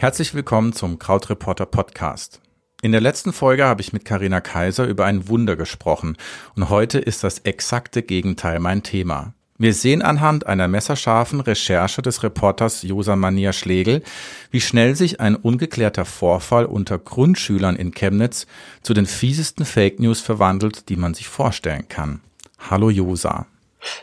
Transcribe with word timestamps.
Herzlich 0.00 0.32
willkommen 0.32 0.72
zum 0.72 0.98
Krautreporter 0.98 1.66
Podcast. 1.66 2.40
In 2.80 2.92
der 2.92 3.02
letzten 3.02 3.34
Folge 3.34 3.66
habe 3.66 3.82
ich 3.82 3.92
mit 3.92 4.06
Karina 4.06 4.40
Kaiser 4.40 4.86
über 4.86 5.04
ein 5.04 5.28
Wunder 5.28 5.56
gesprochen 5.56 6.16
und 6.56 6.70
heute 6.70 6.98
ist 6.98 7.22
das 7.22 7.40
exakte 7.40 8.02
Gegenteil 8.02 8.60
mein 8.60 8.82
Thema. 8.82 9.34
Wir 9.58 9.74
sehen 9.74 10.00
anhand 10.00 10.46
einer 10.46 10.68
messerscharfen 10.68 11.40
Recherche 11.40 12.00
des 12.00 12.22
Reporters 12.22 12.80
Josa 12.80 13.14
Mania 13.14 13.52
Schlegel, 13.52 14.02
wie 14.50 14.62
schnell 14.62 14.96
sich 14.96 15.20
ein 15.20 15.36
ungeklärter 15.36 16.06
Vorfall 16.06 16.64
unter 16.64 16.96
Grundschülern 16.96 17.76
in 17.76 17.92
Chemnitz 17.92 18.46
zu 18.80 18.94
den 18.94 19.04
fiesesten 19.04 19.66
Fake 19.66 20.00
News 20.00 20.22
verwandelt, 20.22 20.88
die 20.88 20.96
man 20.96 21.12
sich 21.12 21.28
vorstellen 21.28 21.88
kann. 21.88 22.22
Hallo 22.68 22.90
Josa. 22.90 23.46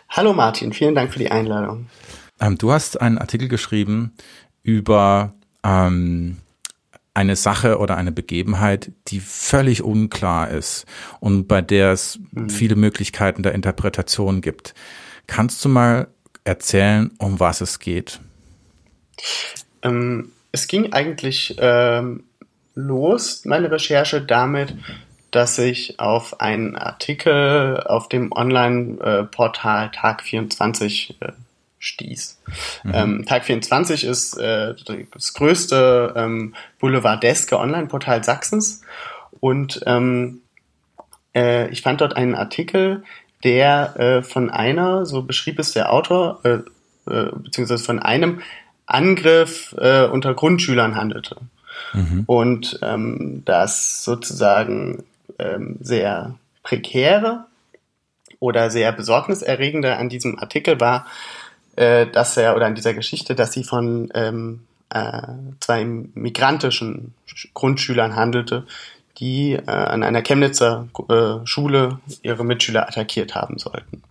Hallo 0.10 0.34
Martin, 0.34 0.74
vielen 0.74 0.96
Dank 0.96 1.14
für 1.14 1.20
die 1.20 1.32
Einladung. 1.32 1.88
Ähm, 2.39 2.57
du 2.57 2.71
hast 2.71 3.00
einen 3.00 3.18
Artikel 3.18 3.47
geschrieben 3.47 4.14
über 4.64 5.33
ähm, 5.64 6.38
eine 7.14 7.36
Sache 7.36 7.80
oder 7.80 7.97
eine 7.97 8.11
Begebenheit, 8.11 8.92
die 9.07 9.20
völlig 9.20 9.83
unklar 9.83 10.50
ist 10.50 10.86
und 11.20 11.47
bei 11.47 11.61
der 11.61 11.92
es 11.92 12.20
mhm. 12.32 12.50
viele 12.50 12.75
Möglichkeiten 12.75 13.43
der 13.43 13.54
Interpretation 13.54 14.42
gibt. 14.42 14.74
Kannst 15.25 15.64
du 15.66 15.69
mal 15.69 16.08
erzählen, 16.44 17.11
um 17.18 17.39
was 17.39 17.61
es 17.61 17.80
geht? 17.80 18.19
Ähm, 19.82 20.32
es 20.52 20.68
ging 20.68 20.94
eigentlich 20.94 21.55
ähm, 21.60 22.24
los, 22.75 23.46
meine 23.46 23.71
Recherche, 23.71 24.21
damit, 24.21 24.75
dass 25.32 25.58
ich 25.58 26.00
auf 26.00 26.40
einen 26.40 26.76
Artikel 26.76 27.84
auf 27.86 28.10
dem 28.10 28.32
Online-Portal 28.32 29.90
Tag24 29.90 31.16
äh, 31.20 31.32
stieß. 31.80 32.39
Mhm. 32.84 32.92
Ähm, 32.94 33.25
Tag 33.25 33.45
24 33.45 34.03
ist 34.03 34.38
äh, 34.38 34.73
das 35.14 35.34
größte 35.34 36.14
ähm, 36.16 36.56
boulevardeske 36.80 37.59
Online-Portal 37.59 38.23
Sachsens 38.23 38.81
und 39.39 39.81
ähm, 39.86 40.42
äh, 41.36 41.69
ich 41.69 41.81
fand 41.81 42.02
dort 42.02 42.16
einen 42.16 42.36
Artikel, 42.36 43.03
der 43.44 44.00
äh, 44.00 44.23
von 44.23 44.50
einer, 44.50 45.06
so 45.06 45.22
beschrieb 45.22 45.59
es 45.59 45.73
der 45.73 45.94
Autor, 45.94 46.39
beziehungsweise 47.06 47.86
von 47.86 48.00
einem 48.00 48.41
Angriff 48.86 49.72
unter 49.72 50.34
Grundschülern 50.34 50.95
handelte. 50.97 51.38
Mhm. 51.94 52.23
Und 52.25 52.80
ähm, 52.81 53.44
das 53.45 54.03
sozusagen 54.03 55.06
ähm, 55.39 55.78
sehr 55.80 56.36
prekäre 56.64 57.45
oder 58.39 58.70
sehr 58.70 58.92
besorgniserregende 58.92 59.97
an 59.97 60.09
diesem 60.09 60.38
Artikel 60.39 60.80
war, 60.80 61.08
äh, 61.75 62.08
dass 62.08 62.38
er, 62.38 62.56
oder 62.56 62.66
an 62.66 62.75
dieser 62.75 62.94
Geschichte, 62.94 63.36
dass 63.36 63.53
sie 63.53 63.64
von 63.64 64.09
ähm, 64.14 64.61
äh, 64.89 65.22
zwei 65.59 65.86
migrantischen 65.86 67.14
Grundschülern 67.53 68.16
handelte, 68.16 68.66
die 69.17 69.53
äh, 69.53 69.69
an 69.69 70.03
einer 70.03 70.22
Chemnitzer 70.22 70.88
äh, 71.09 71.45
Schule 71.45 72.00
ihre 72.22 72.45
Mitschüler 72.45 72.88
attackiert 72.88 73.36
haben 73.36 73.58
sollten. 73.58 74.03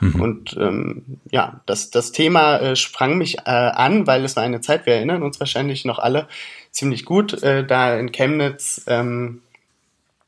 Mhm. 0.00 0.20
Und 0.20 0.56
ähm, 0.58 1.02
ja, 1.30 1.60
das, 1.66 1.90
das 1.90 2.12
Thema 2.12 2.58
äh, 2.58 2.76
sprang 2.76 3.18
mich 3.18 3.38
äh, 3.38 3.50
an, 3.50 4.06
weil 4.06 4.24
es 4.24 4.36
war 4.36 4.42
eine 4.42 4.60
Zeit, 4.60 4.86
wir 4.86 4.94
erinnern 4.94 5.22
uns 5.22 5.40
wahrscheinlich 5.40 5.84
noch 5.84 5.98
alle 5.98 6.26
ziemlich 6.70 7.04
gut, 7.04 7.42
äh, 7.42 7.64
da 7.64 7.96
in 7.96 8.12
Chemnitz, 8.12 8.82
ähm, 8.86 9.42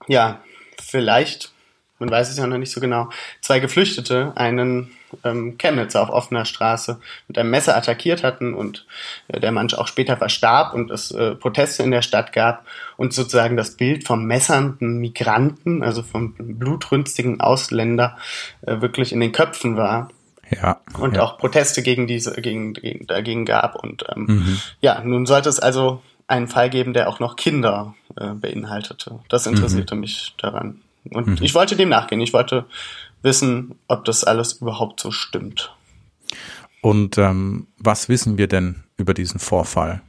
ja, 0.09 0.41
vielleicht, 0.81 1.53
man 1.99 2.11
weiß 2.11 2.31
es 2.31 2.37
ja 2.37 2.47
noch 2.47 2.59
nicht 2.59 2.73
so 2.73 2.81
genau, 2.81 3.11
zwei 3.41 3.61
Geflüchtete 3.61 4.33
einen 4.35 4.91
ähm, 5.25 5.57
Chemnitzer 5.59 6.03
auf 6.03 6.11
offener 6.11 6.45
Straße 6.45 7.01
mit 7.29 7.39
einem 7.39 7.51
Messer 7.51 7.77
attackiert 7.77 8.23
hatten 8.23 8.55
und 8.55 8.87
äh, 9.29 9.41
der 9.41 9.53
Mensch 9.53 9.75
auch 9.75 9.87
später 9.87 10.17
verstarb 10.17 10.75
und 10.75 10.91
es 10.91 11.11
äh, 11.11 11.35
Proteste 11.35 11.83
in 11.83 11.91
der 11.91 12.03
Stadt 12.03 12.33
gab 12.33 12.67
und 12.97 13.13
sozusagen 13.13 13.57
das 13.57 13.77
Bild 13.77 14.05
vom 14.05 14.25
messernden 14.25 14.99
Migranten, 14.99 15.83
also 15.83 16.03
vom 16.03 16.35
blutrünstigen 16.35 17.41
Ausländer, 17.41 18.17
äh, 18.63 18.81
wirklich 18.81 19.13
in 19.13 19.21
den 19.21 19.33
Köpfen 19.33 19.77
war. 19.77 20.11
Ja. 20.51 20.81
Und 20.99 21.17
ja. 21.17 21.23
auch 21.23 21.39
Proteste 21.39 21.83
gegen 21.83 22.07
diese, 22.07 22.35
gegen, 22.41 22.75
gegen, 22.75 23.07
dagegen 23.07 23.47
gab. 23.47 23.83
Und 23.83 24.05
ähm, 24.15 24.27
mhm. 24.27 24.61
ja, 24.81 25.01
nun 25.03 25.25
sollte 25.25 25.49
es 25.49 25.61
also 25.61 26.03
einen 26.27 26.49
Fall 26.49 26.71
geben, 26.71 26.93
der 26.93 27.09
auch 27.09 27.21
noch 27.21 27.37
Kinder 27.37 27.95
äh, 28.17 28.29
beinhaltete. 28.29 29.21
Das 29.29 29.47
interessierte 29.47 29.95
mhm. 29.95 30.01
mich 30.01 30.35
daran. 30.39 30.81
Und 31.11 31.27
mhm. 31.27 31.39
ich 31.41 31.55
wollte 31.55 31.77
dem 31.77 31.89
nachgehen. 31.89 32.21
Ich 32.21 32.33
wollte 32.33 32.65
wissen, 33.23 33.79
ob 33.89 34.05
das 34.05 34.25
alles 34.25 34.55
überhaupt 34.55 35.01
so 35.01 35.11
stimmt. 35.11 35.75
Und 36.81 37.19
ähm, 37.19 37.69
was 37.79 38.09
wissen 38.09 38.39
wir 38.39 38.49
denn 38.49 38.83
über 38.97 39.15
diesen 39.15 39.39
Vorfall? 39.39 40.03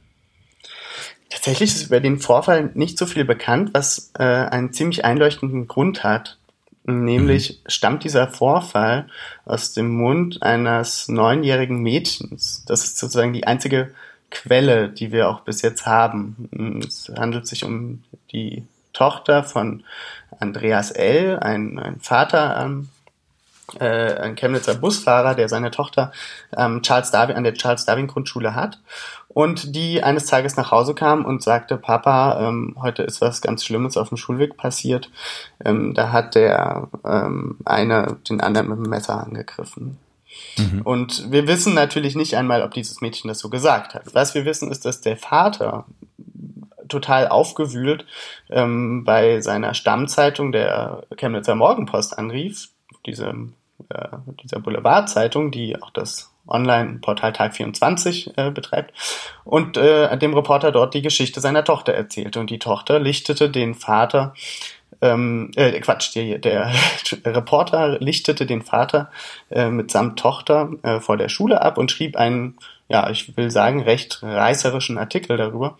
Tatsächlich 1.30 1.74
ist 1.74 1.86
über 1.86 2.00
den 2.00 2.18
Vorfall 2.18 2.70
nicht 2.74 2.98
so 2.98 3.06
viel 3.06 3.24
bekannt, 3.24 3.70
was 3.72 4.12
äh, 4.18 4.22
einen 4.22 4.72
ziemlich 4.72 5.04
einleuchtenden 5.04 5.66
Grund 5.66 6.04
hat. 6.04 6.38
Nämlich 6.86 7.62
mhm. 7.64 7.70
stammt 7.70 8.04
dieser 8.04 8.28
Vorfall 8.28 9.08
aus 9.44 9.72
dem 9.72 9.88
Mund 9.88 10.42
eines 10.42 11.08
neunjährigen 11.08 11.78
Mädchens. 11.78 12.64
Das 12.66 12.84
ist 12.84 12.98
sozusagen 12.98 13.32
die 13.32 13.46
einzige 13.46 13.94
Quelle, 14.34 14.88
die 14.88 15.12
wir 15.12 15.28
auch 15.28 15.40
bis 15.40 15.62
jetzt 15.62 15.86
haben. 15.86 16.82
Es 16.86 17.10
handelt 17.16 17.46
sich 17.46 17.64
um 17.64 18.02
die 18.32 18.66
Tochter 18.92 19.44
von 19.44 19.84
Andreas 20.38 20.90
L., 20.90 21.38
ein, 21.38 21.78
ein 21.78 22.00
Vater 22.00 22.62
ähm, 22.62 22.88
äh, 23.80 24.14
ein 24.18 24.36
Chemnitzer 24.36 24.74
Busfahrer, 24.74 25.34
der 25.34 25.48
seine 25.48 25.70
Tochter 25.70 26.12
ähm, 26.56 26.82
Charles 26.82 27.10
Darwin, 27.10 27.36
an 27.36 27.44
der 27.44 27.54
Charles 27.54 27.86
Darwin 27.86 28.08
Grundschule 28.08 28.54
hat 28.54 28.78
und 29.28 29.74
die 29.74 30.02
eines 30.02 30.26
Tages 30.26 30.56
nach 30.56 30.70
Hause 30.70 30.94
kam 30.94 31.24
und 31.24 31.42
sagte, 31.42 31.76
Papa, 31.76 32.46
ähm, 32.46 32.76
heute 32.80 33.02
ist 33.02 33.20
was 33.20 33.40
ganz 33.40 33.64
Schlimmes 33.64 33.96
auf 33.96 34.08
dem 34.08 34.16
Schulweg 34.16 34.56
passiert. 34.56 35.10
Ähm, 35.64 35.94
da 35.94 36.12
hat 36.12 36.34
der 36.34 36.88
ähm, 37.04 37.58
eine 37.64 38.16
den 38.28 38.40
anderen 38.40 38.68
mit 38.68 38.78
dem 38.78 38.90
Messer 38.90 39.22
angegriffen. 39.24 39.98
Mhm. 40.58 40.82
Und 40.82 41.30
wir 41.30 41.46
wissen 41.46 41.74
natürlich 41.74 42.14
nicht 42.14 42.36
einmal, 42.36 42.62
ob 42.62 42.72
dieses 42.72 43.00
Mädchen 43.00 43.28
das 43.28 43.38
so 43.38 43.50
gesagt 43.50 43.94
hat. 43.94 44.14
Was 44.14 44.34
wir 44.34 44.44
wissen, 44.44 44.70
ist, 44.70 44.84
dass 44.84 45.00
der 45.00 45.16
Vater 45.16 45.86
total 46.88 47.28
aufgewühlt 47.28 48.06
ähm, 48.50 49.04
bei 49.04 49.40
seiner 49.40 49.74
Stammzeitung 49.74 50.52
der 50.52 51.04
Chemnitzer 51.16 51.54
Morgenpost 51.54 52.18
anrief, 52.18 52.68
diese, 53.06 53.34
äh, 53.88 54.08
dieser 54.42 54.60
Boulevardzeitung, 54.60 55.50
die 55.50 55.80
auch 55.80 55.90
das 55.90 56.30
Online-Portal 56.46 57.32
Tag 57.32 57.56
24 57.56 58.36
äh, 58.36 58.50
betreibt 58.50 58.92
und 59.44 59.76
äh, 59.76 60.16
dem 60.18 60.34
Reporter 60.34 60.72
dort 60.72 60.94
die 60.94 61.02
Geschichte 61.02 61.40
seiner 61.40 61.64
Tochter 61.64 61.94
erzählte. 61.94 62.38
Und 62.40 62.50
die 62.50 62.58
Tochter 62.58 62.98
lichtete 62.98 63.48
den 63.48 63.74
Vater, 63.74 64.34
ähm, 65.00 65.50
äh, 65.56 65.78
Quatsch, 65.80 66.14
der, 66.14 66.38
der 66.38 66.72
Reporter 67.24 67.98
lichtete 67.98 68.46
den 68.46 68.62
Vater 68.62 69.10
äh, 69.50 69.68
mitsamt 69.68 70.18
Tochter 70.18 70.70
äh, 70.82 71.00
vor 71.00 71.16
der 71.16 71.28
Schule 71.28 71.62
ab 71.62 71.78
und 71.78 71.90
schrieb 71.90 72.16
einen, 72.16 72.56
ja, 72.88 73.10
ich 73.10 73.36
will 73.36 73.50
sagen, 73.50 73.82
recht 73.82 74.22
reißerischen 74.22 74.98
Artikel 74.98 75.36
darüber. 75.36 75.78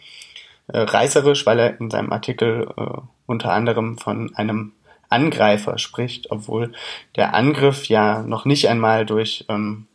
Äh, 0.69 0.79
reißerisch, 0.81 1.45
weil 1.45 1.59
er 1.59 1.81
in 1.81 1.91
seinem 1.91 2.13
Artikel 2.13 2.69
äh, 2.77 3.01
unter 3.27 3.53
anderem 3.53 3.99
von 3.99 4.35
einem 4.35 4.73
Angreifer 5.11 5.79
spricht, 5.79 6.31
obwohl 6.31 6.73
der 7.17 7.35
Angriff 7.35 7.87
ja 7.87 8.23
noch 8.23 8.47
nicht 8.47 8.69
einmal 8.69 9.05
durch 9.05 9.45
ähm, 9.49 9.87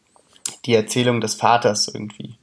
die 0.65 0.75
Erzählung 0.75 1.21
des 1.21 1.35
Vaters 1.35 1.87
irgendwie 1.87 2.35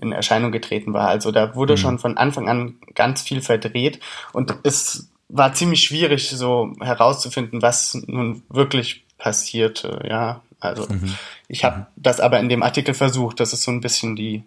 in 0.00 0.12
Erscheinung 0.12 0.52
getreten 0.52 0.92
war. 0.92 1.08
Also 1.08 1.32
da 1.32 1.54
wurde 1.54 1.74
mhm. 1.74 1.78
schon 1.78 1.98
von 1.98 2.16
Anfang 2.16 2.48
an 2.48 2.76
ganz 2.94 3.22
viel 3.22 3.40
verdreht 3.40 4.00
und 4.32 4.54
es 4.62 5.10
war 5.28 5.54
ziemlich 5.54 5.82
schwierig, 5.82 6.30
so 6.30 6.72
herauszufinden, 6.80 7.62
was 7.62 7.94
nun 8.06 8.42
wirklich 8.48 9.04
passierte. 9.18 10.04
Ja, 10.08 10.42
also 10.60 10.86
mhm. 10.88 11.14
ich 11.48 11.64
habe 11.64 11.80
mhm. 11.80 11.86
das 11.96 12.20
aber 12.20 12.38
in 12.38 12.48
dem 12.48 12.62
Artikel 12.62 12.94
versucht. 12.94 13.40
Das 13.40 13.52
ist 13.52 13.62
so 13.62 13.70
ein 13.70 13.80
bisschen 13.80 14.16
die, 14.16 14.44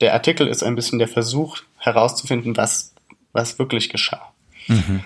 der 0.00 0.14
Artikel 0.14 0.46
ist 0.46 0.62
ein 0.62 0.76
bisschen 0.76 0.98
der 0.98 1.08
Versuch 1.08 1.58
herauszufinden, 1.78 2.56
was 2.56 2.94
was 3.32 3.58
wirklich 3.58 3.88
geschah. 3.88 4.32
Mhm. 4.66 5.02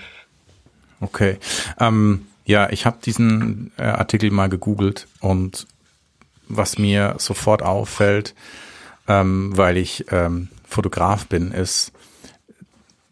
Okay. 1.01 1.39
Ähm, 1.79 2.27
ja, 2.45 2.71
ich 2.71 2.87
habe 2.87 2.99
diesen 3.05 3.73
äh, 3.77 3.83
Artikel 3.83 4.31
mal 4.31 4.49
gegoogelt 4.49 5.07
und 5.21 5.67
was 6.49 6.79
mir 6.79 7.17
sofort 7.19 7.63
auffällt, 7.63 8.35
ähm, 9.09 9.57
weil 9.57 9.77
ich 9.77 10.07
ähm, 10.11 10.49
Fotograf 10.67 11.27
bin, 11.27 11.53
ist, 11.53 11.93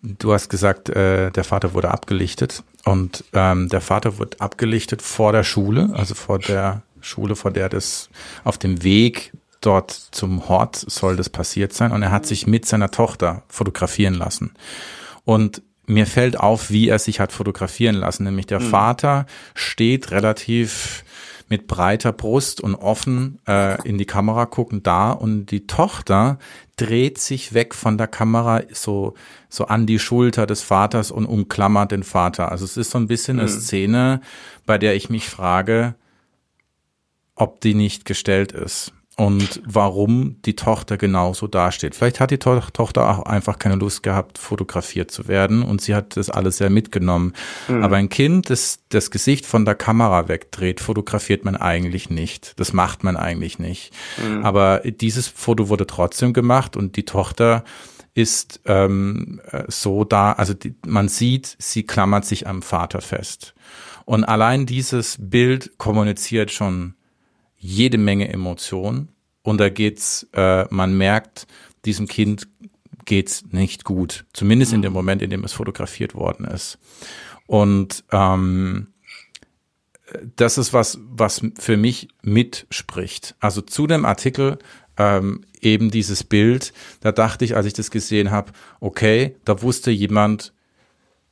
du 0.03 0.33
hast 0.33 0.49
gesagt, 0.49 0.89
äh, 0.89 1.31
der 1.31 1.45
Vater 1.45 1.75
wurde 1.75 1.91
abgelichtet 1.91 2.63
und 2.85 3.25
ähm, 3.33 3.69
der 3.69 3.81
Vater 3.81 4.19
wurde 4.19 4.41
abgelichtet 4.41 5.03
vor 5.03 5.33
der 5.33 5.45
Schule, 5.45 5.91
also 5.95 6.15
vor 6.15 6.39
der 6.39 6.83
Schule, 7.01 7.37
vor 7.37 7.51
der 7.51 7.69
das 7.69 8.09
auf 8.45 8.59
dem 8.59 8.83
Weg 8.83 9.33
dort 9.61 9.91
zum 9.93 10.49
Hort 10.49 10.77
soll 10.77 11.17
das 11.17 11.31
passiert 11.31 11.73
sein 11.73 11.93
und 11.93 12.03
er 12.03 12.11
hat 12.11 12.27
sich 12.27 12.47
mit 12.47 12.67
seiner 12.67 12.91
Tochter 12.91 13.45
fotografieren 13.49 14.15
lassen. 14.15 14.53
Und 15.25 15.63
mir 15.87 16.07
fällt 16.07 16.39
auf, 16.39 16.71
wie 16.71 16.89
er 16.89 16.99
sich 16.99 17.21
hat 17.21 17.33
fotografieren 17.33 17.97
lassen. 17.97 18.25
Nämlich 18.25 18.47
der 18.47 18.61
mhm. 18.61 18.71
Vater 18.71 19.27
steht 19.55 20.11
relativ 20.11 21.05
mit 21.53 21.67
breiter 21.67 22.15
Brust 22.15 22.63
und 22.63 22.75
offen 22.75 23.39
äh, 23.47 23.87
in 23.87 23.99
die 23.99 24.07
Kamera 24.07 24.47
gucken 24.47 24.83
da 24.83 25.13
und 25.13 25.51
die 25.51 25.67
Tochter 25.67 26.39
dreht 26.77 27.19
sich 27.19 27.53
weg 27.53 27.75
von 27.75 27.99
der 27.99 28.07
Kamera 28.07 28.63
so 28.73 29.13
so 29.51 29.67
an 29.67 29.85
die 29.85 29.99
Schulter 29.99 30.47
des 30.47 30.63
Vaters 30.63 31.11
und 31.11 31.27
umklammert 31.27 31.93
den 31.93 32.05
Vater. 32.05 32.51
Also 32.51 32.65
es 32.65 32.79
ist 32.79 32.91
so 32.91 32.97
ein 32.97 33.07
bisschen 33.07 33.39
eine 33.39 33.51
mhm. 33.51 33.61
Szene, 33.61 34.21
bei 34.65 34.79
der 34.79 34.97
ich 34.97 35.11
mich 35.11 35.29
frage, 35.29 35.95
ob 37.35 37.61
die 37.61 37.75
nicht 37.75 38.07
gestellt 38.07 38.53
ist 38.53 38.95
und 39.23 39.63
warum 39.65 40.43
die 40.43 40.57
Tochter 40.57 40.97
genauso 40.97 41.47
dasteht. 41.47 41.95
Vielleicht 41.95 42.19
hat 42.19 42.33
die 42.33 42.39
to 42.39 42.59
Tochter 42.73 43.09
auch 43.09 43.25
einfach 43.25 43.57
keine 43.61 43.77
Lust 43.77 44.03
gehabt, 44.03 44.37
fotografiert 44.37 45.13
zu 45.13 45.29
werden 45.29 45.63
und 45.63 45.81
sie 45.81 45.95
hat 45.95 46.17
das 46.17 46.29
alles 46.29 46.57
sehr 46.57 46.71
mitgenommen. 46.71 47.33
Mhm. 47.69 47.85
Aber 47.85 47.97
ein 47.97 48.09
Kind, 48.09 48.51
das 48.51 48.81
das 48.89 49.13
Gesicht 49.13 49.47
von 49.47 49.65
der 49.65 49.77
Kamera 49.77 50.27
wegdreht, 50.27 50.81
fotografiert 50.81 51.45
man 51.45 51.55
eigentlich 51.55 52.11
nicht. 52.11 52.59
Das 52.59 52.73
macht 52.73 53.05
man 53.05 53.17
eigentlich 53.17 53.61
nicht. 53.61 53.93
Mhm. 54.19 54.45
Aber 54.45 54.81
dieses 54.81 55.29
Foto 55.29 55.69
wurde 55.69 55.87
trotzdem 55.87 56.33
gemacht 56.33 56.77
und 56.77 56.97
die 56.97 57.05
Tochter 57.05 57.63
ist 58.15 58.61
ähm, 58.65 59.41
so 59.69 60.03
da, 60.03 60.33
also 60.33 60.53
die, 60.53 60.75
man 60.85 61.07
sieht, 61.07 61.55
sie 61.61 61.85
klammert 61.85 62.25
sich 62.25 62.49
am 62.49 62.61
Vater 62.61 63.01
fest. 63.01 63.55
Und 64.05 64.25
allein 64.25 64.67
dieses 64.67 65.17
Bild 65.21 65.79
kommuniziert 65.79 66.51
schon 66.51 66.97
jede 67.63 67.97
Menge 67.97 68.29
Emotionen 68.29 69.09
und 69.43 69.59
da 69.59 69.69
geht's, 69.69 70.29
äh, 70.35 70.67
man 70.71 70.97
merkt, 70.97 71.47
diesem 71.85 72.09
Kind 72.09 72.49
geht's 73.05 73.45
nicht 73.51 73.85
gut, 73.85 74.25
zumindest 74.33 74.73
in 74.73 74.83
dem 74.83 74.93
mhm. 74.93 74.97
Moment, 74.99 75.23
in 75.23 75.31
dem 75.31 75.45
es 75.45 75.53
fotografiert 75.53 76.15
worden 76.15 76.45
ist. 76.45 76.79
Und 77.47 78.05
ähm, 78.11 78.89
das 80.37 80.59
ist 80.59 80.73
was, 80.73 80.99
was 81.03 81.41
für 81.59 81.77
mich 81.77 82.09
mitspricht. 82.23 83.37
Also 83.41 83.61
zu 83.61 83.87
dem 83.87 84.05
Artikel 84.05 84.59
ähm, 84.97 85.45
eben 85.61 85.91
dieses 85.91 86.25
Bild, 86.25 86.73
da 87.01 87.13
dachte 87.13 87.45
ich, 87.45 87.57
als 87.57 87.67
ich 87.67 87.73
das 87.73 87.91
gesehen 87.91 88.31
habe, 88.31 88.53
okay, 88.81 89.37
da 89.45 89.63
wusste 89.63 89.91
jemand 89.91 90.53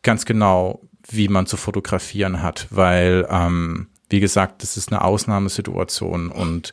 ganz 0.03 0.25
genau, 0.25 0.81
wie 1.09 1.29
man 1.29 1.47
zu 1.47 1.57
fotografieren 1.57 2.43
hat, 2.43 2.69
weil 2.71 3.27
ähm, 3.31 3.89
wie 4.11 4.21
gesagt, 4.21 4.63
das 4.63 4.77
ist 4.77 4.93
eine 4.93 5.03
Ausnahmesituation 5.03 6.31
und 6.31 6.73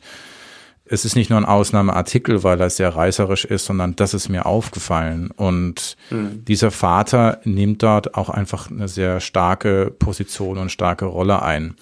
es 0.90 1.04
ist 1.04 1.16
nicht 1.16 1.30
nur 1.30 1.38
ein 1.38 1.44
Ausnahmeartikel, 1.44 2.42
weil 2.42 2.60
er 2.60 2.70
sehr 2.70 2.94
reißerisch 2.94 3.44
ist, 3.44 3.66
sondern 3.66 3.96
das 3.96 4.14
ist 4.14 4.28
mir 4.28 4.46
aufgefallen. 4.46 5.30
Und 5.36 5.96
mhm. 6.10 6.44
dieser 6.44 6.70
Vater 6.70 7.40
nimmt 7.44 7.82
dort 7.82 8.14
auch 8.14 8.28
einfach 8.30 8.70
eine 8.70 8.88
sehr 8.88 9.20
starke 9.20 9.92
Position 9.98 10.58
und 10.58 10.72
starke 10.72 11.04
Rolle 11.04 11.42
ein. 11.42 11.74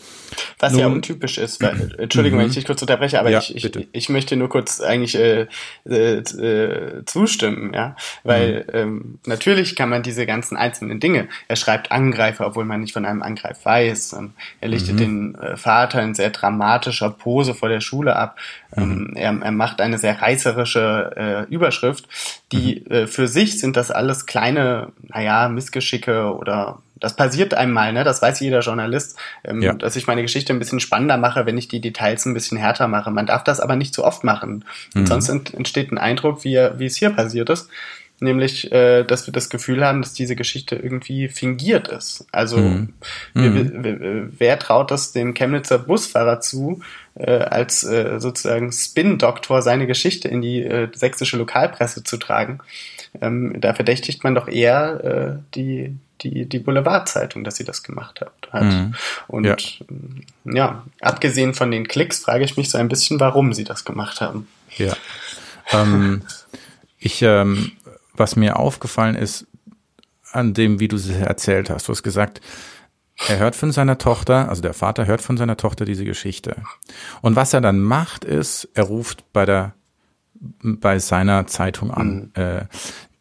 Was 0.59 0.73
Nun, 0.73 0.81
ja 0.81 0.87
untypisch 0.89 1.39
ist, 1.39 1.63
weil, 1.63 1.95
Entschuldigung, 1.99 2.39
wenn 2.39 2.47
ich 2.47 2.53
mhm. 2.53 2.61
dich 2.61 2.67
kurz 2.67 2.83
unterbreche, 2.83 3.21
aber 3.21 3.31
ja, 3.31 3.39
ich, 3.39 3.55
ich, 3.55 3.89
ich 3.93 4.09
möchte 4.09 4.37
nur 4.37 4.49
kurz 4.49 4.81
eigentlich 4.81 5.15
äh, 5.15 5.47
äh, 5.89 6.19
äh, 6.19 7.05
zustimmen, 7.05 7.73
ja. 7.75 7.97
Weil 8.25 8.67
mhm. 8.69 8.79
ähm, 8.79 9.19
natürlich 9.27 9.77
kann 9.77 9.89
man 9.89 10.03
diese 10.03 10.27
ganzen 10.27 10.57
einzelnen 10.57 11.01
Dinge, 11.01 11.29
er 11.49 11.57
schreibt 11.57 11.93
Angreifer, 11.93 12.47
obwohl 12.47 12.65
man 12.65 12.81
nicht 12.81 12.93
von 12.93 13.05
einem 13.05 13.23
Angreif 13.23 13.65
weiß. 13.65 14.17
Er 14.61 14.69
lichtet 14.69 14.95
mhm. 14.95 14.99
den 14.99 15.35
äh, 15.37 15.57
Vater 15.57 16.03
in 16.03 16.15
sehr 16.15 16.31
dramatischer 16.31 17.11
Pose 17.11 17.55
vor 17.55 17.69
der 17.69 17.81
Schule 17.81 18.17
ab. 18.17 18.37
Ähm, 18.77 18.96
mhm. 18.97 19.17
er, 19.17 19.39
er 19.43 19.53
macht 19.53 19.81
eine 19.81 19.99
sehr 19.99 20.21
reißerische 20.21 21.47
äh, 21.49 21.53
Überschrift, 21.53 22.09
die 22.53 22.85
mhm. 22.87 22.93
äh, 22.93 23.07
für 23.07 23.29
sich 23.29 23.59
sind 23.59 23.77
das 23.77 23.91
alles 23.91 24.27
kleine, 24.27 24.93
naja, 25.09 25.49
Missgeschicke 25.49 26.35
oder 26.35 26.79
das 26.99 27.15
passiert 27.15 27.53
einmal, 27.53 27.93
ne? 27.93 28.05
Das 28.05 28.23
weiß 28.23 28.41
jeder 28.41 28.61
Journalist, 28.61 29.19
ähm, 29.45 29.61
ja. 29.61 29.75
dass 29.75 29.97
ich 29.97 30.07
meine 30.07 30.23
Geschichte 30.23 30.55
ein 30.55 30.59
bisschen 30.59 30.81
spannender 30.81 31.19
mache, 31.19 31.45
wenn 31.45 31.59
ich 31.59 31.69
die 31.69 31.83
Details 31.83 32.25
ein 32.25 32.33
bisschen 32.33 32.57
härter 32.57 32.89
mache. 32.89 33.11
Man 33.11 33.27
darf 33.27 33.45
das 33.45 33.61
aber 33.61 33.77
nicht 33.77 33.93
zu 33.93 34.03
oft 34.03 34.25
machen. 34.25 34.65
Mhm. 34.95 35.07
Sonst 35.07 35.29
entsteht 35.29 35.93
ein 35.93 35.99
Eindruck, 35.99 36.43
wie, 36.45 36.57
wie 36.77 36.87
es 36.87 36.97
hier 36.97 37.11
passiert 37.11 37.51
ist 37.51 37.69
nämlich, 38.21 38.71
äh, 38.73 39.05
dass 39.05 39.27
wir 39.27 39.33
das 39.33 39.51
Gefühl 39.51 39.85
haben, 39.85 40.03
dass 40.03 40.13
diese 40.13 40.37
Geschichte 40.37 40.77
irgendwie 40.77 41.29
fingiert 41.29 41.89
ist. 41.89 42.27
Also 42.33 42.59
mhm. 42.59 42.95
Mhm. 43.35 44.33
wer 44.39 44.59
traut 44.59 44.91
das 44.91 45.13
dem 45.13 45.35
Chemnitzer 45.35 45.79
Busfahrer 45.79 46.41
zu, 46.41 46.81
äh, 47.15 47.31
als 47.31 47.85
äh, 47.85 48.19
sozusagen 48.19 48.73
Spin-Doktor 48.73 49.63
seine 49.63 49.87
Geschichte 49.87 50.29
in 50.29 50.43
die 50.43 50.63
äh, 50.63 50.89
sächsische 50.95 51.37
Lokalpresse 51.37 52.05
zu 52.05 52.17
tragen? 52.17 52.61
Ähm, 53.21 53.61
da 53.61 53.75
verdächtigt 53.75 54.25
man 54.25 54.35
doch 54.35 54.49
eher 54.49 55.05
äh, 55.05 55.43
die 55.55 55.97
die, 56.23 56.47
die 56.47 56.59
Boulevardzeitung, 56.59 57.45
dass 57.45 57.57
sie 57.57 57.65
das 57.65 57.83
gemacht 57.83 58.23
hat. 58.23 58.33
hat. 58.51 58.63
Mhm. 58.63 58.95
Und 59.29 59.45
ja. 59.45 59.57
ja, 60.45 60.85
abgesehen 61.01 61.53
von 61.53 61.71
den 61.71 61.87
Klicks 61.87 62.21
frage 62.21 62.45
ich 62.45 62.57
mich 62.57 62.71
so 62.71 62.79
ein 62.79 62.89
bisschen, 62.89 63.21
warum 63.21 63.53
sie 63.53 63.65
das 63.65 63.85
gemacht 63.85 64.23
haben. 64.23 64.49
Ja. 64.77 64.97
Ähm, 65.73 66.23
ich 66.99 67.23
ähm, 67.23 67.73
was 68.19 68.37
mir 68.37 68.59
aufgefallen 68.59 69.15
ist, 69.15 69.47
an 70.33 70.55
dem, 70.55 70.81
wie 70.81 70.89
du 70.89 70.97
es 70.97 71.09
erzählt 71.09 71.71
hast. 71.71 71.89
Du 71.89 71.93
hast 71.93 72.03
gesagt, 72.03 72.41
er 73.29 73.39
hört 73.39 73.57
von 73.57 73.73
seiner 73.73 73.99
Tochter, 73.99 74.49
also 74.49 74.61
der 74.61 74.75
Vater 74.75 75.07
hört 75.07 75.23
von 75.23 75.37
seiner 75.37 75.57
Tochter 75.57 75.85
diese 75.85 76.05
Geschichte. 76.05 76.57
Und 77.23 77.37
was 77.37 77.55
er 77.55 77.61
dann 77.61 77.81
macht, 77.81 78.25
ist, 78.25 78.69
er 78.75 78.85
ruft 78.85 79.33
bei 79.33 79.47
der, 79.47 79.75
bei 80.35 80.99
seiner 80.99 81.47
Zeitung 81.47 81.91
an, 81.91 82.33
mhm. 82.37 82.43
äh, 82.43 82.65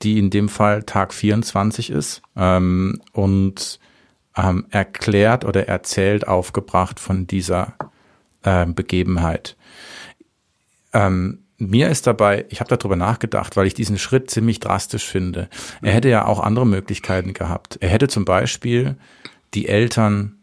die 0.01 0.19
in 0.19 0.29
dem 0.29 0.49
Fall 0.49 0.83
Tag 0.83 1.13
24 1.13 1.89
ist, 1.89 2.21
ähm, 2.35 3.01
und 3.13 3.79
ähm, 4.35 4.65
erklärt 4.69 5.45
oder 5.45 5.67
erzählt 5.67 6.27
aufgebracht 6.27 6.99
von 6.99 7.25
dieser 7.25 7.73
äh, 8.43 8.65
Begebenheit. 8.65 9.55
Ähm, 10.93 11.44
mir 11.57 11.89
ist 11.89 12.05
dabei, 12.05 12.45
ich 12.49 12.59
habe 12.59 12.75
darüber 12.75 12.95
nachgedacht, 12.95 13.55
weil 13.55 13.67
ich 13.67 13.73
diesen 13.73 13.97
Schritt 13.97 14.29
ziemlich 14.29 14.59
drastisch 14.59 15.05
finde. 15.05 15.49
Er 15.81 15.93
hätte 15.93 16.09
ja 16.09 16.25
auch 16.25 16.39
andere 16.39 16.67
Möglichkeiten 16.67 17.33
gehabt. 17.33 17.77
Er 17.79 17.89
hätte 17.89 18.07
zum 18.07 18.25
Beispiel 18.25 18.97
die 19.53 19.67
Eltern 19.67 20.35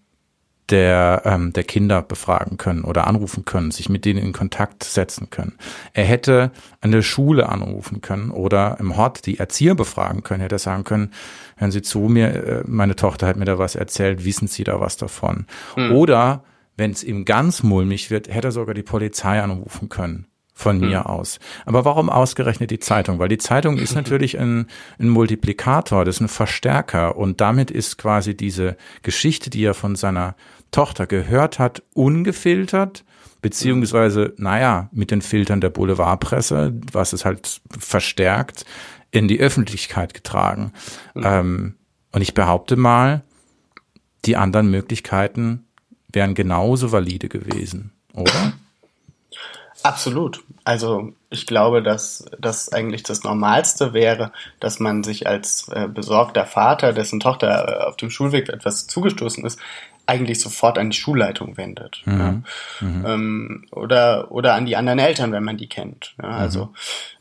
der, 0.71 1.23
ähm, 1.27 1.53
der 1.53 1.65
Kinder 1.65 2.01
befragen 2.01 2.57
können 2.57 2.85
oder 2.85 3.07
anrufen 3.07 3.45
können, 3.45 3.73
sich 3.73 3.91
mit 3.91 4.07
denen 4.07 4.25
in 4.25 4.33
Kontakt 4.33 4.85
setzen 4.85 5.29
können. 5.29 5.59
Er 5.93 6.05
hätte 6.05 6.51
an 6.81 6.93
der 6.93 7.03
Schule 7.03 7.49
anrufen 7.49 8.01
können 8.01 8.31
oder 8.31 8.79
im 8.81 8.97
Hort 8.97 9.27
die 9.27 9.39
Erzieher 9.39 9.75
befragen 9.75 10.23
können, 10.23 10.41
hätte 10.41 10.59
sagen 10.59 10.85
können, 10.85 11.11
hören 11.57 11.73
Sie 11.73 11.83
zu 11.83 12.01
mir, 12.01 12.29
äh, 12.29 12.63
meine 12.67 12.97
Tochter 12.97 13.27
hat 13.27 13.37
mir 13.37 13.45
da 13.45 13.59
was 13.59 13.75
erzählt, 13.75 14.25
wissen 14.25 14.49
Sie 14.49 14.65
da 14.65 14.81
was 14.81 14.97
davon? 14.97 15.47
Mhm. 15.77 15.93
Oder 15.93 16.45
wenn 16.77 16.93
es 16.93 17.05
ihm 17.05 17.27
ganz 17.27 17.63
mulmig 17.63 18.11
wird, 18.11 18.33
hätte 18.33 18.49
er 18.49 18.53
sogar 18.53 18.75
die 18.75 18.83
Polizei 18.83 19.43
anrufen 19.43 19.91
können 19.91 20.27
von 20.63 20.79
mir 20.79 21.01
hm. 21.01 21.07
aus. 21.07 21.39
Aber 21.67 21.85
warum 21.85 22.09
ausgerechnet 22.09 22.71
die 22.71 22.79
Zeitung? 22.79 23.19
Weil 23.19 23.29
die 23.29 23.39
Zeitung 23.39 23.77
ist 23.77 23.95
natürlich 23.97 24.39
ein, 24.39 24.67
ein 24.99 25.09
Multiplikator, 25.09 26.05
das 26.05 26.17
ist 26.17 26.21
ein 26.23 26.29
Verstärker 26.29 27.17
und 27.17 27.41
damit 27.41 27.71
ist 27.71 27.99
quasi 27.99 28.37
diese 28.37 28.77
Geschichte, 29.03 29.51
die 29.51 29.65
er 29.65 29.75
von 29.75 29.97
seiner 29.97 30.35
Tochter 30.71 31.07
gehört 31.07 31.59
hat, 31.59 31.83
ungefiltert, 31.93 33.05
beziehungsweise, 33.43 34.33
naja, 34.39 34.89
mit 34.93 35.11
den 35.11 35.21
Filtern 35.21 35.61
der 35.61 35.71
Boulevardpresse, 35.71 36.73
was 36.93 37.13
es 37.13 37.25
halt 37.25 37.61
verstärkt, 37.79 38.65
in 39.11 39.29
die 39.29 39.41
Öffentlichkeit 39.41 40.15
getragen. 40.15 40.73
Mhm. 41.15 41.23
Ähm, 41.25 41.75
und 42.13 42.23
ich 42.23 42.35
behaupte 42.35 42.77
mal, 42.77 43.23
die 44.25 44.37
anderen 44.37 44.71
Möglichkeiten 44.71 45.67
wären 46.13 46.35
genauso 46.35 46.93
valide 46.93 47.29
gewesen, 47.29 47.93
oder? 48.15 48.53
Absolut. 49.83 50.45
Also 50.65 51.13
ich 51.29 51.47
glaube, 51.47 51.83
dass 51.83 52.25
das 52.39 52.73
eigentlich 52.73 53.03
das 53.03 53.25
Normalste 53.25 53.93
wäre, 53.93 54.33
dass 54.61 54.79
man 54.79 55.03
sich 55.03 55.27
als 55.27 55.69
äh, 55.69 55.89
besorgter 55.89 56.47
Vater, 56.47 56.93
dessen 56.93 57.19
Tochter 57.19 57.81
äh, 57.81 57.85
auf 57.85 57.97
dem 57.97 58.11
Schulweg 58.11 58.49
etwas 58.49 58.87
zugestoßen 58.87 59.45
ist, 59.45 59.59
eigentlich 60.13 60.41
sofort 60.41 60.77
an 60.77 60.91
die 60.91 60.97
Schulleitung 60.97 61.57
wendet. 61.57 62.03
Mhm. 62.05 62.19
Ja. 62.19 62.33
Mhm. 62.81 63.07
Ähm, 63.07 63.65
oder, 63.71 64.31
oder 64.31 64.53
an 64.55 64.67
die 64.67 64.77
anderen 64.77 64.99
Eltern, 64.99 65.33
wenn 65.33 65.43
man 65.43 65.57
die 65.57 65.69
kennt. 65.69 66.15
Ja, 66.23 66.29
also, 66.29 66.67
mhm. 66.67 66.71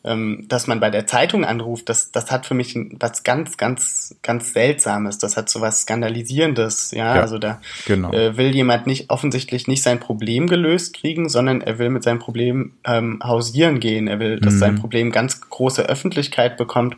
ähm, 0.03 0.45
dass 0.50 0.67
man 0.67 0.81
bei 0.81 0.89
der 0.89 1.07
Zeitung 1.07 1.45
anruft, 1.45 1.88
das, 1.88 2.12
das 2.12 2.31
hat 2.31 2.45
für 2.45 2.53
mich 2.53 2.77
was 3.00 3.24
ganz, 3.24 3.55
ganz, 3.55 4.15
ganz 4.24 4.51
Seltsames. 4.51 5.19
Das 5.19 5.38
hat 5.38 5.50
so 5.50 5.62
was 5.62 5.83
Skandalisierendes. 5.83 6.91
Ja, 6.91 7.15
ja 7.15 7.21
also 7.21 7.38
da 7.38 7.62
genau. 7.86 8.12
äh, 8.12 8.36
will 8.36 8.53
jemand 8.53 8.88
nicht 8.88 9.10
offensichtlich 9.10 9.67
nicht 9.69 9.83
sein 9.83 10.01
Problem 10.01 10.48
gelöst 10.48 10.93
kriegen, 10.93 11.29
sondern 11.29 11.62
er 11.62 11.79
will 11.79 11.89
mit 11.89 12.03
seinem 12.03 12.19
Problem 12.19 12.74
ähm, 12.83 13.21
hausieren 13.24 13.79
gehen. 13.79 14.10
Er 14.10 14.19
will, 14.19 14.39
dass 14.41 14.55
sein 14.55 14.74
mhm. 14.74 14.79
Problem 14.79 15.12
ganz 15.12 15.39
große 15.50 15.83
Öffentlichkeit 15.83 16.57
bekommt 16.57 16.98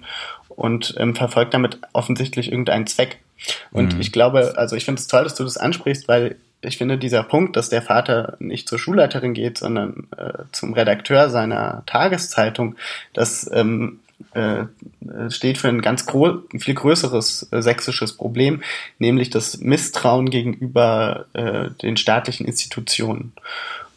und 0.49 0.95
ähm, 0.97 1.15
verfolgt 1.15 1.53
damit 1.53 1.79
offensichtlich 1.93 2.51
irgendeinen 2.51 2.87
Zweck. 2.87 3.19
Und 3.71 3.95
mhm. 3.95 4.01
ich 4.01 4.11
glaube, 4.11 4.53
also 4.57 4.75
ich 4.75 4.85
finde 4.85 4.99
es 4.99 5.07
toll, 5.07 5.23
dass 5.23 5.35
du 5.35 5.43
das 5.43 5.57
ansprichst, 5.57 6.07
weil 6.07 6.37
ich 6.61 6.77
finde 6.77 6.97
dieser 6.97 7.23
Punkt, 7.23 7.55
dass 7.55 7.69
der 7.69 7.81
Vater 7.81 8.37
nicht 8.39 8.69
zur 8.69 8.79
Schulleiterin 8.79 9.33
geht, 9.33 9.57
sondern 9.57 10.07
äh, 10.17 10.43
zum 10.51 10.73
Redakteur 10.73 11.29
seiner 11.29 11.83
Tageszeitung, 11.85 12.75
das 13.13 13.49
ähm, 13.53 13.99
äh, 14.33 14.65
steht 15.29 15.57
für 15.57 15.67
ein 15.67 15.81
ganz 15.81 16.05
gro 16.05 16.39
viel 16.57 16.73
größeres 16.73 17.49
äh, 17.51 17.61
sächsisches 17.61 18.13
Problem, 18.13 18.63
nämlich 18.97 19.29
das 19.29 19.59
Misstrauen 19.59 20.29
gegenüber 20.29 21.25
äh, 21.33 21.69
den 21.81 21.97
staatlichen 21.97 22.45
Institutionen. 22.45 23.33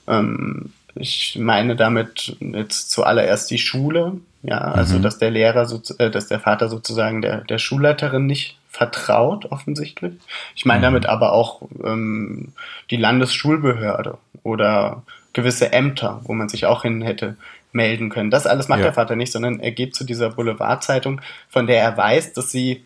Ähm, 0.08 0.72
ich 0.94 1.36
meine 1.38 1.76
damit 1.76 2.36
jetzt 2.40 2.90
zuallererst 2.90 3.50
die 3.50 3.58
Schule, 3.58 4.14
ja, 4.42 4.58
also 4.58 4.98
mhm. 4.98 5.02
dass 5.02 5.18
der 5.18 5.30
Lehrer, 5.30 5.66
so, 5.66 5.80
äh, 5.98 6.10
dass 6.10 6.26
der 6.26 6.40
Vater 6.40 6.68
sozusagen 6.68 7.22
der, 7.22 7.42
der 7.42 7.58
Schulleiterin 7.58 8.26
nicht 8.26 8.58
vertraut, 8.76 9.46
offensichtlich. 9.46 10.12
Ich 10.54 10.66
meine 10.66 10.80
mhm. 10.80 10.84
damit 10.84 11.06
aber 11.06 11.32
auch 11.32 11.62
ähm, 11.82 12.52
die 12.90 12.96
Landesschulbehörde 12.96 14.18
oder 14.42 15.02
gewisse 15.32 15.72
Ämter, 15.72 16.20
wo 16.24 16.34
man 16.34 16.50
sich 16.50 16.66
auch 16.66 16.82
hin 16.82 17.00
hätte 17.00 17.36
melden 17.72 18.10
können. 18.10 18.30
Das 18.30 18.46
alles 18.46 18.68
macht 18.68 18.80
ja. 18.80 18.86
der 18.86 18.92
Vater 18.92 19.16
nicht, 19.16 19.32
sondern 19.32 19.60
er 19.60 19.72
geht 19.72 19.94
zu 19.94 20.04
dieser 20.04 20.30
Boulevardzeitung, 20.30 21.22
von 21.48 21.66
der 21.66 21.82
er 21.82 21.96
weiß, 21.96 22.34
dass 22.34 22.50
sie, 22.50 22.84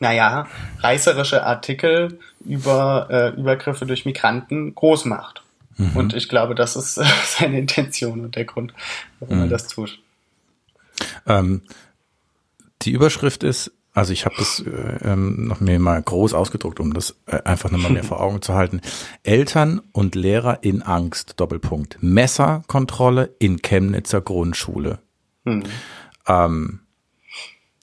naja, 0.00 0.48
reißerische 0.80 1.44
Artikel 1.44 2.18
über 2.44 3.06
äh, 3.10 3.28
Übergriffe 3.40 3.86
durch 3.86 4.04
Migranten 4.04 4.74
groß 4.74 5.04
macht. 5.04 5.42
Mhm. 5.76 5.96
Und 5.96 6.14
ich 6.14 6.28
glaube, 6.28 6.56
das 6.56 6.74
ist 6.74 6.98
äh, 6.98 7.04
seine 7.24 7.58
Intention 7.58 8.24
und 8.24 8.34
der 8.34 8.46
Grund, 8.46 8.74
warum 9.20 9.36
mhm. 9.36 9.42
er 9.44 9.48
das 9.48 9.68
tut. 9.68 10.00
Ähm, 11.26 11.62
die 12.82 12.90
Überschrift 12.90 13.44
ist 13.44 13.72
also 13.94 14.12
ich 14.12 14.24
habe 14.24 14.34
das 14.36 14.58
äh, 14.58 14.98
ähm, 15.04 15.46
noch 15.46 15.60
mir 15.60 15.78
mal 15.78 16.02
groß 16.02 16.34
ausgedruckt, 16.34 16.80
um 16.80 16.92
das 16.92 17.14
äh, 17.26 17.40
einfach 17.44 17.70
nochmal 17.70 17.92
mehr 17.92 18.04
vor 18.04 18.20
Augen 18.20 18.42
zu 18.42 18.52
halten. 18.54 18.80
Eltern 19.22 19.80
und 19.92 20.16
Lehrer 20.16 20.58
in 20.62 20.82
Angst, 20.82 21.34
Doppelpunkt. 21.36 21.98
Messerkontrolle 22.00 23.34
in 23.38 23.62
Chemnitzer 23.62 24.20
Grundschule. 24.20 24.98
Mhm. 25.44 25.62
Ähm, 26.26 26.80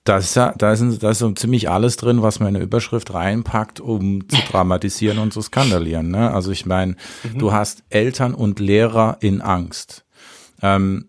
da 0.03 0.18
ist 0.18 0.36
ja, 0.36 0.53
da 0.58 0.74
ist, 0.74 1.01
da 1.01 1.12
ist 1.12 1.20
so 1.20 1.32
ziemlich 1.32 1.70
alles 1.70 1.96
drin, 1.96 2.22
was 2.22 2.39
man 2.39 2.50
in 2.50 2.56
eine 2.56 2.63
Überschrift 2.65 3.13
reinpackt, 3.13 3.80
um 3.80 4.27
zu 4.27 4.36
dramatisieren 4.51 5.18
und 5.18 5.32
zu 5.32 5.41
skandalieren. 5.41 6.12
Ne? 6.12 6.30
Also 6.32 6.51
ich 6.51 6.65
meine, 6.65 6.98
mhm. 7.24 7.38
du 7.38 7.53
hast 7.53 7.84
Eltern 7.89 8.34
und 8.34 8.60
Lehrer 8.60 9.18
in 9.22 9.39
Angst. 9.39 10.03
Ähm, 10.62 11.08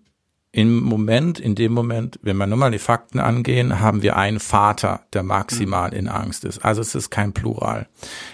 im 0.53 0.81
Moment, 0.81 1.41
in 1.41 1.55
dem 1.55 1.73
Moment, 1.73 2.21
wenn 2.23 2.37
wir 2.37 2.47
nur 2.47 2.59
mal 2.59 2.71
die 2.71 2.79
Fakten 2.79 3.19
angehen, 3.19 3.81
haben 3.81 4.03
wir 4.03 4.17
einen 4.17 4.39
Vater, 4.39 5.01
der 5.15 5.23
maximal 5.23 5.95
in 5.95 6.09
Angst 6.09 6.45
ist. 6.45 6.63
Also 6.63 6.83
es 6.83 6.95
ist 6.95 7.11
kein 7.11 7.33
Plural. 7.33 7.89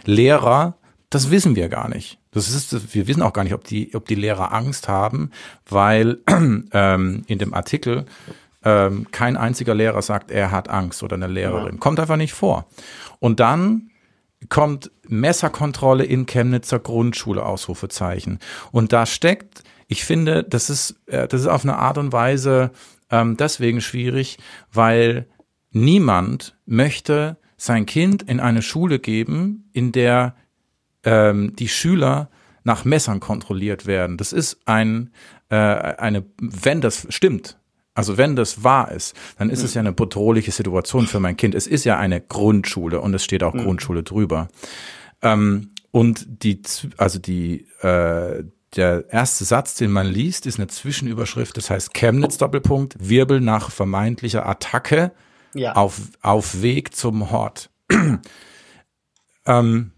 Lehrer, 0.04 0.76
das 1.10 1.30
wissen 1.30 1.54
wir 1.54 1.68
gar 1.68 1.88
nicht. 1.88 2.18
Das 2.32 2.50
ist, 2.50 2.94
wir 2.94 3.06
wissen 3.06 3.22
auch 3.22 3.32
gar 3.32 3.44
nicht, 3.44 3.54
ob 3.54 3.64
die, 3.64 3.94
ob 3.94 4.06
die 4.06 4.16
Lehrer 4.16 4.52
Angst 4.52 4.88
haben, 4.88 5.30
weil 5.68 6.18
ähm, 6.72 7.22
in 7.28 7.38
dem 7.38 7.54
Artikel 7.54 8.04
ähm, 8.64 9.06
kein 9.12 9.36
einziger 9.36 9.74
Lehrer 9.74 10.02
sagt, 10.02 10.32
er 10.32 10.50
hat 10.50 10.68
Angst 10.68 11.04
oder 11.04 11.14
eine 11.14 11.28
Lehrerin. 11.28 11.74
Ja. 11.74 11.78
Kommt 11.78 12.00
einfach 12.00 12.16
nicht 12.16 12.34
vor. 12.34 12.66
Und 13.20 13.38
dann 13.38 13.90
kommt 14.48 14.90
Messerkontrolle 15.06 16.04
in 16.04 16.26
Chemnitzer 16.26 16.80
Grundschule, 16.80 17.44
Ausrufezeichen. 17.44 18.40
Und 18.72 18.92
da 18.92 19.06
steckt 19.06 19.62
ich 19.88 20.04
finde, 20.04 20.44
das 20.44 20.70
ist, 20.70 21.00
äh, 21.06 21.26
das 21.26 21.40
ist 21.40 21.46
auf 21.46 21.64
eine 21.64 21.76
Art 21.76 21.98
und 21.98 22.12
Weise 22.12 22.70
ähm, 23.10 23.36
deswegen 23.36 23.80
schwierig, 23.80 24.38
weil 24.72 25.26
niemand 25.70 26.56
möchte 26.66 27.38
sein 27.56 27.86
Kind 27.86 28.22
in 28.22 28.38
eine 28.38 28.62
Schule 28.62 28.98
geben, 28.98 29.68
in 29.72 29.90
der 29.90 30.36
ähm, 31.04 31.56
die 31.56 31.68
Schüler 31.68 32.30
nach 32.64 32.84
Messern 32.84 33.18
kontrolliert 33.18 33.86
werden. 33.86 34.18
Das 34.18 34.32
ist 34.32 34.60
ein, 34.66 35.10
äh, 35.48 35.56
eine, 35.56 36.24
wenn 36.38 36.80
das 36.80 37.06
stimmt, 37.08 37.58
also 37.94 38.16
wenn 38.16 38.36
das 38.36 38.62
wahr 38.62 38.92
ist, 38.92 39.16
dann 39.38 39.50
ist 39.50 39.60
mhm. 39.60 39.64
es 39.64 39.74
ja 39.74 39.80
eine 39.80 39.92
bedrohliche 39.92 40.52
Situation 40.52 41.06
für 41.06 41.18
mein 41.18 41.36
Kind. 41.36 41.54
Es 41.54 41.66
ist 41.66 41.84
ja 41.84 41.98
eine 41.98 42.20
Grundschule 42.20 43.00
und 43.00 43.12
es 43.14 43.24
steht 43.24 43.42
auch 43.42 43.54
mhm. 43.54 43.64
Grundschule 43.64 44.02
drüber. 44.02 44.48
Ähm, 45.22 45.70
und 45.90 46.44
die, 46.44 46.62
also 46.96 47.18
die, 47.18 47.66
äh, 47.80 48.44
der 48.76 49.06
erste 49.10 49.44
Satz, 49.44 49.74
den 49.74 49.90
man 49.90 50.06
liest, 50.06 50.46
ist 50.46 50.58
eine 50.58 50.66
Zwischenüberschrift, 50.66 51.56
das 51.56 51.70
heißt 51.70 51.94
Chemnitz 51.94 52.36
Doppelpunkt, 52.36 52.96
Wirbel 52.98 53.40
nach 53.40 53.70
vermeintlicher 53.70 54.46
Attacke 54.46 55.12
ja. 55.54 55.72
auf, 55.72 56.00
auf 56.20 56.60
Weg 56.60 56.94
zum 56.94 57.30
Hort. 57.30 57.70
ähm, 59.46 59.92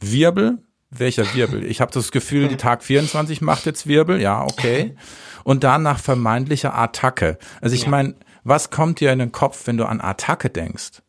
Wirbel, 0.00 0.58
welcher 0.90 1.34
Wirbel? 1.34 1.64
Ich 1.64 1.80
habe 1.80 1.92
das 1.92 2.10
Gefühl, 2.10 2.48
die 2.48 2.56
Tag 2.56 2.82
24 2.82 3.40
macht 3.40 3.66
jetzt 3.66 3.86
Wirbel, 3.86 4.20
ja, 4.20 4.42
okay. 4.42 4.96
Und 5.44 5.64
dann 5.64 5.82
nach 5.82 5.98
vermeintlicher 5.98 6.76
Attacke. 6.76 7.38
Also 7.60 7.74
ich 7.74 7.84
ja. 7.84 7.90
meine, 7.90 8.14
was 8.42 8.70
kommt 8.70 9.00
dir 9.00 9.12
in 9.12 9.18
den 9.18 9.32
Kopf, 9.32 9.66
wenn 9.66 9.76
du 9.76 9.84
an 9.84 10.00
Attacke 10.00 10.50
denkst? 10.50 11.02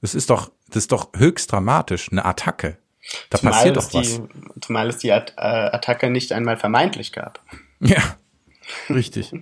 Das 0.00 0.14
ist 0.14 0.30
doch, 0.30 0.52
das 0.68 0.84
ist 0.84 0.92
doch 0.92 1.10
höchst 1.16 1.50
dramatisch, 1.50 2.10
eine 2.10 2.24
Attacke. 2.24 2.78
Da 3.30 3.38
zumal 3.38 3.52
passiert 3.52 3.76
doch 3.76 3.92
was. 3.94 4.16
Die, 4.16 4.60
zumal 4.60 4.88
es 4.88 4.98
die 4.98 5.08
äh, 5.08 5.20
Attacke 5.36 6.10
nicht 6.10 6.32
einmal 6.32 6.56
vermeintlich 6.56 7.12
gab. 7.12 7.40
Ja, 7.80 8.16
richtig. 8.90 9.32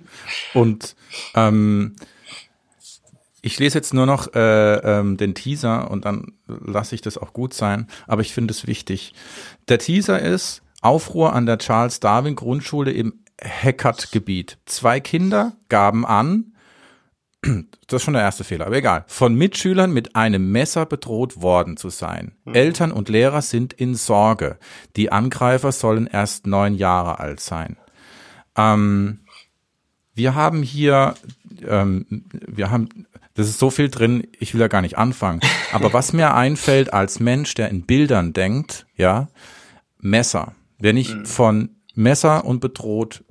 Und 0.54 0.97
ähm, 1.35 1.97
ich 3.42 3.59
lese 3.59 3.78
jetzt 3.78 3.92
nur 3.92 4.07
noch 4.07 4.35
äh, 4.35 4.75
ähm, 4.76 5.16
den 5.16 5.35
Teaser 5.35 5.90
und 5.90 6.04
dann 6.04 6.33
lasse 6.47 6.95
ich 6.95 7.02
das 7.02 7.19
auch 7.19 7.33
gut 7.33 7.54
sein, 7.54 7.88
aber 8.07 8.23
ich 8.23 8.33
finde 8.33 8.52
es 8.52 8.66
wichtig. 8.66 9.14
Der 9.69 9.78
Teaser 9.78 10.21
ist 10.21 10.62
Aufruhr 10.81 11.33
an 11.33 11.47
der 11.47 11.59
Charles 11.59 12.00
Darwin 12.00 12.37
Grundschule 12.37 12.92
im 12.92 13.21
Heckert-Gebiet. 13.40 14.59
Zwei 14.66 15.00
Kinder 15.00 15.52
gaben 15.69 16.07
an, 16.07 16.51
das 17.42 17.96
ist 17.96 18.02
schon 18.04 18.14
der 18.14 18.22
erste 18.22 18.44
Fehler, 18.44 18.66
aber 18.66 18.76
egal, 18.76 19.04
von 19.08 19.34
Mitschülern 19.34 19.92
mit 19.92 20.14
einem 20.14 20.52
Messer 20.52 20.87
bedroht 20.87 21.42
worden 21.42 21.76
zu 21.76 21.90
sein. 21.90 22.32
Mhm. 22.44 22.54
Eltern 22.54 22.92
und 22.92 23.08
Lehrer 23.08 23.42
sind 23.42 23.72
in 23.72 23.94
Sorge. 23.94 24.58
Die 24.96 25.11
Angreifer 25.11 25.72
sollen 25.72 26.06
erst 26.06 26.46
neun 26.46 26.75
Jahre 26.75 27.18
alt 27.18 27.40
sein. 27.40 27.76
Ähm, 28.56 29.20
wir 30.14 30.34
haben 30.34 30.62
hier, 30.62 31.14
ähm, 31.66 32.06
wir 32.30 32.70
haben, 32.70 32.88
das 33.34 33.49
ist 33.49 33.58
so 33.58 33.70
viel 33.70 33.88
drin, 33.88 34.28
ich 34.38 34.54
will 34.54 34.61
da 34.61 34.68
gar 34.68 34.82
nicht 34.82 34.99
anfangen. 34.99 35.40
Aber 35.72 35.92
was 35.92 36.12
mir 36.12 36.34
einfällt 36.34 36.92
als 36.92 37.18
Mensch, 37.18 37.54
der 37.54 37.70
in 37.70 37.82
Bildern 37.82 38.32
denkt, 38.32 38.87
ja, 38.96 39.28
Messer. 39.99 40.54
Wenn 40.78 40.96
ich 40.96 41.14
mhm. 41.14 41.26
von 41.26 41.70
Messer 41.94 42.44
und 42.44 42.61
bedroht 42.61 43.25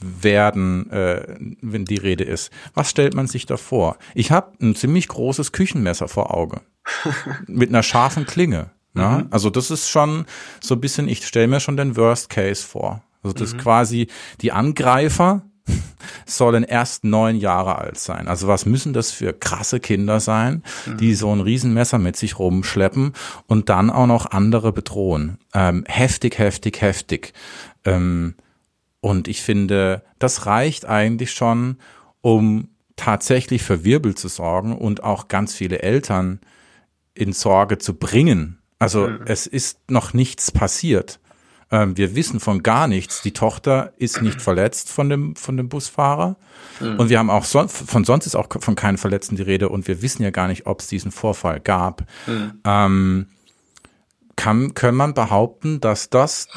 werden, 0.00 0.90
äh, 0.90 1.36
wenn 1.60 1.84
die 1.84 1.96
Rede 1.96 2.24
ist. 2.24 2.50
Was 2.72 2.90
stellt 2.90 3.14
man 3.14 3.26
sich 3.26 3.46
da 3.46 3.56
vor? 3.56 3.98
Ich 4.14 4.30
habe 4.30 4.52
ein 4.62 4.74
ziemlich 4.74 5.08
großes 5.08 5.52
Küchenmesser 5.52 6.08
vor 6.08 6.34
Auge 6.34 6.62
mit 7.46 7.68
einer 7.68 7.82
scharfen 7.82 8.24
Klinge. 8.24 8.70
Ne? 8.94 9.24
Mhm. 9.24 9.28
Also 9.30 9.50
das 9.50 9.70
ist 9.70 9.90
schon 9.90 10.24
so 10.60 10.74
ein 10.74 10.80
bisschen, 10.80 11.08
ich 11.08 11.26
stelle 11.26 11.48
mir 11.48 11.60
schon 11.60 11.76
den 11.76 11.96
Worst 11.96 12.30
Case 12.30 12.64
vor. 12.64 13.02
Also 13.22 13.36
das 13.36 13.54
mhm. 13.54 13.58
quasi 13.58 14.08
die 14.40 14.52
Angreifer 14.52 15.42
sollen 16.26 16.62
erst 16.62 17.04
neun 17.04 17.36
Jahre 17.36 17.76
alt 17.76 17.98
sein. 17.98 18.28
Also 18.28 18.48
was 18.48 18.66
müssen 18.66 18.92
das 18.92 19.10
für 19.10 19.32
krasse 19.32 19.80
Kinder 19.80 20.20
sein, 20.20 20.62
mhm. 20.86 20.96
die 20.98 21.14
so 21.14 21.34
ein 21.34 21.40
Riesenmesser 21.40 21.98
mit 21.98 22.16
sich 22.16 22.38
rumschleppen 22.38 23.12
und 23.46 23.68
dann 23.68 23.90
auch 23.90 24.06
noch 24.06 24.26
andere 24.26 24.72
bedrohen. 24.72 25.38
Ähm, 25.52 25.84
heftig, 25.86 26.38
heftig, 26.38 26.80
heftig. 26.80 27.32
Ähm, 27.84 28.34
und 29.04 29.28
ich 29.28 29.42
finde, 29.42 30.02
das 30.18 30.46
reicht 30.46 30.86
eigentlich 30.86 31.32
schon, 31.32 31.76
um 32.22 32.70
tatsächlich 32.96 33.62
für 33.62 33.84
Wirbel 33.84 34.14
zu 34.14 34.28
sorgen 34.28 34.74
und 34.74 35.04
auch 35.04 35.28
ganz 35.28 35.52
viele 35.52 35.82
Eltern 35.82 36.40
in 37.12 37.34
Sorge 37.34 37.76
zu 37.76 37.92
bringen. 37.92 38.60
Also 38.78 39.08
mhm. 39.08 39.18
es 39.26 39.46
ist 39.46 39.90
noch 39.90 40.14
nichts 40.14 40.50
passiert. 40.50 41.20
Ähm, 41.70 41.98
wir 41.98 42.16
wissen 42.16 42.40
von 42.40 42.62
gar 42.62 42.88
nichts. 42.88 43.20
Die 43.20 43.34
Tochter 43.34 43.92
ist 43.98 44.22
nicht 44.22 44.40
verletzt 44.40 44.88
von 44.88 45.10
dem, 45.10 45.36
von 45.36 45.58
dem 45.58 45.68
Busfahrer. 45.68 46.38
Mhm. 46.80 46.98
Und 46.98 47.10
wir 47.10 47.18
haben 47.18 47.28
auch 47.28 47.44
son 47.44 47.68
von 47.68 48.04
sonst 48.04 48.24
ist 48.24 48.36
auch 48.36 48.48
von 48.58 48.74
keinen 48.74 48.96
Verletzten 48.96 49.36
die 49.36 49.42
Rede. 49.42 49.68
Und 49.68 49.86
wir 49.86 50.00
wissen 50.00 50.22
ja 50.22 50.30
gar 50.30 50.48
nicht, 50.48 50.64
ob 50.64 50.80
es 50.80 50.86
diesen 50.86 51.10
Vorfall 51.10 51.60
gab. 51.60 52.06
Mhm. 52.26 52.60
Ähm, 52.64 53.26
kann, 54.34 54.72
kann 54.72 54.94
man 54.94 55.12
behaupten, 55.12 55.78
dass 55.80 56.08
das 56.08 56.48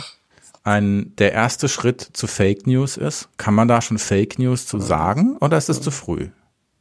ein, 0.68 1.16
der 1.16 1.32
erste 1.32 1.70
Schritt 1.70 2.02
zu 2.02 2.28
Fake 2.28 2.68
News 2.68 2.98
ist? 2.98 3.30
Kann 3.38 3.54
man 3.54 3.68
da 3.68 3.82
schon 3.82 3.98
Fake 3.98 4.38
News 4.38 4.68
zu 4.68 4.80
sagen 4.80 5.38
oder 5.38 5.58
ist 5.58 5.70
es 5.70 5.82
zu 5.82 5.92
früh? 5.92 6.28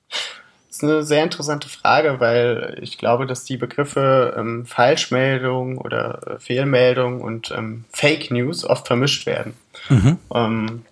Das 0.09 0.83
ist 0.83 0.85
eine 0.85 1.03
sehr 1.05 1.23
interessante 1.23 1.69
Frage, 1.69 2.21
weil 2.21 2.79
ich 2.83 2.99
glaube, 2.99 3.27
dass 3.27 3.45
die 3.45 3.57
Begriffe 3.57 4.35
ähm, 4.37 4.67
Falschmeldung 4.67 5.79
oder 5.79 6.21
äh, 6.27 6.39
Fehlmeldung 6.39 7.23
und 7.23 7.51
ähm, 7.57 7.85
Fake 7.91 8.31
News 8.31 8.65
oft 8.65 8.87
vermischt 8.87 9.25
werden. 9.25 9.55
Mhm. 9.89 10.19
Ähm, 10.35 10.83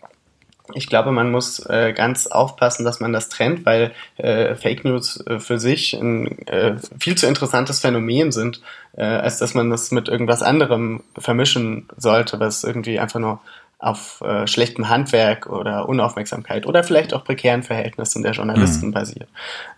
ich 0.72 0.86
glaube, 0.86 1.12
man 1.12 1.30
muss 1.30 1.58
äh, 1.66 1.92
ganz 1.92 2.26
aufpassen, 2.26 2.84
dass 2.84 2.98
man 2.98 3.12
das 3.12 3.28
trennt, 3.28 3.66
weil 3.66 3.92
äh, 4.16 4.54
Fake 4.54 4.84
News 4.84 5.24
äh, 5.26 5.38
für 5.38 5.58
sich 5.58 5.92
ein 5.92 6.46
äh, 6.48 6.76
viel 6.98 7.16
zu 7.16 7.26
interessantes 7.26 7.80
Phänomen 7.80 8.32
sind, 8.32 8.62
äh, 8.96 9.04
als 9.04 9.38
dass 9.38 9.52
man 9.52 9.68
das 9.68 9.90
mit 9.90 10.08
irgendwas 10.08 10.42
anderem 10.42 11.02
vermischen 11.18 11.86
sollte, 11.98 12.40
was 12.40 12.64
irgendwie 12.64 12.98
einfach 12.98 13.20
nur 13.20 13.40
auf 13.78 14.22
äh, 14.22 14.46
schlechtem 14.46 14.88
Handwerk 14.88 15.46
oder 15.46 15.86
Unaufmerksamkeit 15.86 16.64
oder 16.64 16.82
vielleicht 16.82 17.12
auch 17.12 17.24
prekären 17.24 17.62
Verhältnissen 17.62 18.22
der 18.22 18.32
Journalisten 18.32 18.86
mhm. 18.86 18.92
basiert. 18.92 19.28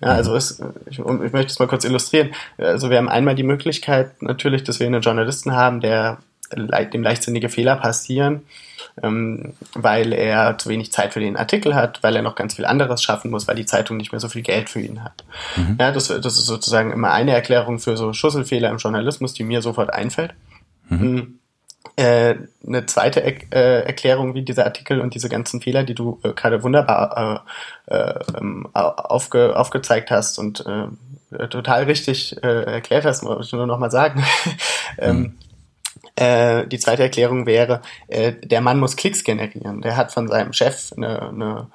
Ja, 0.00 0.10
also 0.10 0.36
es, 0.36 0.62
ich, 0.88 1.00
ich 1.00 1.32
möchte 1.32 1.46
es 1.46 1.58
mal 1.58 1.66
kurz 1.66 1.84
illustrieren. 1.84 2.30
Also 2.56 2.90
wir 2.90 2.98
haben 2.98 3.08
einmal 3.08 3.34
die 3.34 3.42
Möglichkeit 3.42 4.22
natürlich, 4.22 4.62
dass 4.62 4.78
wir 4.78 4.86
einen 4.86 5.00
Journalisten 5.00 5.52
haben, 5.56 5.80
der 5.80 6.18
dem 6.50 7.02
leichtsinnige 7.02 7.48
Fehler 7.48 7.76
passieren, 7.76 8.42
ähm, 9.02 9.54
weil 9.74 10.12
er 10.12 10.58
zu 10.58 10.68
wenig 10.68 10.92
Zeit 10.92 11.12
für 11.12 11.20
den 11.20 11.36
Artikel 11.36 11.74
hat, 11.74 12.02
weil 12.02 12.16
er 12.16 12.22
noch 12.22 12.34
ganz 12.34 12.54
viel 12.54 12.64
anderes 12.64 13.02
schaffen 13.02 13.30
muss, 13.30 13.48
weil 13.48 13.56
die 13.56 13.66
Zeitung 13.66 13.96
nicht 13.96 14.12
mehr 14.12 14.20
so 14.20 14.28
viel 14.28 14.42
Geld 14.42 14.70
für 14.70 14.80
ihn 14.80 15.02
hat. 15.02 15.24
Mhm. 15.56 15.76
Ja, 15.80 15.92
das, 15.92 16.08
das 16.08 16.38
ist 16.38 16.46
sozusagen 16.46 16.92
immer 16.92 17.12
eine 17.12 17.32
Erklärung 17.32 17.78
für 17.78 17.96
so 17.96 18.12
Schusselfehler 18.12 18.70
im 18.70 18.78
Journalismus, 18.78 19.34
die 19.34 19.44
mir 19.44 19.62
sofort 19.62 19.92
einfällt. 19.92 20.34
Mhm. 20.88 21.00
Hm. 21.00 21.38
Äh, 21.96 22.34
eine 22.66 22.84
zweite 22.86 23.20
er 23.22 23.52
äh, 23.52 23.86
Erklärung, 23.86 24.34
wie 24.34 24.42
dieser 24.42 24.66
Artikel 24.66 25.00
und 25.00 25.14
diese 25.14 25.28
ganzen 25.30 25.62
Fehler, 25.62 25.82
die 25.82 25.94
du 25.94 26.20
äh, 26.22 26.32
gerade 26.32 26.62
wunderbar 26.62 27.44
äh, 27.88 27.94
äh, 27.94 28.14
ähm, 28.36 28.68
aufge 28.72 29.56
aufgezeigt 29.56 30.10
hast 30.10 30.38
und 30.38 30.64
äh, 30.66 31.48
total 31.48 31.84
richtig 31.84 32.36
äh, 32.42 32.64
erklärt 32.64 33.04
hast, 33.04 33.22
muss 33.22 33.46
ich 33.46 33.52
nur 33.52 33.66
noch 33.66 33.78
mal 33.78 33.90
sagen. 33.90 34.24
ähm, 34.98 35.16
mhm. 35.16 35.34
Äh, 36.16 36.66
die 36.66 36.78
zweite 36.78 37.02
Erklärung 37.02 37.44
wäre, 37.44 37.82
äh, 38.08 38.32
der 38.32 38.62
Mann 38.62 38.80
muss 38.80 38.96
Klicks 38.96 39.22
generieren. 39.22 39.82
Der 39.82 39.96
hat 39.96 40.12
von 40.12 40.28
seinem 40.28 40.54
Chef 40.54 40.92
eine, 40.96 41.28
eine 41.28 41.66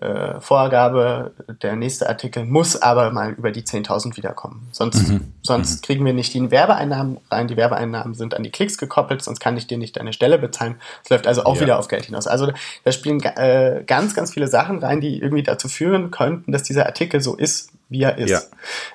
äh, 0.00 0.40
Vorgabe, 0.40 1.32
der 1.62 1.76
nächste 1.76 2.08
Artikel 2.08 2.44
muss 2.44 2.82
aber 2.82 3.12
mal 3.12 3.32
über 3.32 3.52
die 3.52 3.62
10.000 3.62 4.16
wiederkommen. 4.16 4.68
Sonst, 4.72 5.08
mhm. 5.08 5.32
sonst 5.42 5.76
mhm. 5.76 5.86
kriegen 5.86 6.04
wir 6.04 6.12
nicht 6.14 6.34
die 6.34 6.50
Werbeeinnahmen 6.50 7.18
rein. 7.30 7.46
Die 7.46 7.56
Werbeeinnahmen 7.56 8.14
sind 8.14 8.34
an 8.34 8.42
die 8.42 8.50
Klicks 8.50 8.76
gekoppelt, 8.76 9.22
sonst 9.22 9.38
kann 9.38 9.56
ich 9.56 9.68
dir 9.68 9.78
nicht 9.78 9.96
deine 9.96 10.12
Stelle 10.12 10.38
bezahlen. 10.38 10.76
Es 11.04 11.10
läuft 11.10 11.28
also 11.28 11.44
auch 11.44 11.54
ja. 11.54 11.62
wieder 11.62 11.78
auf 11.78 11.86
Geld 11.86 12.06
hinaus. 12.06 12.26
Also 12.26 12.52
da 12.82 12.92
spielen 12.92 13.22
äh, 13.22 13.84
ganz, 13.86 14.14
ganz 14.14 14.34
viele 14.34 14.48
Sachen 14.48 14.80
rein, 14.80 15.00
die 15.00 15.20
irgendwie 15.20 15.44
dazu 15.44 15.68
führen 15.68 16.10
könnten, 16.10 16.50
dass 16.50 16.64
dieser 16.64 16.86
Artikel 16.86 17.20
so 17.20 17.36
ist, 17.36 17.70
wie 17.88 18.02
er 18.02 18.18
ist. 18.18 18.30
Ja. 18.30 18.40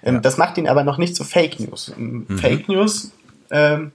Ähm, 0.03 0.15
ja. 0.15 0.21
Das 0.21 0.37
macht 0.37 0.57
ihn 0.57 0.67
aber 0.67 0.83
noch 0.83 0.97
nicht 0.97 1.15
zu 1.15 1.23
Fake 1.23 1.61
News. 1.61 1.93
Mhm. 1.95 2.37
Fake 2.37 2.67
News 2.67 3.11
ähm, 3.51 3.93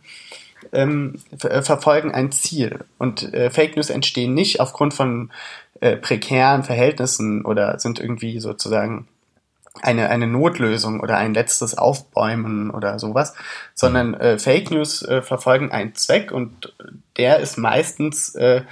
ähm, 0.72 1.16
äh, 1.42 1.62
verfolgen 1.62 2.12
ein 2.12 2.32
Ziel. 2.32 2.84
Und 2.98 3.32
äh, 3.34 3.50
Fake 3.50 3.76
News 3.76 3.90
entstehen 3.90 4.34
nicht 4.34 4.60
aufgrund 4.60 4.94
von 4.94 5.30
äh, 5.80 5.96
prekären 5.96 6.62
Verhältnissen 6.62 7.44
oder 7.44 7.78
sind 7.78 8.00
irgendwie 8.00 8.40
sozusagen 8.40 9.08
eine, 9.82 10.08
eine 10.08 10.26
Notlösung 10.26 11.00
oder 11.00 11.18
ein 11.18 11.34
letztes 11.34 11.76
Aufbäumen 11.76 12.70
oder 12.70 12.98
sowas, 12.98 13.34
sondern 13.74 14.14
äh, 14.14 14.38
Fake 14.38 14.70
News 14.70 15.02
äh, 15.02 15.22
verfolgen 15.22 15.70
einen 15.70 15.94
Zweck 15.94 16.32
und 16.32 16.72
der 17.16 17.40
ist 17.40 17.58
meistens 17.58 18.34
äh, 18.34 18.62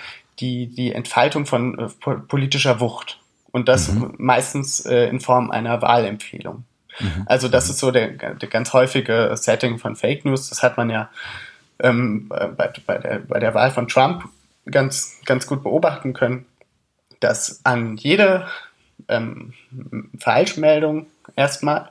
die, 0.40 0.66
die 0.66 0.92
Entfaltung 0.92 1.46
von 1.46 1.78
äh, 1.78 2.10
politischer 2.28 2.80
Wucht. 2.80 3.20
Und 3.52 3.68
das 3.68 3.92
mhm. 3.92 4.14
meistens 4.18 4.84
äh, 4.84 5.06
in 5.06 5.20
Form 5.20 5.50
einer 5.50 5.80
Wahlempfehlung. 5.80 6.64
Mhm. 6.98 7.22
Also 7.26 7.48
das 7.48 7.70
ist 7.70 7.78
so 7.78 7.90
der, 7.90 8.08
der 8.08 8.48
ganz 8.48 8.72
häufige 8.72 9.30
Setting 9.36 9.78
von 9.78 9.94
Fake 9.94 10.24
News. 10.24 10.48
Das 10.48 10.62
hat 10.62 10.76
man 10.76 10.90
ja 10.90 11.08
ähm, 11.80 12.28
bei, 12.28 12.72
bei, 12.86 12.98
der, 12.98 13.18
bei 13.20 13.38
der 13.38 13.54
Wahl 13.54 13.70
von 13.70 13.88
Trump 13.88 14.24
ganz, 14.70 15.20
ganz 15.24 15.46
gut 15.46 15.62
beobachten 15.62 16.12
können, 16.12 16.46
dass 17.20 17.60
an 17.64 17.96
jede 17.96 18.46
ähm, 19.08 19.52
Falschmeldung 20.18 21.06
erstmal 21.36 21.90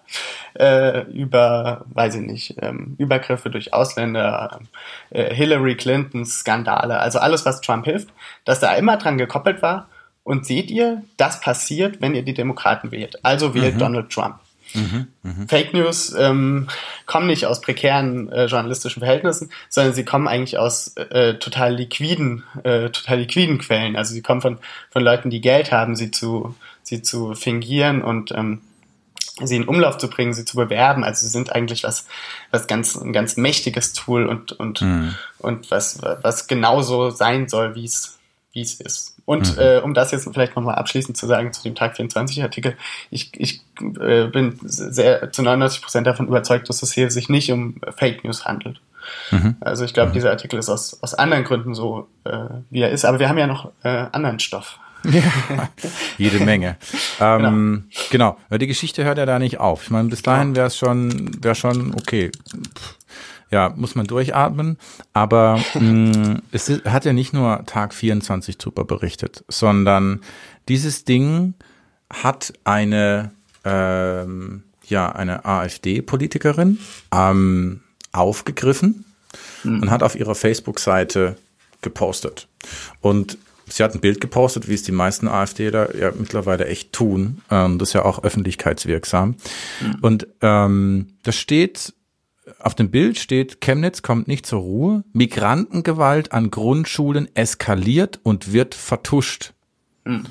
äh, 0.60 1.02
über, 1.12 1.86
weiß 1.94 2.16
ich 2.16 2.22
nicht, 2.22 2.56
ähm, 2.62 2.96
Übergriffe 2.98 3.50
durch 3.50 3.74
Ausländer, 3.74 4.60
äh, 5.10 5.34
Hillary 5.34 5.76
Clintons 5.76 6.40
Skandale, 6.40 7.00
also 7.00 7.20
alles, 7.20 7.46
was 7.46 7.62
Trump 7.62 7.86
hilft, 7.86 8.10
dass 8.46 8.60
da 8.60 8.74
immer 8.76 8.98
dran 8.98 9.18
gekoppelt 9.18 9.62
war. 9.62 9.88
Und 10.26 10.46
seht 10.46 10.72
ihr, 10.72 11.04
das 11.18 11.42
passiert, 11.42 12.00
wenn 12.00 12.16
ihr 12.16 12.24
die 12.24 12.34
Demokraten 12.34 12.92
wählt. 12.92 13.26
Also 13.26 13.54
wählt 13.54 13.76
mhm. 13.76 13.80
Donald 13.80 14.10
Trump. 14.10 14.36
Mhm, 14.74 15.08
mh. 15.24 15.48
Fake 15.48 15.74
News 15.74 16.14
ähm, 16.18 16.68
kommen 17.06 17.28
nicht 17.28 17.46
aus 17.46 17.62
prekären 17.62 18.32
äh, 18.32 18.46
journalistischen 18.46 19.02
Verhältnissen, 19.02 19.52
sondern 19.70 19.94
sie 19.94 20.06
kommen 20.06 20.28
eigentlich 20.28 20.58
aus 20.58 20.96
äh, 20.98 21.36
total 21.36 21.76
liquiden, 21.76 22.44
äh, 22.64 22.90
total 22.90 23.20
liquiden 23.20 23.60
Quellen. 23.60 23.96
Also 23.96 24.14
sie 24.14 24.22
kommen 24.22 24.42
von, 24.42 24.58
von 24.92 25.04
Leuten, 25.04 25.30
die 25.30 25.42
Geld 25.42 25.72
haben, 25.72 25.96
sie 25.96 26.12
zu, 26.12 26.56
sie 26.82 27.02
zu 27.02 27.34
fingieren 27.36 28.02
und 28.02 28.32
ähm, 28.32 28.62
sie 29.42 29.56
in 29.56 29.68
Umlauf 29.68 29.98
zu 29.98 30.10
bringen, 30.10 30.34
sie 30.34 30.46
zu 30.46 30.58
bewerben. 30.58 31.04
Also 31.04 31.26
sie 31.26 31.32
sind 31.32 31.52
eigentlich 31.52 31.84
was, 31.84 32.06
was 32.52 32.68
ganz, 32.68 32.96
ein 32.96 33.14
ganz 33.14 33.38
mächtiges 33.38 33.94
Tool 33.94 34.28
und, 34.28 34.52
und, 34.54 34.82
mhm. 34.82 35.16
und 35.40 35.72
was, 35.72 36.00
was 36.02 36.48
genauso 36.48 37.10
sein 37.10 37.48
soll, 37.50 37.76
wie 37.76 37.86
es, 37.86 38.20
wie 38.54 38.62
es 38.62 38.76
ist. 38.76 39.16
Und 39.26 39.56
mhm. 39.56 39.62
äh, 39.62 39.78
um 39.80 39.94
das 39.94 40.12
jetzt 40.12 40.30
vielleicht 40.32 40.56
nochmal 40.56 40.76
abschließend 40.76 41.18
zu 41.18 41.26
sagen 41.26 41.52
zu 41.52 41.64
dem 41.64 41.76
Tag 41.76 41.96
24 41.96 42.44
Artikel, 42.44 42.78
ich, 43.10 43.32
ich 43.36 43.62
äh, 44.00 44.28
bin 44.28 44.60
sehr 44.64 45.32
zu 45.32 45.42
99 45.42 45.82
Prozent 45.82 46.08
davon 46.08 46.28
überzeugt, 46.28 46.70
dass 46.70 46.84
es 46.84 46.94
hier 46.94 47.10
sich 47.10 47.30
nicht 47.30 47.52
um 47.52 47.76
Fake 47.98 48.24
News 48.24 48.46
handelt. 48.46 48.80
Mhm. 49.32 49.56
Also 49.60 49.84
ich 49.84 49.94
glaube, 49.94 50.10
mhm. 50.10 50.14
dieser 50.14 50.30
Artikel 50.30 50.60
ist 50.60 50.70
aus, 50.70 51.02
aus 51.02 51.16
anderen 51.16 51.44
Gründen 51.44 51.74
so, 51.74 52.08
äh, 52.26 52.38
wie 52.70 52.82
er 52.82 52.92
ist. 52.92 53.06
Aber 53.06 53.20
wir 53.20 53.28
haben 53.28 53.40
ja 53.40 53.48
noch 53.48 53.72
äh, 53.84 54.06
anderen 54.12 54.40
Stoff. 54.40 54.80
Ja, 55.04 55.70
jede 56.18 56.40
Menge. 56.40 56.78
ähm, 57.20 57.86
genau. 58.10 58.38
genau. 58.48 58.58
Die 58.58 58.68
Geschichte 58.68 59.04
hört 59.04 59.18
ja 59.18 59.26
da 59.26 59.40
nicht 59.40 59.60
auf. 59.60 59.84
Ich 59.84 59.90
meine, 59.90 60.08
bis 60.10 60.22
dahin 60.22 60.56
wäre 60.56 60.68
es 60.68 60.78
schon, 60.78 61.44
wäre 61.44 61.56
schon 61.56 61.94
okay. 61.96 62.32
Pff 62.78 62.98
ja, 63.54 63.72
muss 63.76 63.94
man 63.94 64.08
durchatmen. 64.08 64.78
Aber 65.14 65.60
mh, 65.80 66.40
es 66.52 66.70
hat 66.86 67.06
ja 67.06 67.14
nicht 67.14 67.34
nur 67.34 67.64
Tag 67.66 67.94
24 67.94 68.58
super 68.60 68.84
berichtet, 68.84 69.46
sondern 69.48 70.22
dieses 70.68 71.06
Ding 71.06 71.54
hat 72.12 72.54
eine, 72.64 73.32
ähm, 73.64 74.64
ja, 74.86 75.12
eine 75.12 75.46
AfD-Politikerin 75.46 76.80
ähm, 77.14 77.82
aufgegriffen 78.12 79.06
mhm. 79.64 79.84
und 79.84 79.92
hat 79.92 80.02
auf 80.02 80.16
ihrer 80.16 80.36
Facebook-Seite 80.36 81.38
gepostet. 81.82 82.48
Und 83.02 83.38
sie 83.68 83.84
hat 83.84 83.94
ein 83.94 84.02
Bild 84.02 84.20
gepostet, 84.20 84.68
wie 84.68 84.74
es 84.74 84.84
die 84.84 84.92
meisten 84.92 85.28
AfDler 85.28 85.96
ja 85.96 86.12
mittlerweile 86.18 86.66
echt 86.66 86.92
tun. 86.92 87.42
Ähm, 87.52 87.78
das 87.78 87.90
ist 87.90 87.94
ja 87.94 88.06
auch 88.06 88.24
öffentlichkeitswirksam. 88.24 89.36
Mhm. 89.80 89.96
Und 90.02 90.28
ähm, 90.42 91.08
das 91.22 91.36
steht 91.36 91.94
auf 92.60 92.76
dem 92.76 92.92
Bild 92.92 93.18
steht, 93.18 93.62
Chemnitz 93.62 94.02
kommt 94.02 94.28
nicht 94.28 94.46
zur 94.46 94.62
Ruhe, 94.62 95.04
Migrantengewalt 95.14 96.32
an 96.32 96.52
Grundschulen 96.52 97.34
eskaliert 97.36 98.20
und 98.24 98.52
wird 98.54 98.76
vertuscht. 98.76 99.54
Mhm. 100.04 100.26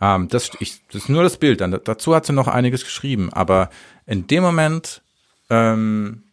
Ähm, 0.00 0.28
das, 0.28 0.50
ich, 0.60 0.80
das 0.88 1.02
ist 1.02 1.08
nur 1.08 1.22
das 1.22 1.38
Bild, 1.38 1.60
dann, 1.60 1.78
dazu 1.84 2.14
hat 2.14 2.26
sie 2.26 2.32
noch 2.32 2.48
einiges 2.48 2.84
geschrieben, 2.84 3.32
aber 3.32 3.70
in 4.06 4.26
dem 4.26 4.42
Moment, 4.42 5.02
ähm, 5.50 6.24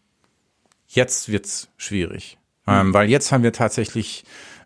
jetzt 0.87 1.29
wird's 1.29 1.69
schwierig, 1.77 2.37
mhm. 2.65 2.73
ähm, 2.73 2.93
weil 2.93 3.09
jetzt 3.09 3.31
haben 3.31 3.43
wir 3.43 3.53
tatsächlich 3.53 4.25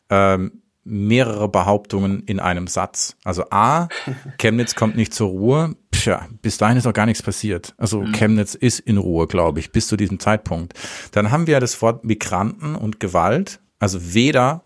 ähm, 0.10 0.62
mehrere 0.84 1.50
Behauptungen 1.50 2.24
in 2.24 2.40
einem 2.40 2.68
Satz. 2.68 3.18
Also 3.24 3.46
A, 3.50 3.90
Chemnitz 4.38 4.76
kommt 4.76 4.96
nicht 4.96 5.14
zur 5.14 5.30
Ruhe. 5.30 5.76
Tja, 6.08 6.26
bis 6.42 6.58
dahin 6.58 6.78
ist 6.78 6.86
noch 6.86 6.94
gar 6.94 7.06
nichts 7.06 7.22
passiert. 7.22 7.76
Also 7.78 8.00
mhm. 8.00 8.14
Chemnitz 8.14 8.56
ist 8.56 8.80
in 8.80 8.98
Ruhe, 8.98 9.28
glaube 9.28 9.60
ich, 9.60 9.74
bis 9.74 9.88
zu 9.88 9.98
diesem 9.98 10.22
Zeitpunkt. 10.22 10.74
Dann 11.12 11.32
haben 11.32 11.48
wir 11.48 11.60
das 11.60 11.82
Wort 11.82 12.06
Migranten 12.06 12.76
und 12.76 13.02
Gewalt. 13.02 13.60
Also 13.78 14.14
weder, 14.14 14.64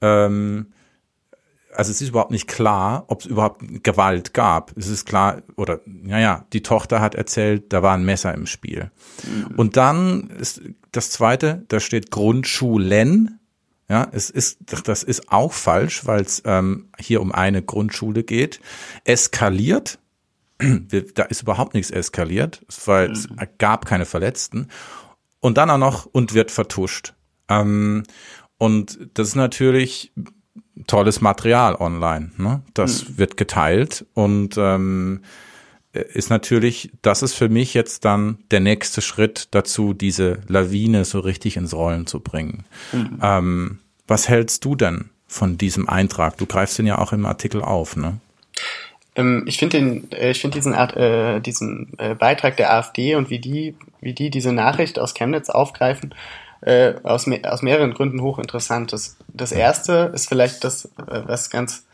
ähm, 0.00 0.68
also 1.74 1.90
es 1.90 2.00
ist 2.00 2.10
überhaupt 2.10 2.30
nicht 2.30 2.46
klar, 2.46 3.02
ob 3.08 3.22
es 3.22 3.26
überhaupt 3.26 3.82
Gewalt 3.82 4.32
gab. 4.32 4.76
Es 4.76 4.86
ist 4.86 5.06
klar, 5.06 5.42
oder 5.56 5.80
naja, 5.86 6.46
die 6.52 6.62
Tochter 6.62 7.00
hat 7.00 7.16
erzählt, 7.16 7.72
da 7.72 7.82
war 7.82 7.94
ein 7.94 8.04
Messer 8.04 8.32
im 8.32 8.46
Spiel. 8.46 8.92
Mhm. 9.24 9.56
Und 9.56 9.76
dann 9.76 10.30
ist 10.38 10.60
das 10.92 11.10
zweite, 11.10 11.64
da 11.66 11.80
steht 11.80 12.12
Grundschulen 12.12 13.40
ja, 13.88 14.08
es 14.10 14.30
ist, 14.30 14.58
das 14.84 15.04
ist 15.04 15.30
auch 15.30 15.52
falsch, 15.52 16.06
weil 16.06 16.22
es 16.22 16.42
ähm, 16.44 16.88
hier 16.98 17.20
um 17.20 17.30
eine 17.30 17.62
Grundschule 17.62 18.24
geht. 18.24 18.60
Eskaliert, 19.04 20.00
da 20.58 21.24
ist 21.24 21.42
überhaupt 21.42 21.74
nichts 21.74 21.90
eskaliert, 21.90 22.64
weil 22.84 23.10
es 23.10 23.28
mhm. 23.28 23.36
gab 23.58 23.86
keine 23.86 24.06
Verletzten. 24.06 24.68
Und 25.40 25.58
dann 25.58 25.70
auch 25.70 25.78
noch 25.78 26.06
und 26.06 26.34
wird 26.34 26.50
vertuscht. 26.50 27.14
Ähm, 27.48 28.04
und 28.58 28.98
das 29.14 29.28
ist 29.28 29.34
natürlich 29.36 30.12
tolles 30.86 31.20
Material 31.20 31.76
online. 31.76 32.30
Ne? 32.36 32.62
Das 32.74 33.08
mhm. 33.08 33.18
wird 33.18 33.36
geteilt 33.36 34.06
und 34.14 34.56
ähm, 34.56 35.20
ist 35.92 36.30
natürlich, 36.30 36.90
das 37.02 37.22
ist 37.22 37.34
für 37.34 37.48
mich 37.48 37.74
jetzt 37.74 38.04
dann 38.04 38.38
der 38.50 38.60
nächste 38.60 39.00
Schritt 39.00 39.48
dazu, 39.52 39.94
diese 39.94 40.40
Lawine 40.46 41.04
so 41.04 41.20
richtig 41.20 41.56
ins 41.56 41.74
Rollen 41.74 42.06
zu 42.06 42.20
bringen. 42.20 42.64
Mhm. 42.92 43.18
Ähm, 43.22 43.78
was 44.06 44.28
hältst 44.28 44.64
du 44.64 44.74
denn 44.74 45.10
von 45.26 45.58
diesem 45.58 45.88
Eintrag? 45.88 46.36
Du 46.36 46.46
greifst 46.46 46.78
den 46.78 46.86
ja 46.86 46.98
auch 46.98 47.12
im 47.12 47.26
Artikel 47.26 47.62
auf, 47.62 47.96
ne? 47.96 48.20
Ähm, 49.16 49.44
ich 49.46 49.58
finde 49.58 49.78
den, 49.78 50.12
äh, 50.12 50.30
ich 50.30 50.40
finde 50.40 50.56
diesen, 50.56 50.74
äh, 50.74 51.40
diesen 51.40 51.92
äh, 51.98 52.14
Beitrag 52.14 52.56
der 52.56 52.72
AfD 52.72 53.14
und 53.16 53.30
wie 53.30 53.38
die, 53.38 53.74
wie 54.00 54.12
die 54.12 54.30
diese 54.30 54.52
Nachricht 54.52 54.98
aus 54.98 55.14
Chemnitz 55.14 55.48
aufgreifen, 55.48 56.14
äh, 56.60 56.94
aus, 57.02 57.26
me 57.26 57.40
aus 57.50 57.62
mehreren 57.62 57.94
Gründen 57.94 58.20
hochinteressant. 58.20 58.92
Das, 58.92 59.16
das 59.28 59.52
erste 59.52 60.12
ist 60.14 60.28
vielleicht 60.28 60.64
das, 60.64 60.84
äh, 60.84 61.22
was 61.26 61.50
ganz 61.50 61.86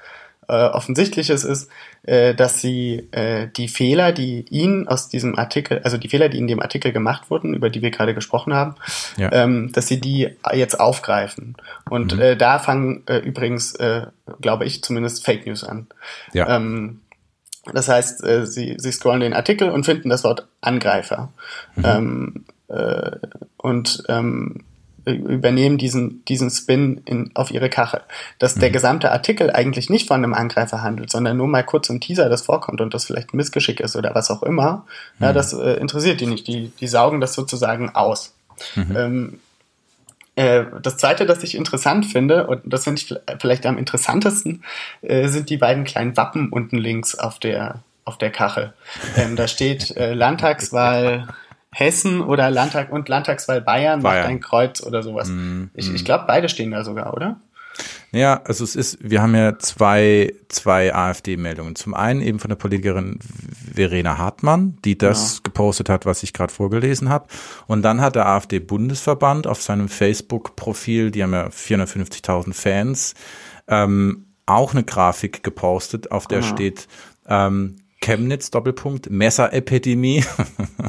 äh, 0.48 0.54
offensichtliches 0.54 1.44
ist, 1.44 1.70
äh, 2.02 2.34
dass 2.34 2.60
sie 2.60 3.08
äh, 3.12 3.48
die 3.56 3.68
Fehler, 3.68 4.10
die 4.10 4.44
ihnen 4.50 4.88
aus 4.88 5.08
diesem 5.08 5.38
Artikel, 5.38 5.80
also 5.84 5.98
die 5.98 6.08
Fehler, 6.08 6.28
die 6.28 6.38
in 6.38 6.48
dem 6.48 6.60
Artikel 6.60 6.92
gemacht 6.92 7.30
wurden, 7.30 7.54
über 7.54 7.70
die 7.70 7.80
wir 7.80 7.92
gerade 7.92 8.12
gesprochen 8.12 8.52
haben, 8.52 8.74
ja. 9.16 9.30
ähm, 9.32 9.70
dass 9.72 9.86
sie 9.86 10.00
die 10.00 10.30
jetzt 10.52 10.80
aufgreifen. 10.80 11.56
Und 11.88 12.16
mhm. 12.16 12.20
äh, 12.20 12.36
da 12.36 12.58
fangen 12.58 13.04
äh, 13.06 13.18
übrigens, 13.18 13.76
äh, 13.76 14.06
glaube 14.40 14.64
ich, 14.64 14.82
zumindest 14.82 15.24
Fake 15.24 15.46
News 15.46 15.62
an. 15.62 15.86
Ja. 16.32 16.56
Ähm, 16.56 17.01
das 17.72 17.88
heißt, 17.88 18.24
äh, 18.24 18.46
sie, 18.46 18.76
sie 18.78 18.92
scrollen 18.92 19.20
den 19.20 19.34
Artikel 19.34 19.70
und 19.70 19.84
finden 19.84 20.08
das 20.08 20.24
Wort 20.24 20.46
Angreifer. 20.60 21.32
Mhm. 21.76 21.84
Ähm, 21.84 22.44
äh, 22.68 23.16
und 23.56 24.02
ähm, 24.08 24.64
übernehmen 25.04 25.78
diesen, 25.78 26.24
diesen 26.26 26.50
Spin 26.50 27.02
in, 27.04 27.30
auf 27.34 27.50
ihre 27.50 27.68
Kachel. 27.68 28.02
Dass 28.38 28.56
mhm. 28.56 28.60
der 28.60 28.70
gesamte 28.70 29.10
Artikel 29.10 29.50
eigentlich 29.50 29.90
nicht 29.90 30.08
von 30.08 30.22
einem 30.22 30.34
Angreifer 30.34 30.82
handelt, 30.82 31.10
sondern 31.10 31.36
nur 31.36 31.48
mal 31.48 31.64
kurz 31.64 31.88
im 31.88 32.00
Teaser 32.00 32.28
das 32.28 32.42
vorkommt 32.42 32.80
und 32.80 32.94
das 32.94 33.04
vielleicht 33.04 33.34
ein 33.34 33.36
Missgeschick 33.36 33.80
ist 33.80 33.96
oder 33.96 34.14
was 34.14 34.30
auch 34.30 34.42
immer, 34.42 34.84
mhm. 35.18 35.24
ja, 35.24 35.32
das 35.32 35.52
äh, 35.52 35.74
interessiert 35.74 36.20
die 36.20 36.26
nicht. 36.26 36.46
Die, 36.46 36.68
die 36.68 36.86
saugen 36.86 37.20
das 37.20 37.34
sozusagen 37.34 37.90
aus. 37.90 38.34
Mhm. 38.76 38.96
Ähm, 38.96 39.40
äh, 40.36 40.64
das 40.82 40.96
zweite, 40.96 41.26
das 41.26 41.42
ich 41.42 41.54
interessant 41.54 42.06
finde, 42.06 42.46
und 42.46 42.62
das 42.64 42.84
finde 42.84 43.02
ich 43.02 43.14
vielleicht 43.40 43.66
am 43.66 43.78
interessantesten, 43.78 44.64
äh, 45.02 45.28
sind 45.28 45.50
die 45.50 45.58
beiden 45.58 45.84
kleinen 45.84 46.16
Wappen 46.16 46.48
unten 46.48 46.78
links 46.78 47.14
auf 47.14 47.38
der, 47.38 47.80
auf 48.04 48.18
der 48.18 48.30
Kachel. 48.30 48.72
Ähm, 49.16 49.36
da 49.36 49.46
steht 49.46 49.96
äh, 49.96 50.14
Landtagswahl 50.14 51.28
Hessen 51.74 52.20
oder 52.20 52.50
Landtag 52.50 52.92
und 52.92 53.08
Landtagswahl 53.08 53.62
Bayern, 53.62 54.02
Bayern. 54.02 54.20
macht 54.20 54.30
ein 54.30 54.40
Kreuz 54.40 54.82
oder 54.82 55.02
sowas. 55.02 55.28
Mm, 55.28 55.64
ich 55.74 55.92
ich 55.92 56.04
glaube, 56.04 56.24
beide 56.26 56.48
stehen 56.48 56.70
da 56.70 56.84
sogar, 56.84 57.14
oder? 57.14 57.36
Ja, 58.12 58.42
also 58.44 58.62
es 58.64 58.76
ist, 58.76 58.98
wir 59.00 59.22
haben 59.22 59.34
ja 59.34 59.58
zwei, 59.58 60.34
zwei 60.48 60.94
AfD-Meldungen. 60.94 61.76
Zum 61.76 61.94
einen 61.94 62.20
eben 62.20 62.38
von 62.38 62.50
der 62.50 62.56
Politikerin 62.56 63.18
Verena 63.74 64.18
Hartmann, 64.18 64.76
die 64.84 64.98
das 64.98 65.36
ja. 65.36 65.40
Gepostet 65.44 65.88
hat, 65.88 66.04
was 66.04 66.22
ich 66.22 66.34
gerade 66.34 66.52
vorgelesen 66.52 67.08
habe. 67.08 67.26
Und 67.66 67.82
dann 67.82 68.02
hat 68.02 68.14
der 68.14 68.26
AfD-Bundesverband 68.26 69.46
auf 69.46 69.62
seinem 69.62 69.88
Facebook-Profil, 69.88 71.10
die 71.10 71.22
haben 71.22 71.32
ja 71.32 71.46
450.000 71.46 72.52
Fans, 72.52 73.14
ähm, 73.68 74.26
auch 74.44 74.74
eine 74.74 74.84
Grafik 74.84 75.42
gepostet, 75.42 76.10
auf 76.10 76.26
der 76.26 76.40
ja. 76.40 76.46
steht, 76.46 76.88
ähm, 77.26 77.76
Chemnitz, 78.02 78.50
Doppelpunkt, 78.50 79.10
Messerepidemie 79.10 80.24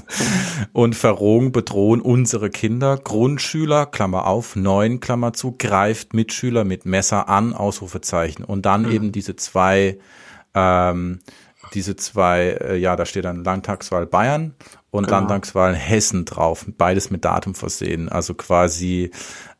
und 0.74 0.96
Verrohung 0.96 1.54
bedrohen 1.54 2.02
unsere 2.02 2.50
Kinder. 2.50 2.98
Grundschüler, 2.98 3.86
Klammer 3.86 4.28
auf, 4.28 4.58
neun, 4.58 5.00
Klammer 5.00 5.32
zu, 5.32 5.56
greift 5.58 6.14
Mitschüler 6.14 6.66
mit 6.66 6.86
Messer 6.86 7.30
an, 7.30 7.54
Ausrufezeichen. 7.54 8.44
Und 8.44 8.66
dann 8.66 8.84
mhm. 8.84 8.92
eben 8.92 9.12
diese 9.14 9.38
zwei, 9.38 10.00
ähm, 10.54 11.20
diese 11.74 11.96
zwei, 11.96 12.58
äh, 12.60 12.76
ja, 12.78 12.96
da 12.96 13.06
steht 13.06 13.26
dann 13.26 13.44
Landtagswahl 13.44 14.06
Bayern 14.06 14.56
und 14.92 15.06
genau. 15.06 15.20
Landtagswahl 15.20 15.74
Hessen 15.76 16.26
drauf, 16.26 16.66
beides 16.78 17.10
mit 17.10 17.24
Datum 17.24 17.56
versehen. 17.56 18.10
Also 18.10 18.34
quasi 18.34 19.12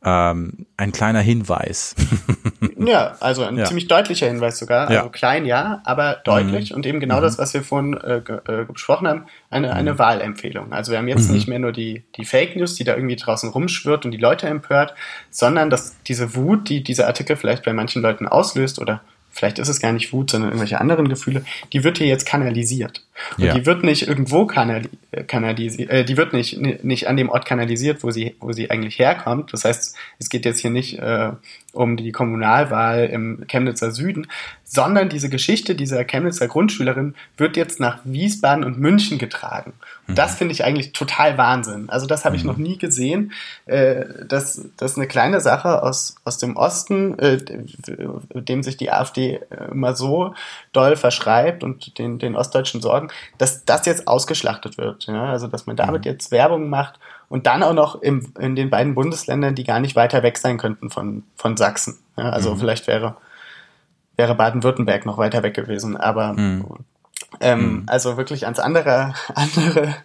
ähm, 0.06 0.66
ein 0.78 0.92
kleiner 0.92 1.22
Hinweis. 1.22 1.96
ja, 2.78 3.16
also 3.20 3.44
ein 3.44 3.58
ja. 3.58 3.66
ziemlich 3.66 3.88
deutlicher 3.88 4.28
Hinweis 4.28 4.60
sogar. 4.60 4.88
Also 4.88 4.94
ja. 4.94 5.10
klein 5.10 5.46
ja, 5.46 5.82
aber 5.86 6.22
deutlich 6.24 6.72
mhm. 6.72 6.78
und 6.78 6.86
eben 6.86 7.00
genau 7.00 7.18
mhm. 7.18 7.22
das, 7.22 7.38
was 7.38 7.54
wir 7.54 7.64
vorhin 7.64 7.94
äh, 7.96 8.18
äh, 8.18 8.66
besprochen 8.66 9.08
haben, 9.08 9.26
eine, 9.50 9.68
mhm. 9.68 9.74
eine 9.74 10.00
Wahlempfehlung. 10.00 10.74
Also 10.74 10.92
wir 10.92 11.00
haben 11.00 11.08
jetzt 11.08 11.30
mhm. 11.30 11.36
nicht 11.36 11.48
mehr 11.48 11.60
nur 11.60 11.72
die, 11.72 12.04
die 12.18 12.26
Fake 12.26 12.56
News, 12.56 12.76
die 12.76 12.84
da 12.84 12.96
irgendwie 12.96 13.16
draußen 13.16 13.50
rumschwirrt 13.50 14.06
und 14.06 14.12
die 14.12 14.18
Leute 14.18 14.48
empört, 14.48 14.94
sondern 15.30 15.70
dass 15.70 15.96
diese 16.04 16.36
Wut, 16.36 16.70
die 16.70 16.84
dieser 16.84 17.08
Artikel 17.08 17.36
vielleicht 17.36 17.64
bei 17.64 17.74
manchen 17.74 18.02
Leuten 18.02 18.28
auslöst 18.28 18.80
oder 18.80 19.02
vielleicht 19.34 19.60
ist 19.60 19.68
es 19.68 19.82
gar 19.82 19.92
nicht 19.92 20.14
Wut, 20.14 20.30
sondern 20.30 20.52
irgendwelche 20.52 20.80
anderen 20.80 21.10
Gefühle, 21.10 21.44
die 21.74 21.84
wird 21.84 21.98
hier 21.98 22.08
jetzt 22.08 22.26
kanalisiert. 22.26 23.04
Und 23.38 23.46
ja. 23.46 23.54
die 23.54 23.66
wird 23.66 23.84
nicht 23.84 24.08
irgendwo 24.08 24.46
kanali 24.46 24.90
kanalisiert, 25.28 25.90
äh, 25.90 26.06
die 26.06 26.18
wird 26.18 26.34
nicht, 26.34 26.60
nicht 26.84 27.08
an 27.08 27.18
dem 27.18 27.30
Ort 27.30 27.46
kanalisiert, 27.46 28.04
wo 28.04 28.12
sie, 28.12 28.36
wo 28.40 28.52
sie 28.52 28.70
eigentlich 28.70 29.00
herkommt. 29.00 29.52
Das 29.52 29.66
heißt, 29.66 29.96
es 30.20 30.30
geht 30.30 30.46
jetzt 30.46 30.60
hier 30.60 30.72
nicht 30.72 31.00
äh, 31.00 31.32
um 31.74 31.98
die 31.98 32.12
Kommunalwahl 32.12 33.06
im 33.06 33.46
Chemnitzer 33.48 33.92
Süden, 33.92 34.28
sondern 34.64 35.10
diese 35.10 35.30
Geschichte 35.30 35.76
dieser 35.76 36.04
Chemnitzer 36.04 36.48
Grundschülerin 36.48 37.16
wird 37.38 37.58
jetzt 37.58 37.80
nach 37.80 38.00
Wiesbaden 38.04 38.64
und 38.64 38.80
München 38.80 39.18
getragen. 39.18 39.74
Und 40.08 40.18
das 40.18 40.34
mhm. 40.34 40.38
finde 40.38 40.54
ich 40.54 40.64
eigentlich 40.64 40.94
total 40.94 41.38
Wahnsinn. 41.38 41.90
Also 41.90 42.06
das 42.06 42.26
habe 42.26 42.36
ich 42.36 42.44
mhm. 42.44 42.50
noch 42.50 42.58
nie 42.58 42.78
gesehen, 42.78 43.34
äh, 43.66 44.06
dass, 44.28 44.66
dass 44.78 44.98
eine 44.98 45.08
kleine 45.08 45.42
Sache 45.42 45.84
aus, 45.84 46.16
aus 46.24 46.38
dem 46.38 46.56
Osten, 46.58 47.18
äh, 47.20 47.38
dem 48.34 48.64
sich 48.64 48.78
die 48.78 48.92
AfD 48.92 49.42
immer 49.72 49.96
so 49.96 50.34
doll 50.72 50.96
verschreibt 50.96 51.64
und 51.64 51.98
den, 51.98 52.20
den 52.20 52.36
ostdeutschen 52.36 52.82
Sorgen, 52.82 53.10
dass 53.38 53.66
das 53.66 53.86
jetzt 53.86 54.08
ausgeschlachtet 54.08 54.78
wird. 54.78 55.06
Ja? 55.06 55.26
Also 55.26 55.48
dass 55.48 55.66
man 55.66 55.76
damit 55.76 56.06
mhm. 56.06 56.12
jetzt 56.12 56.32
Werbung 56.32 56.70
macht 56.70 57.00
und 57.34 57.48
dann 57.48 57.64
auch 57.64 57.74
noch 57.74 58.00
im, 58.00 58.32
in 58.38 58.56
den 58.56 58.70
beiden 58.70 58.94
Bundesländern, 58.94 59.56
die 59.56 59.64
gar 59.64 59.80
nicht 59.80 59.96
weiter 59.96 60.22
weg 60.22 60.38
sein 60.38 60.60
könnten 60.60 60.92
von, 60.92 61.24
von 61.36 61.58
Sachsen. 61.58 61.98
Ja, 62.16 62.30
also 62.30 62.54
mhm. 62.54 62.60
vielleicht 62.60 62.86
wäre, 62.86 63.18
wäre 64.16 64.36
Baden-Württemberg 64.36 65.08
noch 65.08 65.18
weiter 65.18 65.42
weg 65.42 65.56
gewesen, 65.56 65.98
aber 65.98 66.34
mhm. 66.34 66.64
Ähm, 67.40 67.60
mhm. 67.60 67.84
also 67.88 68.18
wirklich 68.18 68.46
ans 68.46 68.60
andere, 68.60 69.16
andere 69.34 69.96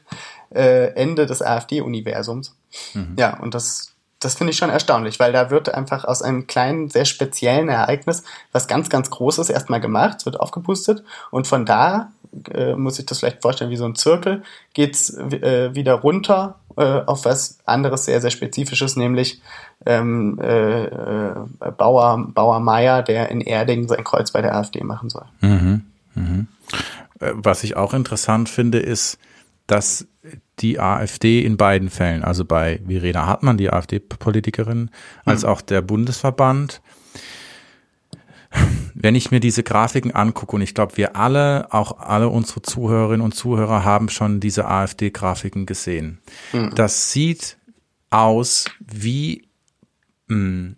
äh, 0.54 0.94
Ende 0.94 1.26
des 1.26 1.42
AfD-Universums. 1.42 2.56
Mhm. 2.94 3.14
Ja, 3.18 3.38
und 3.38 3.52
das, 3.52 3.92
das 4.20 4.36
finde 4.36 4.52
ich 4.52 4.56
schon 4.56 4.70
erstaunlich, 4.70 5.20
weil 5.20 5.32
da 5.32 5.50
wird 5.50 5.68
einfach 5.74 6.06
aus 6.06 6.22
einem 6.22 6.46
kleinen, 6.46 6.88
sehr 6.88 7.04
speziellen 7.04 7.68
Ereignis 7.68 8.22
was 8.52 8.68
ganz, 8.68 8.88
ganz 8.88 9.10
Großes 9.10 9.50
erstmal 9.50 9.80
gemacht, 9.82 10.20
es 10.20 10.24
wird 10.24 10.40
aufgepustet 10.40 11.04
und 11.30 11.46
von 11.46 11.66
da 11.66 12.10
äh, 12.54 12.74
muss 12.74 12.98
ich 12.98 13.04
das 13.04 13.18
vielleicht 13.18 13.42
vorstellen 13.42 13.70
wie 13.70 13.76
so 13.76 13.84
ein 13.84 13.96
Zirkel, 13.96 14.42
geht's 14.72 15.12
äh, 15.12 15.74
wieder 15.74 15.92
runter 15.92 16.58
äh, 16.78 17.02
auf 17.06 17.24
was 17.24 17.58
anderes 17.64 18.04
sehr, 18.04 18.20
sehr 18.20 18.30
Spezifisches, 18.30 18.96
nämlich 18.96 19.40
ähm, 19.86 20.38
äh, 20.40 20.84
äh, 20.84 21.34
Bauer, 21.76 22.26
Bauer 22.32 22.60
Meier, 22.60 23.02
der 23.02 23.30
in 23.30 23.40
Erding 23.40 23.88
sein 23.88 24.04
Kreuz 24.04 24.30
bei 24.30 24.42
der 24.42 24.54
AfD 24.54 24.82
machen 24.84 25.10
soll. 25.10 25.24
Mhm, 25.40 25.82
mhm. 26.14 26.46
Äh, 27.20 27.32
was 27.34 27.64
ich 27.64 27.76
auch 27.76 27.94
interessant 27.94 28.48
finde, 28.48 28.78
ist, 28.78 29.18
dass 29.66 30.06
die 30.60 30.80
AfD 30.80 31.44
in 31.44 31.56
beiden 31.56 31.90
Fällen, 31.90 32.24
also 32.24 32.44
bei 32.44 32.80
Verena 32.86 33.26
Hartmann, 33.26 33.58
die 33.58 33.70
AfD-Politikerin, 33.70 34.90
als 35.24 35.42
mhm. 35.42 35.48
auch 35.48 35.60
der 35.60 35.82
Bundesverband, 35.82 36.80
wenn 39.00 39.14
ich 39.14 39.30
mir 39.30 39.40
diese 39.40 39.62
Grafiken 39.62 40.14
angucke, 40.14 40.56
und 40.56 40.62
ich 40.62 40.74
glaube, 40.74 40.96
wir 40.96 41.14
alle, 41.16 41.72
auch 41.72 41.98
alle 41.98 42.28
unsere 42.28 42.62
Zuhörerinnen 42.62 43.20
und 43.20 43.32
Zuhörer 43.34 43.84
haben 43.84 44.08
schon 44.08 44.40
diese 44.40 44.66
AfD-Grafiken 44.66 45.66
gesehen. 45.66 46.18
Mhm. 46.52 46.74
Das 46.74 47.12
sieht 47.12 47.58
aus 48.10 48.66
wie 48.80 49.48
mh, 50.26 50.36
hm, 50.36 50.76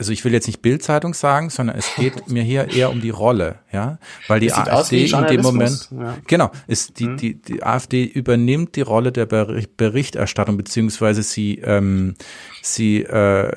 also 0.00 0.12
ich 0.12 0.24
will 0.24 0.32
jetzt 0.32 0.46
nicht 0.46 0.62
Bildzeitung 0.62 1.12
sagen, 1.12 1.50
sondern 1.50 1.76
es 1.76 1.94
geht 1.94 2.26
mir 2.30 2.42
hier 2.42 2.70
eher 2.70 2.90
um 2.90 3.02
die 3.02 3.10
Rolle, 3.10 3.58
ja, 3.70 3.98
weil 4.28 4.40
die 4.40 4.50
AfD 4.50 5.04
in 5.04 5.26
dem 5.26 5.42
Moment, 5.42 5.90
ja. 5.92 6.16
genau, 6.26 6.50
ist 6.66 6.98
die, 6.98 7.08
mhm. 7.08 7.16
die 7.18 7.34
die 7.34 7.62
AfD 7.62 8.04
übernimmt 8.04 8.76
die 8.76 8.80
Rolle 8.80 9.12
der 9.12 9.26
Berichterstattung 9.26 10.56
beziehungsweise 10.56 11.22
sie 11.22 11.58
ähm, 11.58 12.14
sie 12.62 13.02
äh, 13.02 13.52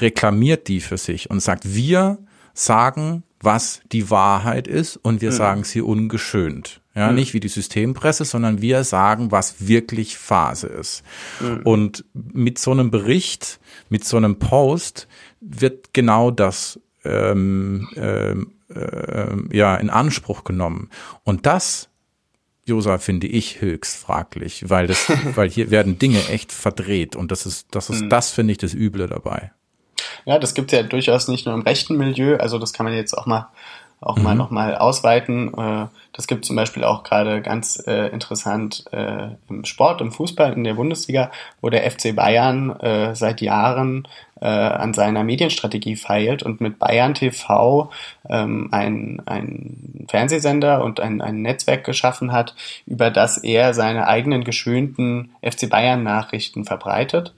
reklamiert 0.00 0.66
die 0.66 0.80
für 0.80 0.98
sich 0.98 1.30
und 1.30 1.38
sagt, 1.38 1.72
wir 1.72 2.18
sagen, 2.52 3.22
was 3.40 3.80
die 3.92 4.10
Wahrheit 4.10 4.66
ist 4.66 4.96
und 4.96 5.20
wir 5.20 5.30
mhm. 5.30 5.36
sagen 5.36 5.64
sie 5.64 5.82
ungeschönt. 5.82 6.81
Ja, 6.94 7.08
mhm. 7.08 7.14
nicht 7.14 7.32
wie 7.32 7.40
die 7.40 7.48
Systempresse, 7.48 8.24
sondern 8.24 8.60
wir 8.60 8.84
sagen, 8.84 9.30
was 9.30 9.66
wirklich 9.66 10.18
Phase 10.18 10.66
ist. 10.66 11.02
Mhm. 11.40 11.60
Und 11.64 12.04
mit 12.12 12.58
so 12.58 12.70
einem 12.70 12.90
Bericht, 12.90 13.60
mit 13.88 14.04
so 14.04 14.18
einem 14.18 14.38
Post 14.38 15.08
wird 15.40 15.94
genau 15.94 16.30
das 16.30 16.78
ähm, 17.04 17.88
ähm, 17.96 18.52
äh, 18.74 19.56
ja 19.56 19.76
in 19.76 19.90
Anspruch 19.90 20.44
genommen. 20.44 20.90
Und 21.24 21.46
das 21.46 21.88
Josa 22.64 22.98
finde 22.98 23.26
ich 23.26 23.60
höchst 23.60 23.96
fraglich, 23.96 24.68
weil 24.68 24.86
das, 24.86 25.10
weil 25.34 25.50
hier 25.50 25.70
werden 25.70 25.98
Dinge 25.98 26.28
echt 26.28 26.52
verdreht 26.52 27.16
und 27.16 27.32
das 27.32 27.46
ist, 27.46 27.68
das 27.74 27.90
ist, 27.90 28.02
mhm. 28.02 28.10
das 28.10 28.30
finde 28.30 28.52
ich 28.52 28.58
das 28.58 28.74
Üble 28.74 29.08
dabei. 29.08 29.52
Ja, 30.24 30.38
das 30.38 30.54
gibt 30.54 30.70
ja 30.70 30.82
durchaus 30.82 31.26
nicht 31.26 31.46
nur 31.46 31.54
im 31.54 31.62
rechten 31.62 31.96
Milieu, 31.96 32.36
also 32.36 32.58
das 32.58 32.72
kann 32.72 32.84
man 32.84 32.94
jetzt 32.94 33.16
auch 33.16 33.26
mal 33.26 33.50
auch 34.02 34.16
mhm. 34.16 34.22
mal 34.22 34.34
nochmal 34.34 34.76
ausweiten. 34.76 35.52
Äh, 35.56 35.86
das 36.12 36.26
gibt 36.26 36.44
zum 36.44 36.56
Beispiel 36.56 36.84
auch 36.84 37.04
gerade 37.04 37.40
ganz 37.40 37.82
äh, 37.86 38.08
interessant 38.08 38.84
äh, 38.92 39.28
im 39.48 39.64
Sport, 39.64 40.00
im 40.00 40.12
Fußball, 40.12 40.52
in 40.52 40.64
der 40.64 40.74
Bundesliga, 40.74 41.30
wo 41.60 41.70
der 41.70 41.90
FC 41.90 42.14
Bayern 42.14 42.70
äh, 42.80 43.14
seit 43.14 43.40
Jahren 43.40 44.06
äh, 44.40 44.46
an 44.46 44.92
seiner 44.92 45.24
Medienstrategie 45.24 45.96
feilt 45.96 46.42
und 46.42 46.60
mit 46.60 46.78
Bayern 46.78 47.14
TV 47.14 47.90
ähm, 48.28 48.68
ein, 48.72 49.22
ein 49.24 50.06
Fernsehsender 50.08 50.84
und 50.84 51.00
ein, 51.00 51.20
ein 51.20 51.42
Netzwerk 51.42 51.84
geschaffen 51.84 52.32
hat, 52.32 52.54
über 52.86 53.10
das 53.10 53.38
er 53.38 53.72
seine 53.72 54.08
eigenen 54.08 54.44
geschönten 54.44 55.30
FC 55.42 55.70
Bayern 55.70 56.02
Nachrichten 56.02 56.64
verbreitet 56.64 57.32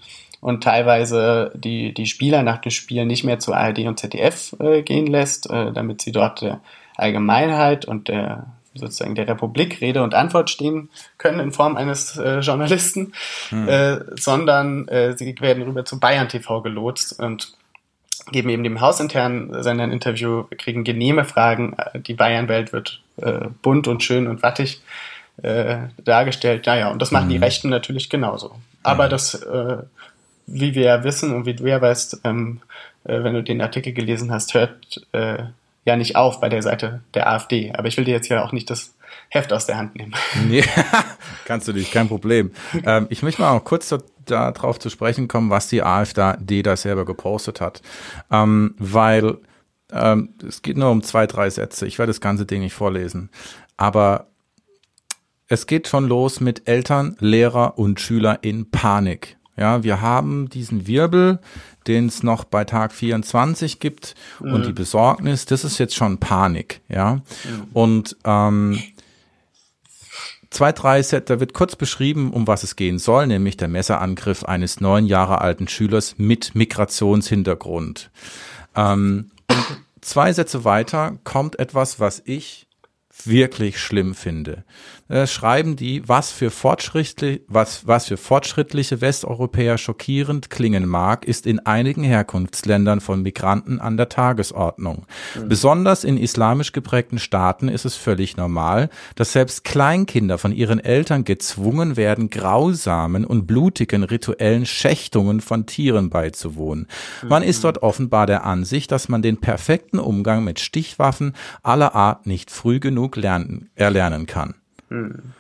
und 0.45 0.63
teilweise 0.63 1.53
die, 1.55 1.95
die 1.95 2.05
Spieler 2.05 2.43
nach 2.43 2.59
dem 2.59 2.71
Spiel 2.71 3.07
nicht 3.07 3.25
mehr 3.25 3.39
zu 3.39 3.55
ARD 3.55 3.87
und 3.87 3.99
ZDF 3.99 4.55
äh, 4.61 4.83
gehen 4.83 5.07
lässt, 5.07 5.49
äh, 5.49 5.73
damit 5.73 6.03
sie 6.03 6.13
dort 6.13 6.43
der 6.43 6.61
Allgemeinheit 6.97 7.87
und 7.87 8.09
der 8.09 8.45
sozusagen 8.75 9.15
der 9.15 9.27
Republik 9.27 9.81
Rede 9.81 10.03
und 10.03 10.13
Antwort 10.13 10.51
stehen 10.51 10.91
können 11.17 11.41
in 11.41 11.51
Form 11.51 11.79
eines 11.79 12.19
äh, 12.19 12.41
Journalisten, 12.41 13.15
hm. 13.49 13.69
äh, 13.69 14.01
sondern 14.21 14.87
äh, 14.89 15.17
sie 15.17 15.35
werden 15.41 15.63
rüber 15.63 15.87
zu 15.87 15.99
Bayern 15.99 16.29
TV 16.29 16.61
gelotst 16.61 17.19
und 17.19 17.55
geben 18.31 18.51
eben 18.51 18.65
dem 18.65 18.83
hausinternen 18.83 19.63
Sender 19.63 19.85
ein 19.85 19.93
Interview, 19.93 20.45
kriegen 20.59 20.85
genehme 20.85 21.25
Fragen, 21.25 21.75
die 21.95 22.15
Bayern-Welt 22.15 22.75
wird 22.75 23.01
äh, 23.17 23.47
bunt 23.63 23.89
und 23.89 24.03
schön 24.03 24.27
und 24.27 24.43
wattig 24.43 24.83
äh, 25.43 25.77
dargestellt. 26.05 26.67
Naja, 26.67 26.91
und 26.91 27.01
das 27.01 27.13
machen 27.13 27.25
hm. 27.25 27.31
die 27.31 27.39
Rechten 27.39 27.71
natürlich 27.71 28.11
genauso. 28.11 28.57
Aber 28.83 29.09
das 29.09 29.35
äh, 29.35 29.79
wie 30.47 30.75
wir 30.75 30.85
ja 30.85 31.05
wissen 31.05 31.35
und 31.35 31.47
wie 31.47 31.55
du 31.55 31.67
ja 31.67 31.81
weißt, 31.81 32.21
ähm, 32.25 32.61
äh, 33.05 33.23
wenn 33.23 33.35
du 33.35 33.43
den 33.43 33.61
Artikel 33.61 33.93
gelesen 33.93 34.31
hast, 34.31 34.55
hört 34.55 35.07
äh, 35.13 35.45
ja 35.85 35.97
nicht 35.97 36.17
auf 36.17 36.41
bei 36.41 36.49
der 36.49 36.63
Seite 36.63 37.03
der 37.15 37.29
AfD. 37.29 37.73
Aber 37.75 37.89
ich 37.89 37.97
will 37.97 38.05
dir 38.05 38.15
jetzt 38.15 38.29
ja 38.29 38.45
auch 38.45 38.53
nicht 38.53 38.71
das 38.71 38.95
Heft 39.29 39.53
aus 39.53 39.67
der 39.67 39.79
Hand 39.79 39.97
nehmen. 39.97 40.15
Nee, 40.49 40.65
kannst 41.45 41.69
du 41.69 41.73
nicht, 41.73 41.93
kein 41.93 42.09
Problem. 42.09 42.53
ähm, 42.85 43.07
ich 43.11 43.23
möchte 43.23 43.43
mal 43.43 43.57
auch 43.57 43.65
kurz 43.65 43.95
darauf 44.27 44.79
zu 44.79 44.91
sprechen 44.91 45.29
kommen, 45.29 45.51
was 45.51 45.69
die 45.69 45.83
AfD 45.83 46.63
da 46.63 46.77
selber 46.77 47.05
gepostet 47.05 47.61
hat. 47.61 47.83
Ähm, 48.31 48.75
weil 48.79 49.39
ähm, 49.93 50.35
es 50.47 50.63
geht 50.63 50.77
nur 50.77 50.91
um 50.91 51.03
zwei, 51.03 51.27
drei 51.27 51.51
Sätze. 51.51 51.87
Ich 51.87 51.99
werde 51.99 52.11
das 52.11 52.21
ganze 52.21 52.47
Ding 52.47 52.63
nicht 52.63 52.75
vorlesen. 52.75 53.31
Aber 53.77 54.29
es 55.49 55.67
geht 55.67 55.89
schon 55.89 56.09
los 56.09 56.41
mit 56.41 56.69
Eltern, 56.69 57.17
Lehrer 57.21 57.79
und 57.79 58.01
Schüler 58.01 58.39
in 58.43 58.71
Panik. 58.71 59.37
Ja, 59.57 59.85
wir 59.85 60.01
haben 60.01 60.49
diesen 60.49 60.87
Wirbel, 60.87 61.39
den 61.87 62.07
es 62.07 62.23
noch 62.23 62.45
bei 62.45 62.65
Tag 62.65 62.93
24 62.93 63.79
gibt 63.79 64.15
mhm. 64.41 64.53
und 64.53 64.67
die 64.67 64.73
Besorgnis, 64.73 65.47
das 65.47 65.65
ist 65.65 65.79
jetzt 65.79 65.95
schon 65.95 66.19
Panik, 66.19 66.81
ja. 66.89 67.17
Mhm. 67.17 67.23
Und 67.73 68.17
ähm, 68.25 68.83
zwei, 70.51 70.73
drei 70.73 71.03
Set, 71.03 71.31
da 71.31 71.41
wird 71.41 71.55
kurz 71.55 71.77
beschrieben, 71.77 72.33
um 72.33 72.47
was 72.47 72.63
es 72.63 72.77
gehen 72.77 72.99
soll, 72.99 73.27
nämlich 73.27 73.57
der 73.57 73.69
Messerangriff 73.69 74.45
eines 74.45 74.81
neun 74.81 75.07
Jahre 75.07 75.41
alten 75.41 75.69
Schülers 75.69 76.15
mit 76.17 76.55
Migrationshintergrund. 76.55 78.11
Ähm, 78.75 79.31
und 79.49 79.65
zwei 80.01 80.33
Sätze 80.33 80.65
weiter 80.65 81.19
kommt 81.25 81.59
etwas, 81.59 82.01
was 82.01 82.23
ich 82.25 82.67
wirklich 83.25 83.79
schlimm 83.79 84.15
finde. 84.15 84.65
Äh, 85.09 85.27
schreiben 85.27 85.77
die, 85.77 86.09
was 86.09 86.33
für 86.33 86.51
fortschrittlich, 86.51 87.43
was, 87.47 87.87
was 87.87 88.07
für 88.07 88.17
fortschrittliche 88.17 89.03
Westeuropäer 89.03 89.77
schockierend 89.77 90.49
klingen 90.49 90.87
mag, 90.87 91.27
ist 91.27 91.47
in 91.47 91.59
einigen 91.61 92.05
Herkunftsländern 92.05 93.03
von 93.03 93.21
Migranten 93.21 93.81
an 93.81 93.99
der 93.99 94.09
Tagesordnung. 94.09 95.05
Mhm. 95.35 95.49
Besonders 95.51 96.05
in 96.05 96.17
islamisch 96.17 96.73
geprägten 96.73 97.19
Staaten 97.19 97.69
ist 97.69 97.85
es 97.85 97.97
völlig 97.97 98.39
normal, 98.39 98.89
dass 99.15 99.33
selbst 99.33 99.65
Kleinkinder 99.65 100.39
von 100.39 100.53
ihren 100.53 100.81
Eltern 100.81 101.25
gezwungen 101.25 101.99
werden, 101.99 102.31
grausamen 102.31 103.27
und 103.27 103.47
blutigen 103.47 104.05
rituellen 104.05 104.65
Schächtungen 104.65 105.43
von 105.43 105.67
Tieren 105.67 106.09
beizuwohnen. 106.09 106.87
Mhm. 107.23 107.29
Man 107.29 107.43
ist 107.43 107.63
dort 107.63 107.83
offenbar 107.83 108.27
der 108.27 108.45
Ansicht, 108.45 108.91
dass 108.91 109.11
man 109.11 109.21
den 109.21 109.37
perfekten 109.37 109.99
Umgang 109.99 110.45
mit 110.45 110.61
Stichwaffen 110.61 111.35
aller 111.63 111.95
Art 111.95 112.27
nicht 112.27 112.51
früh 112.51 112.81
genug 112.81 113.17
lernen, 113.17 113.69
erlernen 113.75 114.25
kann. 114.25 114.55
Hm. 114.89 115.33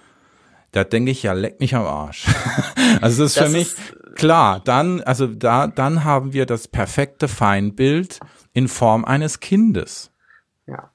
Da 0.72 0.82
denke 0.82 1.12
ich 1.12 1.22
ja, 1.22 1.32
leck 1.34 1.60
mich 1.60 1.74
am 1.74 1.84
Arsch. 1.84 2.26
also 3.00 3.22
das 3.22 3.30
ist 3.32 3.36
das 3.36 3.44
für 3.44 3.50
mich 3.50 3.68
ist, 3.68 4.16
klar. 4.16 4.60
Dann, 4.64 5.02
also 5.02 5.26
da, 5.26 5.68
dann 5.68 6.04
haben 6.04 6.32
wir 6.32 6.46
das 6.46 6.66
perfekte 6.66 7.28
Feindbild 7.28 8.18
in 8.54 8.66
Form 8.66 9.04
eines 9.04 9.40
Kindes. 9.40 10.10
Ja. 10.66 10.90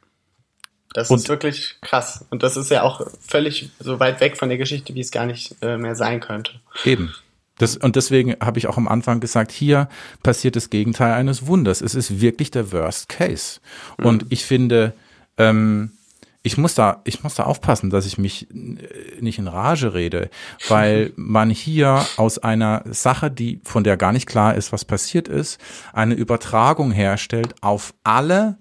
Das 0.94 1.10
und, 1.10 1.20
ist 1.20 1.30
wirklich 1.30 1.78
krass. 1.82 2.26
Und 2.30 2.44
das 2.44 2.58
ist 2.58 2.72
ja 2.72 2.84
auch 2.84 3.08
völlig 3.22 3.72
so 3.80 4.00
weit 4.00 4.20
weg 4.20 4.38
von 4.38 4.50
der 4.50 4.58
Geschichte, 4.58 4.96
wie 4.96 5.02
es 5.02 5.12
gar 5.12 5.26
nicht 5.26 5.56
äh, 5.62 5.78
mehr 5.78 5.96
sein 5.96 6.20
könnte. 6.20 6.60
Eben. 6.84 7.14
Das, 7.58 7.78
und 7.78 7.96
deswegen 7.96 8.36
habe 8.42 8.58
ich 8.58 8.68
auch 8.68 8.78
am 8.78 8.88
Anfang 8.88 9.20
gesagt, 9.20 9.52
hier 9.52 9.88
passiert 10.24 10.56
das 10.56 10.70
Gegenteil 10.70 11.14
eines 11.14 11.46
Wunders. 11.46 11.82
Es 11.82 11.94
ist 11.94 12.22
wirklich 12.22 12.52
der 12.52 12.72
Worst 12.72 13.08
Case. 13.10 13.60
Mhm. 13.98 14.06
Und 14.06 14.26
ich 14.30 14.46
finde, 14.46 14.94
ähm, 15.38 15.92
ich 16.41 16.58
muss 16.58 16.73
da, 16.73 17.02
ich 17.04 17.23
muss 17.23 17.36
da 17.36 17.43
aufpassen, 17.43 17.89
dass 17.89 18.06
ich 18.06 18.17
mich 18.17 18.49
äh, 18.52 19.19
nicht 19.19 19.39
in 19.39 19.47
Rage 19.47 19.93
rede, 19.93 20.30
weil 20.67 21.12
man 21.15 21.49
hier 21.49 22.06
aus 22.17 22.38
einer 22.38 22.84
Sache, 22.89 23.30
die, 23.30 23.60
von 23.63 23.84
der 23.84 23.97
gar 23.97 24.12
nicht 24.12 24.28
klar 24.28 24.56
ist, 24.56 24.71
was 24.71 24.86
passiert 24.86 25.28
ist, 25.28 25.60
eine 25.93 26.13
Übertragung 26.13 26.91
herstellt 26.91 27.56
auf 27.62 27.93
alle 28.04 28.58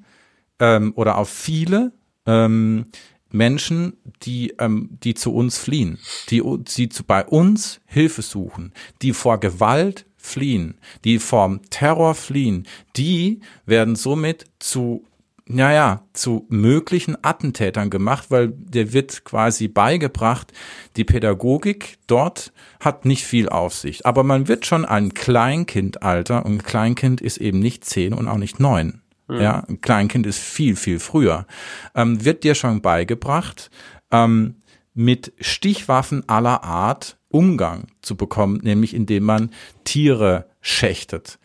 ähm, 0.59 0.93
oder 0.97 1.19
auf 1.19 1.29
viele 1.29 1.93
ähm, 2.27 2.87
Menschen, 3.31 3.97
die, 4.23 4.55
ähm, 4.59 4.99
die 5.03 5.15
zu 5.15 5.35
uns 5.35 5.59
fliehen, 5.59 5.99
die, 6.31 6.43
die 6.77 6.89
zu, 6.89 7.05
bei 7.05 7.25
uns 7.25 7.81
Hilfe 7.87 8.23
suchen, 8.23 8.73
die 9.03 9.13
vor 9.13 9.39
Gewalt 9.39 10.07
fliehen, 10.17 10.79
die 11.05 11.19
vor 11.19 11.61
Terror 11.71 12.15
fliehen, 12.15 12.67
die 12.97 13.41
werden 13.67 13.97
somit 13.97 14.47
zu 14.59 15.05
naja, 15.49 16.05
zu 16.13 16.47
möglichen 16.49 17.17
Attentätern 17.23 17.91
gemacht, 17.91 18.31
weil 18.31 18.49
der 18.49 18.93
wird 18.93 19.25
quasi 19.25 19.69
beigebracht, 19.69 20.53
die 20.97 21.05
Pädagogik 21.05 21.99
dort 22.07 22.53
hat 22.81 23.05
nicht 23.05 23.25
viel 23.25 23.49
Aufsicht. 23.49 24.07
Aber 24.07 24.25
man 24.25 24.49
wird 24.49 24.67
schon 24.67 24.85
ein 24.85 25.15
Kleinkindalter 25.15 26.45
und 26.45 26.53
ein 26.53 26.63
Kleinkind 26.63 27.21
ist 27.21 27.39
eben 27.39 27.59
nicht 27.61 27.85
zehn 27.85 28.13
und 28.13 28.29
auch 28.29 28.37
nicht 28.37 28.61
neun. 28.61 29.03
Mhm. 29.29 29.41
Ja, 29.41 29.65
ein 29.69 29.81
Kleinkind 29.81 30.27
ist 30.27 30.39
viel, 30.39 30.77
viel 30.77 30.99
früher. 30.99 31.47
Ähm, 31.95 32.25
wird 32.25 32.45
dir 32.45 32.55
schon 32.55 32.81
beigebracht, 32.81 33.71
ähm, 34.11 34.57
mit 34.95 35.33
Stichwaffen 35.41 36.29
aller 36.29 36.65
Art 36.65 37.19
Umgang 37.29 37.89
zu 38.03 38.17
bekommen, 38.17 38.61
nämlich 38.63 38.95
indem 38.95 39.25
man 39.25 39.51
Tiere 39.85 40.47
schächtet. 40.61 41.39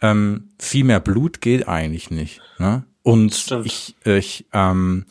Ähm, 0.00 0.50
viel 0.58 0.84
mehr 0.84 1.00
Blut 1.00 1.40
geht 1.40 1.68
eigentlich 1.68 2.10
nicht. 2.10 2.40
Ne? 2.58 2.84
Und 3.02 3.50
ich, 3.64 3.96
ich 4.04 4.46
ähm, 4.52 5.06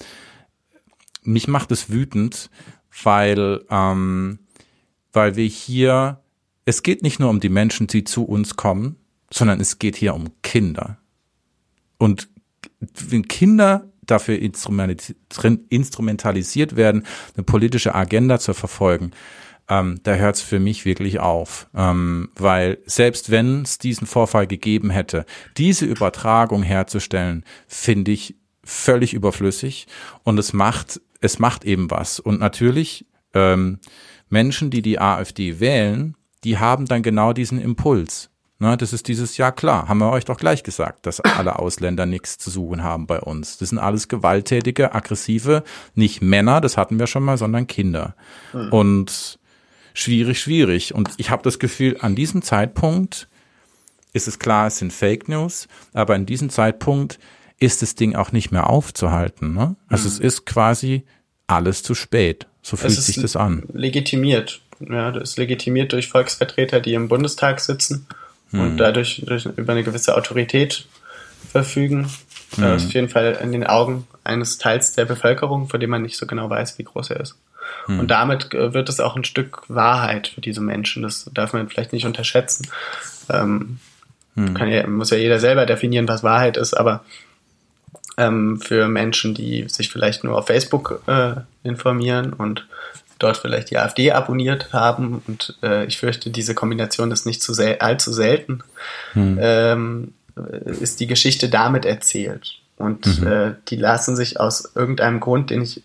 mich 1.24 1.48
macht 1.48 1.72
es 1.72 1.90
wütend, 1.90 2.50
weil, 3.04 3.66
ähm, 3.70 4.40
weil 5.14 5.36
wir 5.36 5.46
hier, 5.46 6.22
es 6.66 6.84
geht 6.84 7.04
nicht 7.04 7.20
nur 7.20 7.30
um 7.30 7.40
die 7.40 7.50
Menschen, 7.50 7.88
die 7.88 8.04
zu 8.04 8.24
uns 8.24 8.56
kommen, 8.56 8.96
sondern 9.32 9.60
es 9.60 9.80
geht 9.80 9.96
hier 9.96 10.16
um 10.16 10.30
Kinder. 10.42 10.98
Und 11.98 12.30
wenn 12.80 13.28
Kinder 13.28 13.92
dafür 14.02 14.40
instrumentalisiert 14.40 16.76
werden, 16.76 17.06
eine 17.36 17.44
politische 17.44 17.94
Agenda 17.94 18.40
zu 18.40 18.54
verfolgen, 18.54 19.12
ähm, 19.70 20.00
da 20.04 20.16
hört 20.16 20.36
es 20.36 20.42
für 20.42 20.60
mich 20.60 20.84
wirklich 20.84 21.20
auf. 21.20 21.68
Ähm, 21.76 22.30
weil 22.36 22.80
selbst 22.86 23.30
wenn 23.30 23.62
es 23.62 23.78
diesen 23.78 24.08
Vorfall 24.08 24.48
gegeben 24.48 24.90
hätte, 24.90 25.26
diese 25.58 25.86
Übertragung 25.86 26.64
herzustellen, 26.64 27.46
finde 27.68 28.12
ich 28.12 28.36
völlig 28.64 29.14
überflüssig 29.14 29.88
und 30.24 30.38
es 30.38 30.54
macht, 30.54 31.00
es 31.22 31.40
macht 31.40 31.64
eben 31.64 31.90
was. 31.92 32.20
Und 32.20 32.40
natürlich, 32.40 33.06
ähm, 33.34 33.80
Menschen, 34.30 34.70
die 34.70 34.82
die 34.82 35.00
AfD 35.00 35.60
wählen, 35.60 36.16
die 36.44 36.58
haben 36.58 36.86
dann 36.86 37.04
genau 37.04 37.34
diesen 37.34 37.60
Impuls. 37.60 38.30
Na, 38.62 38.76
das 38.76 38.92
ist 38.92 39.08
dieses, 39.08 39.38
ja 39.38 39.52
klar, 39.52 39.88
haben 39.88 40.00
wir 40.00 40.12
euch 40.12 40.26
doch 40.26 40.36
gleich 40.36 40.64
gesagt, 40.64 41.06
dass 41.06 41.22
alle 41.22 41.60
Ausländer 41.60 42.06
nichts 42.06 42.38
zu 42.38 42.50
suchen 42.50 42.84
haben 42.84 43.08
bei 43.08 43.20
uns. 43.22 43.58
Das 43.58 43.70
sind 43.70 43.78
alles 43.78 44.10
gewalttätige, 44.10 44.94
aggressive, 44.94 45.64
nicht 45.96 46.22
Männer, 46.22 46.60
das 46.60 46.76
hatten 46.76 47.00
wir 47.00 47.08
schon 47.08 47.24
mal, 47.24 47.38
sondern 47.38 47.68
Kinder. 47.68 48.16
Mhm. 48.52 48.74
Und 48.74 49.39
schwierig, 50.00 50.40
schwierig. 50.40 50.94
Und 50.94 51.10
ich 51.18 51.30
habe 51.30 51.44
das 51.44 51.60
Gefühl, 51.60 51.98
an 52.00 52.16
diesem 52.16 52.42
Zeitpunkt 52.42 53.28
ist 54.14 54.28
es 54.28 54.40
klar, 54.40 54.68
es 54.68 54.78
sind 54.78 54.92
Fake 54.92 55.28
News, 55.28 55.68
aber 55.94 56.16
in 56.16 56.26
diesem 56.26 56.50
Zeitpunkt 56.50 57.20
ist 57.60 57.82
das 57.82 57.96
Ding 57.96 58.16
auch 58.16 58.32
nicht 58.32 58.52
mehr 58.52 58.70
aufzuhalten. 58.70 59.54
Ne? 59.54 59.76
Also 59.88 60.08
mhm. 60.08 60.14
es 60.14 60.20
ist 60.20 60.46
quasi 60.46 61.04
alles 61.48 61.84
zu 61.84 61.94
spät. 61.94 62.48
So 62.62 62.78
fühlt 62.78 62.94
sich 62.94 63.22
das 63.22 63.36
an. 63.36 63.64
Legitimiert. 63.74 64.62
Ja, 64.80 65.12
das 65.12 65.32
ist 65.32 65.38
legitimiert 65.38 65.92
durch 65.92 66.08
Volksvertreter, 66.08 66.80
die 66.80 66.94
im 66.94 67.10
Bundestag 67.10 67.60
sitzen 67.60 68.08
mhm. 68.52 68.60
und 68.62 68.78
dadurch 68.78 69.22
durch, 69.26 69.46
über 69.46 69.74
eine 69.74 69.84
gewisse 69.84 70.16
Autorität 70.16 70.86
verfügen. 71.52 72.10
Mhm. 72.58 72.64
Ist 72.64 72.86
auf 72.86 72.94
jeden 72.94 73.10
Fall 73.10 73.38
in 73.42 73.52
den 73.52 73.66
Augen 73.66 74.08
eines 74.24 74.58
Teils 74.58 74.94
der 74.94 75.06
Bevölkerung, 75.06 75.68
von 75.68 75.80
dem 75.80 75.90
man 75.90 76.02
nicht 76.02 76.18
so 76.18 76.26
genau 76.26 76.50
weiß, 76.50 76.78
wie 76.78 76.84
groß 76.84 77.12
er 77.12 77.20
ist. 77.20 77.36
Hm. 77.86 78.00
Und 78.00 78.12
damit 78.12 78.54
äh, 78.54 78.74
wird 78.74 78.90
es 78.90 79.00
auch 79.00 79.16
ein 79.16 79.24
Stück 79.24 79.64
Wahrheit 79.68 80.28
für 80.28 80.42
diese 80.42 80.62
Menschen. 80.62 81.04
Das 81.04 81.30
darf 81.34 81.54
man 81.54 81.70
vielleicht 81.70 81.94
nicht 81.94 82.06
unterschätzen. 82.06 82.68
Ähm, 83.30 83.80
hm. 84.36 84.56
ja, 84.68 84.88
muss 84.88 85.10
ja 85.10 85.18
jeder 85.18 85.40
selber 85.40 85.66
definieren, 85.66 86.08
was 86.08 86.24
Wahrheit 86.24 86.58
ist, 86.58 86.74
aber 86.74 87.04
ähm, 88.18 88.60
für 88.60 88.88
Menschen, 88.88 89.34
die 89.34 89.68
sich 89.68 89.90
vielleicht 89.90 90.24
nur 90.24 90.38
auf 90.38 90.48
Facebook 90.48 91.02
äh, 91.08 91.36
informieren 91.64 92.34
und 92.34 92.68
dort 93.18 93.38
vielleicht 93.38 93.70
die 93.70 93.78
AfD 93.78 94.12
abonniert 94.12 94.72
haben 94.72 95.22
und 95.28 95.58
äh, 95.62 95.86
ich 95.86 95.98
fürchte, 95.98 96.30
diese 96.30 96.56
Kombination 96.56 97.12
ist 97.12 97.26
nicht 97.26 97.42
zu 97.42 97.54
sel 97.54 97.78
allzu 97.80 98.14
selten, 98.14 98.64
hm. 99.14 99.38
ähm, 99.42 100.14
ist 100.66 101.00
die 101.00 101.08
Geschichte 101.08 101.50
damit 101.50 101.86
erzählt. 101.86 102.60
Und 102.78 103.20
mhm. 103.20 103.28
äh, 103.28 103.52
die 103.68 103.76
lassen 103.76 104.16
sich 104.16 104.40
aus 104.40 104.72
irgendeinem 104.74 105.20
Grund, 105.20 105.50
den 105.50 105.62
ich 105.62 105.84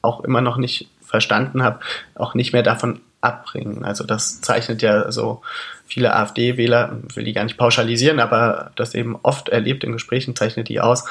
auch 0.00 0.22
immer 0.22 0.40
noch 0.40 0.56
nicht 0.56 0.88
verstanden 1.06 1.62
habe, 1.62 1.80
auch 2.14 2.34
nicht 2.34 2.52
mehr 2.52 2.62
davon 2.62 3.00
abbringen. 3.20 3.84
Also 3.84 4.04
das 4.04 4.40
zeichnet 4.40 4.82
ja 4.82 5.10
so 5.10 5.42
viele 5.86 6.14
AfD-Wähler, 6.14 6.98
will 7.14 7.24
die 7.24 7.32
gar 7.32 7.44
nicht 7.44 7.56
pauschalisieren, 7.56 8.20
aber 8.20 8.72
das 8.76 8.94
eben 8.94 9.16
oft 9.22 9.48
erlebt 9.48 9.84
in 9.84 9.92
Gesprächen, 9.92 10.36
zeichnet 10.36 10.68
die 10.68 10.80
aus, 10.80 11.04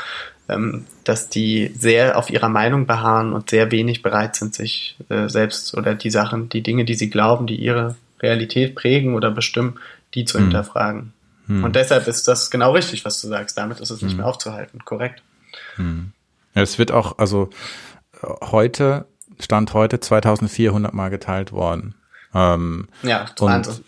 ähm, 0.47 0.85
dass 1.03 1.29
die 1.29 1.71
sehr 1.77 2.17
auf 2.17 2.29
ihrer 2.29 2.49
Meinung 2.49 2.85
beharren 2.85 3.33
und 3.33 3.49
sehr 3.49 3.71
wenig 3.71 4.01
bereit 4.01 4.35
sind, 4.35 4.53
sich 4.53 4.95
äh, 5.09 5.27
selbst 5.27 5.75
oder 5.75 5.95
die 5.95 6.11
Sachen, 6.11 6.49
die 6.49 6.61
Dinge, 6.61 6.85
die 6.85 6.95
sie 6.95 7.09
glauben, 7.09 7.47
die 7.47 7.55
ihre 7.55 7.95
Realität 8.21 8.75
prägen 8.75 9.15
oder 9.15 9.31
bestimmen, 9.31 9.79
die 10.13 10.25
zu 10.25 10.37
hm. 10.37 10.45
hinterfragen. 10.45 11.13
Hm. 11.47 11.63
Und 11.63 11.75
deshalb 11.75 12.07
ist 12.07 12.27
das 12.27 12.51
genau 12.51 12.71
richtig, 12.73 13.05
was 13.05 13.21
du 13.21 13.27
sagst. 13.27 13.57
Damit 13.57 13.79
ist 13.79 13.89
es 13.89 14.01
nicht 14.01 14.11
hm. 14.11 14.17
mehr 14.17 14.27
aufzuhalten. 14.27 14.83
Korrekt. 14.85 15.21
Hm. 15.75 16.11
Ja, 16.53 16.61
es 16.61 16.79
wird 16.79 16.91
auch, 16.91 17.17
also 17.17 17.49
heute, 18.41 19.05
Stand 19.39 19.73
heute 19.73 19.99
2400 19.99 20.93
Mal 20.93 21.09
geteilt 21.09 21.51
worden. 21.51 21.95
Ähm, 22.33 22.87
ja, 23.03 23.25
und 23.39 23.81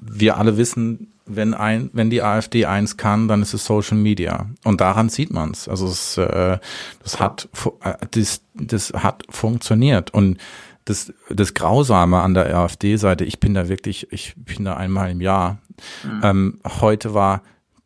wir 0.00 0.38
alle 0.38 0.56
wissen, 0.56 1.12
wenn 1.26 1.54
ein, 1.54 1.90
wenn 1.92 2.10
die 2.10 2.22
AfD 2.22 2.66
eins 2.66 2.96
kann, 2.96 3.28
dann 3.28 3.42
ist 3.42 3.54
es 3.54 3.64
Social 3.64 3.96
Media. 3.96 4.46
Und 4.64 4.80
daran 4.80 5.08
sieht 5.08 5.30
man 5.30 5.52
es. 5.52 5.68
Also 5.68 5.86
es, 5.86 6.16
äh, 6.16 6.58
das 7.02 7.20
hat, 7.20 7.48
äh, 7.82 7.94
das, 8.10 8.42
das 8.54 8.92
hat 8.92 9.24
funktioniert. 9.28 10.12
Und 10.12 10.38
das, 10.86 11.12
das 11.28 11.54
Grausame 11.54 12.20
an 12.20 12.34
der 12.34 12.56
AfD-Seite, 12.56 13.24
ich 13.24 13.38
bin 13.38 13.54
da 13.54 13.68
wirklich, 13.68 14.12
ich 14.12 14.34
bin 14.36 14.64
da 14.64 14.76
einmal 14.76 15.10
im 15.10 15.20
Jahr. 15.20 15.58
Mhm. 16.02 16.20
Ähm, 16.22 16.60
heute 16.80 17.14
war, 17.14 17.42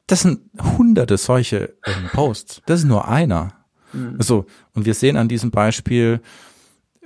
das 0.07 0.22
sind 0.22 0.40
hunderte 0.79 1.18
solche 1.18 1.74
ähm, 1.85 2.09
Posts. 2.12 2.62
Das 2.66 2.81
ist 2.81 2.87
nur 2.87 3.09
einer. 3.09 3.53
Mhm. 3.92 4.16
Also, 4.18 4.46
und 4.74 4.87
wir 4.87 4.94
sehen 4.94 5.16
an 5.16 5.29
diesem 5.29 5.50
Beispiel, 5.50 6.20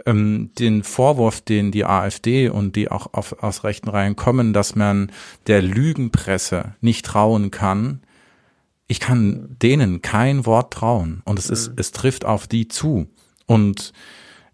ähm, 0.09 0.51
den 0.59 0.83
Vorwurf, 0.83 1.41
den 1.41 1.71
die 1.71 1.85
AfD 1.85 2.49
und 2.49 2.77
die 2.77 2.91
auch 2.91 3.13
auf, 3.13 3.43
aus 3.43 3.63
rechten 3.63 3.89
Reihen 3.89 4.17
kommen, 4.17 4.53
dass 4.53 4.75
man 4.75 5.13
der 5.47 5.61
Lügenpresse 5.63 6.75
nicht 6.81 7.05
trauen 7.05 7.51
kann. 7.51 8.01
Ich 8.87 9.01
kann 9.01 9.57
denen 9.63 10.01
kein 10.01 10.47
Wort 10.47 10.73
trauen 10.73 11.21
und 11.25 11.39
es 11.39 11.51
ist, 11.51 11.69
mhm. 11.69 11.75
es 11.77 11.93
trifft 11.93 12.25
auf 12.25 12.47
die 12.47 12.69
zu. 12.69 13.07
Und 13.47 13.93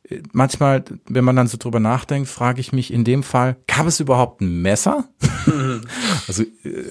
äh, 0.08 0.20
manchmal, 0.32 0.84
wenn 1.06 1.24
man 1.24 1.36
dann 1.36 1.46
so 1.46 1.56
drüber 1.56 1.78
nachdenkt, 1.78 2.28
frage 2.28 2.60
ich 2.60 2.72
mich 2.72 2.92
in 2.92 3.04
dem 3.04 3.22
Fall, 3.22 3.56
gab 3.68 3.86
es 3.86 4.00
überhaupt 4.00 4.40
ein 4.40 4.60
Messer? 4.62 5.08
Also, 6.26 6.42
äh, 6.42 6.84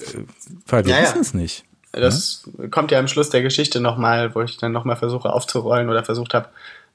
weil 0.68 0.84
wir 0.84 0.94
ja, 0.94 1.02
wissen 1.02 1.20
es 1.20 1.34
nicht. 1.34 1.64
Das 1.90 2.48
ja? 2.56 2.68
kommt 2.68 2.92
ja 2.92 3.00
am 3.00 3.08
Schluss 3.08 3.30
der 3.30 3.42
Geschichte 3.42 3.80
nochmal, 3.80 4.34
wo 4.34 4.42
ich 4.42 4.56
dann 4.58 4.70
nochmal 4.70 4.96
versuche 4.96 5.32
aufzurollen 5.32 5.88
oder 5.88 6.04
versucht 6.04 6.34
habe, 6.34 6.48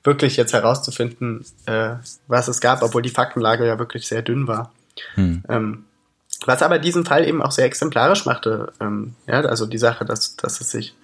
wirklich 0.03 0.37
jetzt 0.37 0.53
herauszufinden, 0.53 1.45
äh, 1.65 1.95
was 2.27 2.47
es 2.47 2.61
gab, 2.61 2.81
obwohl 2.83 3.01
die 3.01 3.09
Faktenlage 3.09 3.67
ja 3.67 3.79
wirklich 3.79 4.07
sehr 4.07 4.21
dünn 4.21 4.47
war. 4.47 4.71
Hm. 5.15 5.43
Ähm, 5.49 5.85
was 6.45 6.61
aber 6.61 6.79
diesen 6.79 7.05
Fall 7.05 7.27
eben 7.27 7.41
auch 7.41 7.51
sehr 7.51 7.65
exemplarisch 7.65 8.25
machte, 8.25 8.71
ähm, 8.79 9.15
ja, 9.27 9.41
also 9.41 9.65
die 9.65 9.77
Sache, 9.77 10.05
dass, 10.05 10.35
dass 10.37 10.61
es 10.61 10.71
sich 10.71 10.95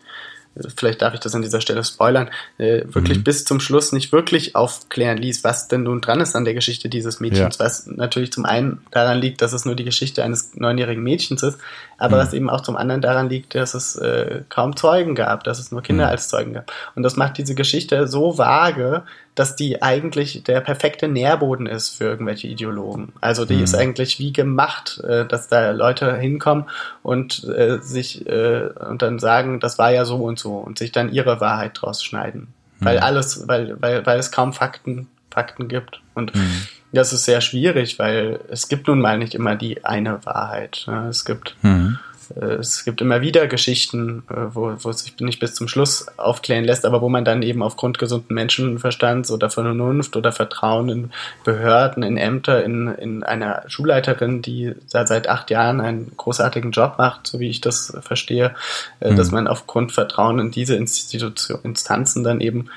vielleicht 0.76 1.02
darf 1.02 1.14
ich 1.14 1.20
das 1.20 1.36
an 1.36 1.42
dieser 1.42 1.62
Stelle 1.62 1.84
spoilern, 1.84 2.30
äh, 2.58 2.84
wirklich 2.86 3.20
mhm. 3.20 3.24
bis 3.24 3.46
zum 3.46 3.60
Schluss 3.60 3.92
nicht 3.92 4.12
wirklich 4.12 4.56
aufklären 4.56 5.18
ließ, 5.18 5.44
was 5.44 5.68
denn 5.68 5.84
nun 5.84 6.02
dran 6.02 6.22
ist 6.22 6.36
an 6.36 6.46
der 6.46 6.54
Geschichte 6.54 6.90
dieses 6.90 7.20
Mädchens, 7.20 7.58
ja. 7.58 7.66
was 7.66 7.88
natürlich 7.88 8.32
zum 8.32 8.46
einen 8.46 8.82
daran 8.92 9.20
liegt, 9.20 9.42
dass 9.42 9.54
es 9.54 9.66
nur 9.66 9.76
die 9.76 9.84
Geschichte 9.84 10.24
eines 10.24 10.56
neunjährigen 10.56 11.04
Mädchens 11.04 11.44
ist, 11.44 11.60
aber 11.98 12.18
mhm. 12.18 12.22
was 12.22 12.34
eben 12.34 12.50
auch 12.50 12.62
zum 12.62 12.78
anderen 12.78 13.02
daran 13.02 13.30
liegt, 13.30 13.56
dass 13.56 13.74
es 13.74 13.96
äh, 13.98 14.42
kaum 14.50 14.76
Zeugen 14.76 15.16
gab, 15.16 15.44
dass 15.44 15.60
es 15.60 15.72
nur 15.72 15.82
Kinder 15.82 16.06
mhm. 16.06 16.12
als 16.12 16.30
Zeugen 16.30 16.54
gab. 16.54 16.72
Und 16.96 17.04
das 17.04 17.16
macht 17.16 17.38
diese 17.38 17.56
Geschichte 17.56 18.08
so 18.08 18.38
vage, 18.38 19.04
dass 19.36 19.58
die 19.58 19.82
eigentlich 19.82 20.44
der 20.44 20.62
perfekte 20.62 21.10
Nährboden 21.10 21.68
ist 21.68 21.90
für 21.90 22.06
irgendwelche 22.06 22.48
Ideologen. 22.48 23.12
Also 23.20 23.46
die 23.46 23.58
mhm. 23.58 23.64
ist 23.64 23.76
eigentlich 23.76 24.18
wie 24.18 24.32
gemacht, 24.32 25.02
äh, 25.04 25.26
dass 25.26 25.50
da 25.50 25.72
Leute 25.72 26.16
hinkommen 26.16 26.66
und 27.04 27.44
äh, 27.44 27.80
sich 27.82 28.26
äh, 28.28 28.70
und 28.90 29.02
dann 29.02 29.20
sagen, 29.20 29.60
das 29.60 29.78
war 29.78 29.92
ja 29.92 30.06
so 30.06 30.18
und 30.18 30.40
so 30.40 30.56
und 30.56 30.80
sich 30.80 30.94
dann 30.94 31.12
ihre 31.12 31.42
Wahrheit 31.42 31.74
draus 31.76 32.02
schneiden. 32.02 32.48
Mhm. 32.80 32.86
Weil 32.86 33.00
alles, 33.00 33.48
weil, 33.48 33.76
weil, 33.82 34.06
weil 34.06 34.20
es 34.20 34.32
kaum 34.32 34.54
Fakten, 34.54 35.08
Fakten 35.30 35.68
gibt. 35.68 36.02
Und 36.14 36.34
mhm. 36.34 36.62
das 36.94 37.12
ist 37.12 37.26
sehr 37.26 37.42
schwierig, 37.42 38.00
weil 38.00 38.40
es 38.48 38.70
gibt 38.70 38.88
nun 38.88 39.02
mal 39.02 39.18
nicht 39.18 39.36
immer 39.36 39.58
die 39.58 39.84
eine 39.84 40.26
Wahrheit. 40.26 40.86
Ne? 40.88 41.08
Es 41.10 41.26
gibt 41.26 41.58
mhm. 41.62 42.00
Es 42.36 42.84
gibt 42.86 43.02
immer 43.02 43.22
wieder 43.22 43.48
Geschichten, 43.48 44.24
äh, 44.30 44.54
wo, 44.54 44.74
wo 44.80 44.90
es 44.90 45.00
sich 45.00 45.20
nicht 45.20 45.40
bis 45.40 45.54
zum 45.54 45.68
Schluss 45.68 46.08
aufklären 46.18 46.64
lässt, 46.64 46.86
aber 46.86 47.02
wo 47.02 47.10
man 47.10 47.26
dann 47.26 47.42
eben 47.42 47.62
aufgrund 47.62 48.00
gesunden 48.00 48.34
Menschenverstands 48.34 49.32
oder 49.32 49.50
Vernunft 49.50 50.16
oder 50.16 50.32
Vertrauen 50.32 50.90
in 50.90 51.12
Behörden, 51.44 52.04
in 52.04 52.18
Ämter, 52.18 52.64
in, 52.64 52.88
in 52.88 53.24
einer 53.24 53.64
Schulleiterin, 53.68 54.42
die 54.42 54.74
seit 54.88 55.28
acht 55.28 55.50
Jahren 55.50 55.82
einen 55.82 56.12
großartigen 56.18 56.72
Job 56.72 56.96
macht, 56.98 57.28
so 57.28 57.40
wie 57.40 57.50
ich 57.50 57.62
das 57.62 57.96
verstehe, 58.02 58.56
mhm. 59.04 59.16
dass 59.16 59.32
man 59.32 59.48
aufgrund 59.48 59.92
Vertrauen 59.92 60.40
in 60.40 60.52
diese 60.52 60.76
Institution, 60.76 61.60
Instanzen 61.64 62.24
dann 62.24 62.42
eben 62.42 62.70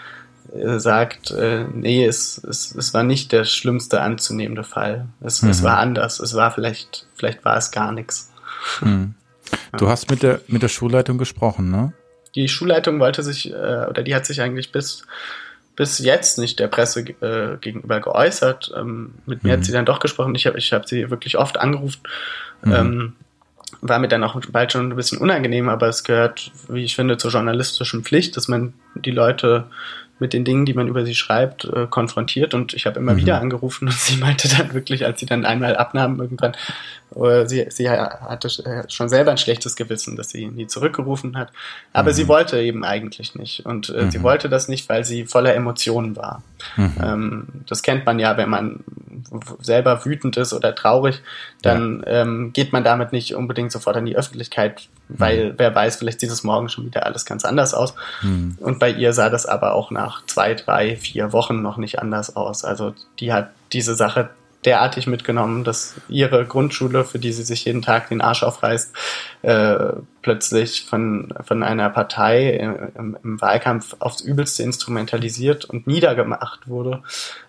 sagt, 0.78 1.30
äh, 1.30 1.64
nee, 1.74 2.04
es, 2.04 2.38
es, 2.38 2.74
es 2.74 2.94
war 2.94 3.02
nicht 3.02 3.32
der 3.32 3.44
schlimmste 3.44 4.00
anzunehmende 4.00 4.64
Fall. 4.64 5.06
Es, 5.20 5.42
mhm. 5.42 5.50
es 5.50 5.62
war 5.62 5.78
anders. 5.78 6.20
Es 6.20 6.34
war 6.34 6.50
vielleicht, 6.50 7.06
vielleicht 7.14 7.44
war 7.44 7.56
es 7.56 7.70
gar 7.70 7.92
nichts. 7.92 8.30
Mhm. 8.80 9.14
Du 9.76 9.88
hast 9.88 10.10
mit 10.10 10.22
der, 10.22 10.40
mit 10.48 10.62
der 10.62 10.68
Schulleitung 10.68 11.18
gesprochen, 11.18 11.70
ne? 11.70 11.92
Die 12.34 12.48
Schulleitung 12.48 13.00
wollte 13.00 13.22
sich, 13.22 13.50
äh, 13.50 13.86
oder 13.88 14.02
die 14.02 14.14
hat 14.14 14.26
sich 14.26 14.40
eigentlich 14.40 14.70
bis, 14.70 15.06
bis 15.76 15.98
jetzt 15.98 16.38
nicht 16.38 16.58
der 16.58 16.68
Presse 16.68 17.00
äh, 17.00 17.56
gegenüber 17.60 18.00
geäußert. 18.00 18.72
Ähm, 18.76 19.14
mit 19.26 19.44
mir 19.44 19.54
mhm. 19.54 19.58
hat 19.58 19.64
sie 19.64 19.72
dann 19.72 19.86
doch 19.86 20.00
gesprochen. 20.00 20.34
Ich 20.34 20.46
habe 20.46 20.58
ich 20.58 20.72
hab 20.72 20.88
sie 20.88 21.10
wirklich 21.10 21.38
oft 21.38 21.58
angerufen. 21.58 22.00
Mhm. 22.62 22.72
Ähm, 22.72 23.12
war 23.80 23.98
mir 23.98 24.08
dann 24.08 24.24
auch 24.24 24.40
bald 24.50 24.72
schon 24.72 24.90
ein 24.90 24.96
bisschen 24.96 25.18
unangenehm, 25.18 25.68
aber 25.68 25.88
es 25.88 26.02
gehört, 26.02 26.50
wie 26.68 26.84
ich 26.84 26.96
finde, 26.96 27.18
zur 27.18 27.30
journalistischen 27.30 28.02
Pflicht, 28.02 28.36
dass 28.36 28.48
man 28.48 28.72
die 28.94 29.10
Leute 29.10 29.66
mit 30.18 30.32
den 30.32 30.44
Dingen, 30.44 30.66
die 30.66 30.74
man 30.74 30.88
über 30.88 31.04
sie 31.04 31.14
schreibt, 31.14 31.64
äh, 31.64 31.86
konfrontiert. 31.88 32.54
Und 32.54 32.74
ich 32.74 32.86
habe 32.86 32.98
immer 32.98 33.14
mhm. 33.14 33.18
wieder 33.18 33.40
angerufen 33.40 33.88
und 33.88 33.94
sie 33.98 34.16
meinte 34.16 34.48
dann 34.48 34.74
wirklich, 34.74 35.04
als 35.04 35.20
sie 35.20 35.26
dann 35.26 35.44
einmal 35.44 35.76
abnahm, 35.76 36.20
irgendwann, 36.20 36.54
äh, 37.14 37.46
sie, 37.46 37.66
sie 37.70 37.88
hatte 37.88 38.48
äh, 38.64 38.90
schon 38.90 39.08
selber 39.08 39.30
ein 39.30 39.38
schlechtes 39.38 39.76
Gewissen, 39.76 40.16
dass 40.16 40.30
sie 40.30 40.46
nie 40.46 40.66
zurückgerufen 40.66 41.36
hat. 41.36 41.50
Aber 41.92 42.10
mhm. 42.10 42.14
sie 42.14 42.28
wollte 42.28 42.60
eben 42.60 42.84
eigentlich 42.84 43.34
nicht. 43.34 43.64
Und 43.66 43.90
äh, 43.90 44.04
mhm. 44.04 44.10
sie 44.10 44.22
wollte 44.22 44.48
das 44.48 44.68
nicht, 44.68 44.88
weil 44.88 45.04
sie 45.04 45.26
voller 45.26 45.54
Emotionen 45.54 46.16
war. 46.16 46.42
Mhm. 46.76 46.94
Ähm, 47.02 47.46
das 47.66 47.82
kennt 47.82 48.06
man 48.06 48.18
ja, 48.18 48.36
wenn 48.36 48.50
man 48.50 48.84
selber 49.60 50.04
wütend 50.04 50.36
ist 50.36 50.52
oder 50.52 50.74
traurig, 50.74 51.22
dann 51.62 52.02
ja. 52.06 52.22
ähm, 52.22 52.52
geht 52.52 52.72
man 52.72 52.84
damit 52.84 53.12
nicht 53.12 53.34
unbedingt 53.34 53.72
sofort 53.72 53.96
an 53.96 54.06
die 54.06 54.16
Öffentlichkeit, 54.16 54.88
weil 55.08 55.50
mhm. 55.50 55.54
wer 55.56 55.74
weiß, 55.74 55.96
vielleicht 55.96 56.20
sieht 56.20 56.30
es 56.30 56.44
morgen 56.44 56.68
schon 56.68 56.86
wieder 56.86 57.06
alles 57.06 57.24
ganz 57.24 57.44
anders 57.44 57.74
aus. 57.74 57.94
Mhm. 58.22 58.56
Und 58.60 58.78
bei 58.78 58.90
ihr 58.90 59.12
sah 59.12 59.30
das 59.30 59.46
aber 59.46 59.74
auch 59.74 59.90
nach 59.90 60.24
zwei, 60.26 60.54
drei, 60.54 60.96
vier 60.96 61.32
Wochen 61.32 61.62
noch 61.62 61.76
nicht 61.76 61.98
anders 61.98 62.36
aus. 62.36 62.64
Also 62.64 62.94
die 63.20 63.32
hat 63.32 63.50
diese 63.72 63.94
Sache 63.94 64.30
derartig 64.64 65.06
mitgenommen, 65.06 65.64
dass 65.64 65.94
ihre 66.08 66.44
Grundschule, 66.44 67.04
für 67.04 67.18
die 67.18 67.32
sie 67.32 67.44
sich 67.44 67.64
jeden 67.64 67.82
Tag 67.82 68.08
den 68.08 68.20
Arsch 68.20 68.42
aufreißt, 68.42 68.92
äh, 69.42 69.92
plötzlich 70.22 70.84
von, 70.84 71.32
von 71.44 71.62
einer 71.62 71.90
Partei 71.90 72.50
im, 72.50 73.16
im, 73.22 73.40
Wahlkampf 73.40 73.96
aufs 74.00 74.20
Übelste 74.20 74.64
instrumentalisiert 74.64 75.64
und 75.64 75.86
niedergemacht 75.86 76.68
wurde, 76.68 77.02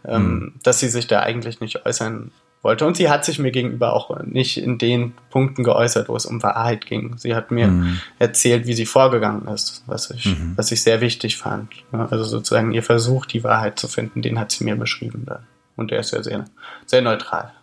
ähm, 0.06 0.24
mhm. 0.24 0.54
dass 0.64 0.80
sie 0.80 0.90
sich 0.90 1.08
da 1.08 1.22
eigentlich 1.22 1.62
nicht 1.62 1.86
äußern 1.86 2.32
wollte. 2.62 2.86
Und 2.86 2.98
sie 2.98 3.10
hat 3.10 3.26
sich 3.26 3.40
mir 3.40 3.52
gegenüber 3.52 3.94
auch 3.94 4.22
nicht 4.24 4.58
in 4.58 4.78
den 4.78 5.14
Punkten 5.32 5.64
geäußert, 5.64 6.10
wo 6.10 6.16
es 6.16 6.26
um 6.26 6.44
Wahrheit 6.44 6.86
ging. 6.86 7.18
Sie 7.18 7.34
hat 7.34 7.50
mir 7.52 7.68
mhm. 7.68 8.00
erzählt, 8.20 8.68
wie 8.68 8.74
sie 8.74 8.86
vorgegangen 8.86 9.48
ist, 9.48 9.84
was 9.88 10.12
ich, 10.12 10.26
mhm. 10.28 10.54
was 10.56 10.72
ich 10.72 10.84
sehr 10.84 11.02
wichtig 11.02 11.38
fand. 11.38 11.72
Also 11.92 12.24
sozusagen 12.24 12.72
ihr 12.72 12.84
Versuch, 12.84 13.26
die 13.26 13.44
Wahrheit 13.44 13.80
zu 13.80 13.88
finden, 13.88 14.22
den 14.22 14.40
hat 14.40 14.52
sie 14.52 14.64
mir 14.64 14.76
beschrieben 14.76 15.24
dann. 15.26 15.44
Und 15.80 15.92
der 15.92 16.02
ist 16.02 16.12
ja 16.12 16.22
sehr, 16.22 16.46
sehr 16.86 17.02
neutral. 17.02 17.54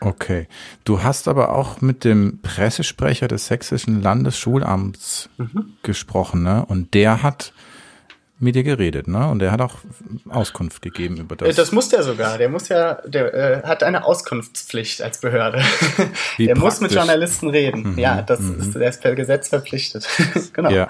Okay. 0.00 0.48
Du 0.84 1.02
hast 1.02 1.28
aber 1.28 1.54
auch 1.54 1.80
mit 1.80 2.04
dem 2.04 2.40
Pressesprecher 2.42 3.28
des 3.28 3.46
Sächsischen 3.46 4.02
Landesschulamts 4.02 5.28
mhm. 5.36 5.74
gesprochen, 5.82 6.42
ne? 6.42 6.64
Und 6.66 6.94
der 6.94 7.22
hat 7.22 7.52
mit 8.38 8.54
dir 8.54 8.64
geredet, 8.64 9.06
ne? 9.06 9.28
Und 9.28 9.42
er 9.42 9.52
hat 9.52 9.60
auch 9.60 9.76
Auskunft 10.28 10.82
gegeben 10.82 11.18
über 11.18 11.36
das. 11.36 11.48
Äh, 11.48 11.54
das 11.54 11.72
muss 11.72 11.90
der 11.90 12.02
sogar. 12.02 12.38
Der 12.38 12.48
muss 12.48 12.68
ja, 12.68 12.94
der 13.06 13.34
äh, 13.34 13.62
hat 13.64 13.82
eine 13.82 14.04
Auskunftspflicht 14.04 15.02
als 15.02 15.20
Behörde. 15.20 15.58
Wie 16.36 16.46
der 16.46 16.54
praktisch. 16.54 16.62
muss 16.62 16.80
mit 16.80 16.92
Journalisten 16.92 17.50
reden. 17.50 17.92
Mhm. 17.92 17.98
Ja, 17.98 18.22
das 18.22 18.40
mhm. 18.40 18.60
ist, 18.60 18.74
der 18.74 18.88
ist 18.88 19.02
per 19.02 19.14
Gesetz 19.14 19.48
verpflichtet. 19.48 20.08
genau. 20.52 20.70
Ja. 20.70 20.88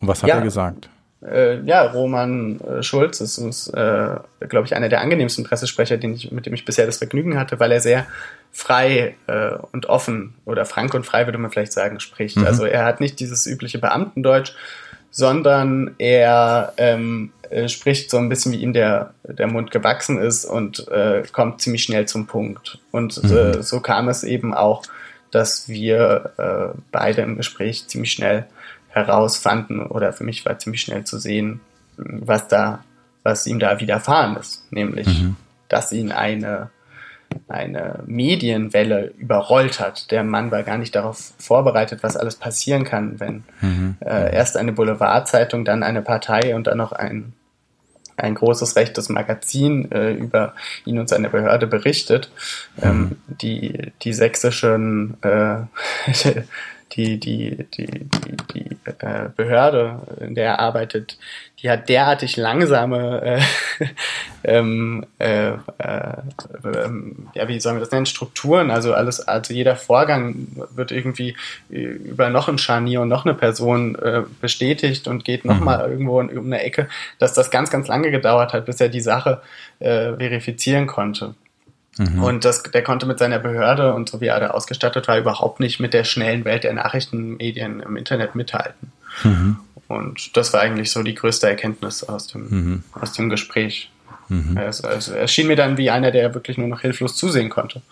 Und 0.00 0.08
was 0.08 0.22
hat 0.22 0.30
ja. 0.30 0.36
er 0.36 0.42
gesagt? 0.42 0.88
Äh, 1.22 1.60
ja, 1.62 1.82
Roman 1.82 2.60
äh, 2.60 2.82
Schulz 2.82 3.20
ist 3.20 3.38
uns, 3.38 3.68
äh, 3.68 4.16
glaube 4.48 4.66
ich, 4.66 4.74
einer 4.74 4.88
der 4.88 5.02
angenehmsten 5.02 5.44
Pressesprecher, 5.44 5.98
den 5.98 6.14
ich, 6.14 6.32
mit 6.32 6.46
dem 6.46 6.54
ich 6.54 6.64
bisher 6.64 6.86
das 6.86 6.98
Vergnügen 6.98 7.38
hatte, 7.38 7.60
weil 7.60 7.72
er 7.72 7.80
sehr 7.80 8.06
frei 8.52 9.16
äh, 9.26 9.50
und 9.72 9.86
offen 9.86 10.34
oder 10.46 10.64
frank 10.64 10.94
und 10.94 11.04
frei 11.04 11.26
würde 11.26 11.38
man 11.38 11.50
vielleicht 11.50 11.72
sagen 11.72 12.00
spricht. 12.00 12.38
Mhm. 12.38 12.46
Also 12.46 12.64
er 12.64 12.84
hat 12.84 13.00
nicht 13.00 13.20
dieses 13.20 13.46
übliche 13.46 13.78
Beamtendeutsch, 13.78 14.54
sondern 15.10 15.94
er 15.98 16.72
ähm, 16.78 17.32
äh, 17.50 17.68
spricht 17.68 18.10
so 18.10 18.16
ein 18.16 18.28
bisschen, 18.28 18.52
wie 18.52 18.62
ihm 18.62 18.72
der, 18.72 19.12
der 19.24 19.46
Mund 19.46 19.70
gewachsen 19.70 20.18
ist 20.18 20.46
und 20.46 20.88
äh, 20.88 21.22
kommt 21.32 21.60
ziemlich 21.60 21.82
schnell 21.82 22.06
zum 22.06 22.26
Punkt. 22.26 22.78
Und 22.92 23.22
mhm. 23.22 23.36
äh, 23.36 23.62
so 23.62 23.80
kam 23.80 24.08
es 24.08 24.24
eben 24.24 24.54
auch, 24.54 24.84
dass 25.30 25.68
wir 25.68 26.32
äh, 26.38 26.78
beide 26.90 27.22
im 27.22 27.36
Gespräch 27.36 27.86
ziemlich 27.88 28.12
schnell 28.12 28.46
herausfanden 28.90 29.86
oder 29.86 30.12
für 30.12 30.24
mich 30.24 30.44
war 30.44 30.58
ziemlich 30.58 30.82
schnell 30.82 31.04
zu 31.04 31.18
sehen, 31.18 31.60
was 31.96 32.48
da, 32.48 32.84
was 33.22 33.46
ihm 33.46 33.58
da 33.58 33.80
widerfahren 33.80 34.36
ist, 34.36 34.70
nämlich, 34.72 35.06
mhm. 35.06 35.36
dass 35.68 35.92
ihn 35.92 36.12
eine 36.12 36.70
eine 37.48 38.00
Medienwelle 38.06 39.12
überrollt 39.18 39.80
hat. 39.80 40.10
Der 40.10 40.24
Mann 40.24 40.50
war 40.50 40.62
gar 40.62 40.78
nicht 40.78 40.94
darauf 40.94 41.32
vorbereitet, 41.38 42.02
was 42.02 42.16
alles 42.16 42.36
passieren 42.36 42.84
kann, 42.84 43.20
wenn 43.20 43.44
mhm. 43.60 43.96
äh, 44.00 44.34
erst 44.34 44.56
eine 44.56 44.72
Boulevardzeitung, 44.72 45.64
dann 45.64 45.82
eine 45.82 46.02
Partei 46.02 46.54
und 46.54 46.66
dann 46.66 46.78
noch 46.78 46.92
ein, 46.92 47.32
ein 48.16 48.34
großes 48.34 48.76
rechtes 48.76 49.08
Magazin 49.08 49.90
äh, 49.92 50.12
über 50.12 50.54
ihn 50.84 50.98
und 50.98 51.08
seine 51.08 51.30
Behörde 51.30 51.66
berichtet. 51.66 52.30
Ähm, 52.80 52.90
mhm. 52.90 53.02
Ähm, 53.02 53.16
die, 53.40 53.92
die 54.02 54.12
sächsischen 54.12 55.16
äh, 55.22 55.56
die, 56.92 57.18
die, 57.20 57.66
die, 57.74 57.86
die, 57.86 58.36
die 58.52 58.76
äh, 58.98 59.28
Behörde, 59.34 60.00
in 60.20 60.34
der 60.34 60.46
er 60.46 60.58
arbeitet, 60.58 61.18
die 61.62 61.70
hat 61.70 61.88
derartig 61.88 62.36
langsame, 62.36 63.22
äh, 63.22 63.86
ähm, 64.44 65.06
äh, 65.18 65.50
äh, 65.50 65.56
ähm, 66.64 67.28
ja, 67.34 67.48
wie 67.48 67.60
sollen 67.60 67.76
wir 67.76 67.80
das 67.80 67.90
nennen, 67.90 68.06
Strukturen, 68.06 68.70
also 68.70 68.94
alles, 68.94 69.20
also 69.20 69.52
jeder 69.52 69.76
Vorgang 69.76 70.48
wird 70.74 70.90
irgendwie 70.90 71.36
über 71.68 72.30
noch 72.30 72.48
ein 72.48 72.58
Scharnier 72.58 73.02
und 73.02 73.08
noch 73.08 73.24
eine 73.24 73.34
Person 73.34 73.94
äh, 73.96 74.22
bestätigt 74.40 75.06
und 75.06 75.24
geht 75.24 75.44
nochmal 75.44 75.86
mhm. 75.86 75.92
irgendwo 75.92 76.20
in, 76.20 76.38
um 76.38 76.46
eine 76.46 76.62
Ecke, 76.62 76.88
dass 77.18 77.34
das 77.34 77.50
ganz, 77.50 77.70
ganz 77.70 77.88
lange 77.88 78.10
gedauert 78.10 78.52
hat, 78.52 78.66
bis 78.66 78.80
er 78.80 78.88
die 78.88 79.00
Sache 79.00 79.42
äh, 79.78 80.14
verifizieren 80.16 80.86
konnte. 80.86 81.34
Mhm. 82.00 82.22
Und 82.22 82.44
das, 82.46 82.62
der 82.62 82.82
konnte 82.82 83.04
mit 83.04 83.18
seiner 83.18 83.38
Behörde 83.38 83.92
und 83.92 84.08
so 84.08 84.22
wie 84.22 84.28
er 84.28 84.40
da 84.40 84.48
ausgestattet 84.48 85.06
war, 85.06 85.18
überhaupt 85.18 85.60
nicht 85.60 85.80
mit 85.80 85.92
der 85.92 86.04
schnellen 86.04 86.46
Welt 86.46 86.64
der 86.64 86.72
Nachrichtenmedien 86.72 87.80
im 87.80 87.96
Internet 87.96 88.34
mithalten. 88.34 88.90
Mhm. 89.22 89.58
Und 89.86 90.34
das 90.36 90.54
war 90.54 90.62
eigentlich 90.62 90.90
so 90.90 91.02
die 91.02 91.14
größte 91.14 91.46
Erkenntnis 91.46 92.02
aus 92.02 92.28
dem, 92.28 92.48
mhm. 92.48 92.82
aus 92.92 93.12
dem 93.12 93.28
Gespräch. 93.28 93.90
Mhm. 94.28 94.56
Es, 94.56 94.80
es, 94.80 95.08
es, 95.08 95.30
schien 95.30 95.46
mir 95.46 95.56
dann 95.56 95.76
wie 95.76 95.90
einer, 95.90 96.10
der 96.10 96.32
wirklich 96.32 96.56
nur 96.56 96.68
noch 96.68 96.80
hilflos 96.80 97.16
zusehen 97.16 97.50
konnte. 97.50 97.82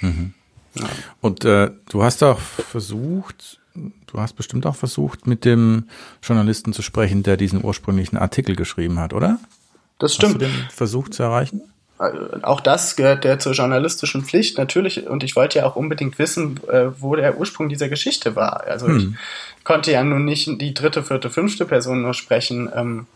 Mhm. 0.00 0.32
Ja. 0.74 0.86
Und 1.20 1.44
äh, 1.44 1.70
du 1.90 2.02
hast 2.02 2.22
auch 2.22 2.38
versucht, 2.38 3.60
du 3.74 4.18
hast 4.18 4.34
bestimmt 4.34 4.64
auch 4.64 4.76
versucht, 4.76 5.26
mit 5.26 5.44
dem 5.44 5.88
Journalisten 6.22 6.72
zu 6.72 6.80
sprechen, 6.80 7.22
der 7.22 7.36
diesen 7.36 7.62
ursprünglichen 7.62 8.16
Artikel 8.16 8.56
geschrieben 8.56 8.98
hat, 8.98 9.12
oder? 9.12 9.38
Das 9.98 10.14
stimmt. 10.14 10.34
Hast 10.34 10.40
du 10.40 10.46
den 10.46 10.68
versucht 10.70 11.12
zu 11.12 11.22
erreichen? 11.22 11.60
Äh, 11.98 12.42
auch 12.42 12.60
das 12.60 12.96
gehört 12.96 13.24
der 13.24 13.38
zur 13.38 13.52
journalistischen 13.52 14.24
Pflicht 14.24 14.58
natürlich 14.58 15.06
und 15.06 15.24
ich 15.24 15.36
wollte 15.36 15.58
ja 15.58 15.66
auch 15.66 15.76
unbedingt 15.76 16.18
wissen, 16.18 16.60
äh, 16.68 16.86
wo 16.98 17.16
der 17.16 17.38
Ursprung 17.38 17.68
dieser 17.68 17.88
Geschichte 17.88 18.36
war. 18.36 18.64
Also 18.66 18.86
hm. 18.86 19.16
ich 19.58 19.64
konnte 19.64 19.92
ja 19.92 20.02
nun 20.02 20.24
nicht 20.24 20.60
die 20.60 20.74
dritte, 20.74 21.02
vierte, 21.02 21.30
fünfte 21.30 21.64
Person 21.64 22.02
nur 22.02 22.14
sprechen, 22.14 23.08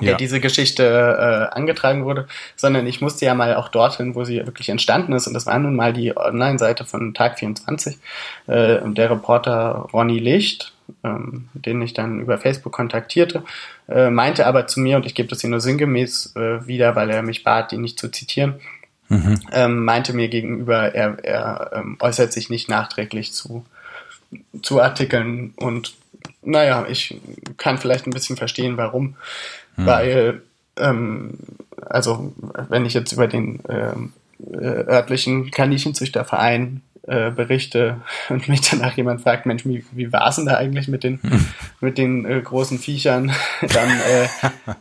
ähm, 0.00 0.04
der 0.04 0.12
ja. 0.12 0.16
diese 0.16 0.40
Geschichte 0.40 0.84
äh, 0.84 1.56
angetragen 1.56 2.04
wurde, 2.04 2.26
sondern 2.56 2.86
ich 2.86 3.00
musste 3.00 3.24
ja 3.24 3.34
mal 3.34 3.54
auch 3.56 3.68
dorthin, 3.68 4.14
wo 4.14 4.24
sie 4.24 4.44
wirklich 4.46 4.68
entstanden 4.68 5.12
ist 5.12 5.26
und 5.26 5.34
das 5.34 5.46
war 5.46 5.58
nun 5.58 5.76
mal 5.76 5.92
die 5.92 6.16
Online-Seite 6.16 6.84
von 6.84 7.14
Tag 7.14 7.38
24. 7.38 7.96
Äh, 8.46 8.78
der 8.84 9.10
Reporter 9.10 9.88
Ronny 9.92 10.18
Licht, 10.18 10.72
ähm, 11.02 11.48
den 11.54 11.82
ich 11.82 11.94
dann 11.94 12.20
über 12.20 12.38
Facebook 12.38 12.72
kontaktierte, 12.72 13.44
äh, 13.88 14.10
meinte 14.10 14.46
aber 14.46 14.66
zu 14.66 14.80
mir, 14.80 14.96
und 14.96 15.06
ich 15.06 15.14
gebe 15.14 15.28
das 15.28 15.40
hier 15.40 15.50
nur 15.50 15.60
sinngemäß 15.60 16.34
äh, 16.36 16.66
wieder, 16.66 16.96
weil 16.96 17.10
er 17.10 17.22
mich 17.22 17.44
bat, 17.44 17.72
ihn 17.72 17.80
nicht 17.80 17.98
zu 17.98 18.08
zitieren, 18.08 18.54
mhm. 19.08 19.40
ähm, 19.52 19.84
meinte 19.84 20.12
mir 20.12 20.28
gegenüber, 20.28 20.94
er, 20.94 21.24
er 21.24 21.70
ähm, 21.74 21.96
äußert 22.00 22.32
sich 22.32 22.50
nicht 22.50 22.68
nachträglich 22.68 23.32
zu, 23.32 23.64
zu 24.62 24.80
Artikeln 24.80 25.54
und 25.56 25.94
naja, 26.42 26.86
ich 26.88 27.20
kann 27.56 27.78
vielleicht 27.78 28.06
ein 28.06 28.12
bisschen 28.12 28.36
verstehen, 28.36 28.76
warum, 28.76 29.16
mhm. 29.76 29.86
weil 29.86 30.42
ähm, 30.78 31.38
also 31.88 32.32
wenn 32.68 32.84
ich 32.84 32.94
jetzt 32.94 33.12
über 33.12 33.26
den 33.26 33.60
ähm, 33.68 34.12
äh, 34.52 34.84
örtlichen 34.86 35.50
Kaninchenzüchterverein 35.50 36.82
äh, 37.06 37.30
Berichte 37.30 38.00
und 38.28 38.48
mich 38.48 38.62
danach 38.62 38.96
jemand 38.96 39.20
fragt, 39.20 39.46
Mensch, 39.46 39.64
wie, 39.64 39.84
wie 39.92 40.12
war 40.12 40.28
es 40.28 40.36
denn 40.36 40.46
da 40.46 40.56
eigentlich 40.56 40.88
mit 40.88 41.04
den, 41.04 41.20
mit 41.80 41.98
den 41.98 42.24
äh, 42.24 42.40
großen 42.40 42.78
Viechern, 42.78 43.32
dann 43.60 43.90
äh, 43.90 44.26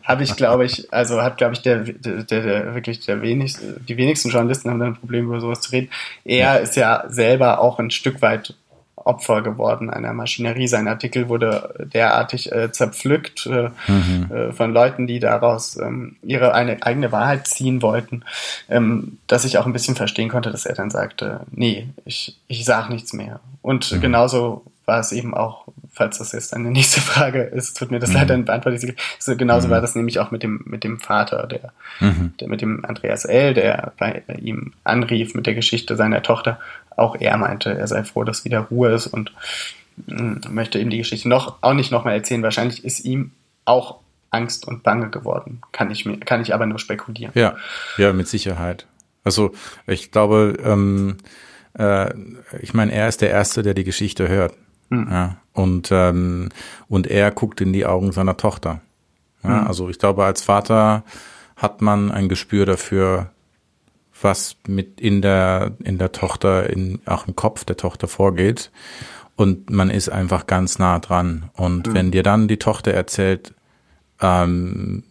habe 0.04 0.24
ich, 0.24 0.36
glaube 0.36 0.66
ich, 0.66 0.92
also 0.92 1.22
hat, 1.22 1.38
glaube 1.38 1.54
ich, 1.54 1.62
der, 1.62 1.80
der, 1.80 2.24
der, 2.24 2.76
wirklich 2.76 3.06
der 3.06 3.22
wenigste, 3.22 3.80
die 3.88 3.98
wenigsten 3.98 4.30
Journalisten 4.30 4.70
haben 4.70 4.80
dann 4.80 4.94
ein 4.94 5.00
Problem, 5.00 5.26
über 5.26 5.40
sowas 5.40 5.62
zu 5.62 5.72
reden. 5.72 5.90
Er 6.24 6.62
ist 6.62 6.76
ja 6.76 7.04
selber 7.08 7.60
auch 7.60 7.80
ein 7.80 7.92
Stück 7.92 8.22
weit 8.22 8.56
Opfer 9.06 9.44
geworden 9.44 9.90
einer 9.90 10.14
Maschinerie. 10.14 10.68
Sein 10.68 10.88
Artikel 10.88 11.30
wurde 11.30 11.88
derartig 11.94 12.52
äh, 12.52 12.72
zerpflückt 12.72 13.46
äh, 13.46 13.70
mhm. 13.88 14.32
äh, 14.32 14.52
von 14.52 14.74
Leuten, 14.74 15.06
die 15.06 15.20
daraus 15.20 15.78
ähm, 15.78 16.18
ihre 16.24 16.54
eine, 16.54 16.82
eigene 16.84 17.12
Wahrheit 17.12 17.48
ziehen 17.48 17.82
wollten, 17.84 18.24
ähm, 18.68 19.20
dass 19.28 19.46
ich 19.46 19.60
auch 19.60 19.68
ein 19.68 19.74
bisschen 19.74 19.96
verstehen 19.96 20.30
konnte, 20.30 20.52
dass 20.52 20.66
er 20.66 20.74
dann 20.74 20.90
sagte, 20.90 21.42
nee, 21.52 21.88
ich, 22.04 22.36
ich 22.48 22.66
sage 22.66 22.92
nichts 22.92 23.14
mehr. 23.14 23.40
Und 23.62 23.92
mhm. 23.92 24.02
genauso 24.02 24.64
war 24.86 25.00
es 25.00 25.12
eben 25.12 25.34
auch, 25.34 25.66
falls 25.92 26.18
das 26.20 26.32
jetzt 26.32 26.54
eine 26.54 26.72
nächste 26.72 27.02
Frage 27.02 27.42
ist, 27.44 27.78
tut 27.78 27.92
mir 27.92 28.00
das 28.00 28.10
mhm. 28.10 28.16
leider 28.16 28.38
nicht 28.38 28.46
beantwortet. 28.48 28.96
So, 29.20 29.36
genauso 29.36 29.68
mhm. 29.68 29.72
war 29.72 29.82
das 29.82 29.96
nämlich 29.96 30.20
auch 30.20 30.32
mit 30.32 30.44
dem, 30.44 30.62
mit 30.66 30.84
dem 30.84 31.00
Vater, 31.00 31.48
der, 31.48 31.74
mhm. 32.00 32.34
der 32.40 32.48
mit 32.48 32.62
dem 32.62 32.84
Andreas 32.86 33.26
L., 33.26 33.54
der 33.54 33.94
bei 33.98 34.24
ihm 34.40 34.74
anrief 34.84 35.36
mit 35.36 35.48
der 35.48 35.56
Geschichte 35.56 35.96
seiner 35.96 36.22
Tochter 36.22 36.60
auch 36.98 37.16
er 37.20 37.38
meinte, 37.38 37.78
er 37.78 37.88
sei 37.88 38.04
froh, 38.04 38.24
dass 38.24 38.46
wieder 38.46 38.60
Ruhe 38.60 38.92
ist 38.92 39.08
und 39.08 39.34
mm, 40.08 40.36
möchte 40.50 40.80
ihm 40.80 40.90
die 40.90 40.98
Geschichte 40.98 41.30
noch 41.30 41.58
auch 41.62 41.74
nicht 41.74 41.92
nochmal 41.92 42.16
erzählen. 42.16 42.44
Wahrscheinlich 42.44 42.84
ist 42.84 43.06
ihm 43.06 43.32
auch 43.66 44.00
Angst 44.30 44.68
und 44.68 44.84
Bange 44.84 45.10
geworden. 45.10 45.62
Kann 45.72 45.92
ich 45.92 46.06
mir, 46.06 46.18
kann 46.18 46.42
ich 46.42 46.54
aber 46.54 46.66
nur 46.66 46.80
spekulieren. 46.80 47.32
Ja, 47.36 47.56
ja, 47.98 48.14
mit 48.14 48.28
Sicherheit. 48.28 48.86
Also 49.24 49.54
ich 49.88 50.12
glaube, 50.12 50.58
ähm, 50.64 51.18
äh, 51.78 52.14
ich 52.62 52.74
meine, 52.74 52.92
er 52.94 53.08
ist 53.08 53.22
der 53.22 53.32
Erste, 53.32 53.64
der 53.64 53.74
die 53.74 53.84
Geschichte 53.84 54.28
hört. 54.28 54.54
Mhm. 54.90 55.08
Ja, 55.10 55.38
und, 55.54 55.90
ähm, 55.92 56.50
und 56.88 57.08
er 57.08 57.32
guckt 57.32 57.62
in 57.62 57.74
die 57.74 57.86
Augen 57.86 58.12
seiner 58.12 58.38
Tochter. 58.38 58.82
Ja, 59.44 59.62
mhm. 59.62 59.68
Also 59.68 59.90
ich 59.90 60.00
glaube, 60.00 60.26
als 60.26 60.42
Vater 60.42 61.04
hat 61.56 61.82
man 61.82 62.12
ein 62.12 62.30
Gespür 62.30 62.66
dafür, 62.66 63.32
was 64.26 64.58
mit 64.68 65.00
in 65.00 65.22
der, 65.22 65.78
in 65.82 65.98
der 65.98 66.12
Tochter, 66.12 66.70
in, 66.70 67.00
auch 67.06 67.28
im 67.28 67.36
Kopf 67.38 67.64
der 67.64 67.78
Tochter 67.78 68.10
vorgeht. 68.10 68.72
Und 69.38 69.70
man 69.70 69.90
ist 69.90 70.10
einfach 70.10 70.48
ganz 70.48 70.80
nah 70.80 71.00
dran. 71.00 71.50
Und 71.54 71.88
mhm. 71.88 71.94
wenn 71.94 72.12
dir 72.12 72.24
dann 72.24 72.50
die 72.50 72.58
Tochter 72.58 72.94
erzählt, 72.94 73.54
ähm, 74.20 75.04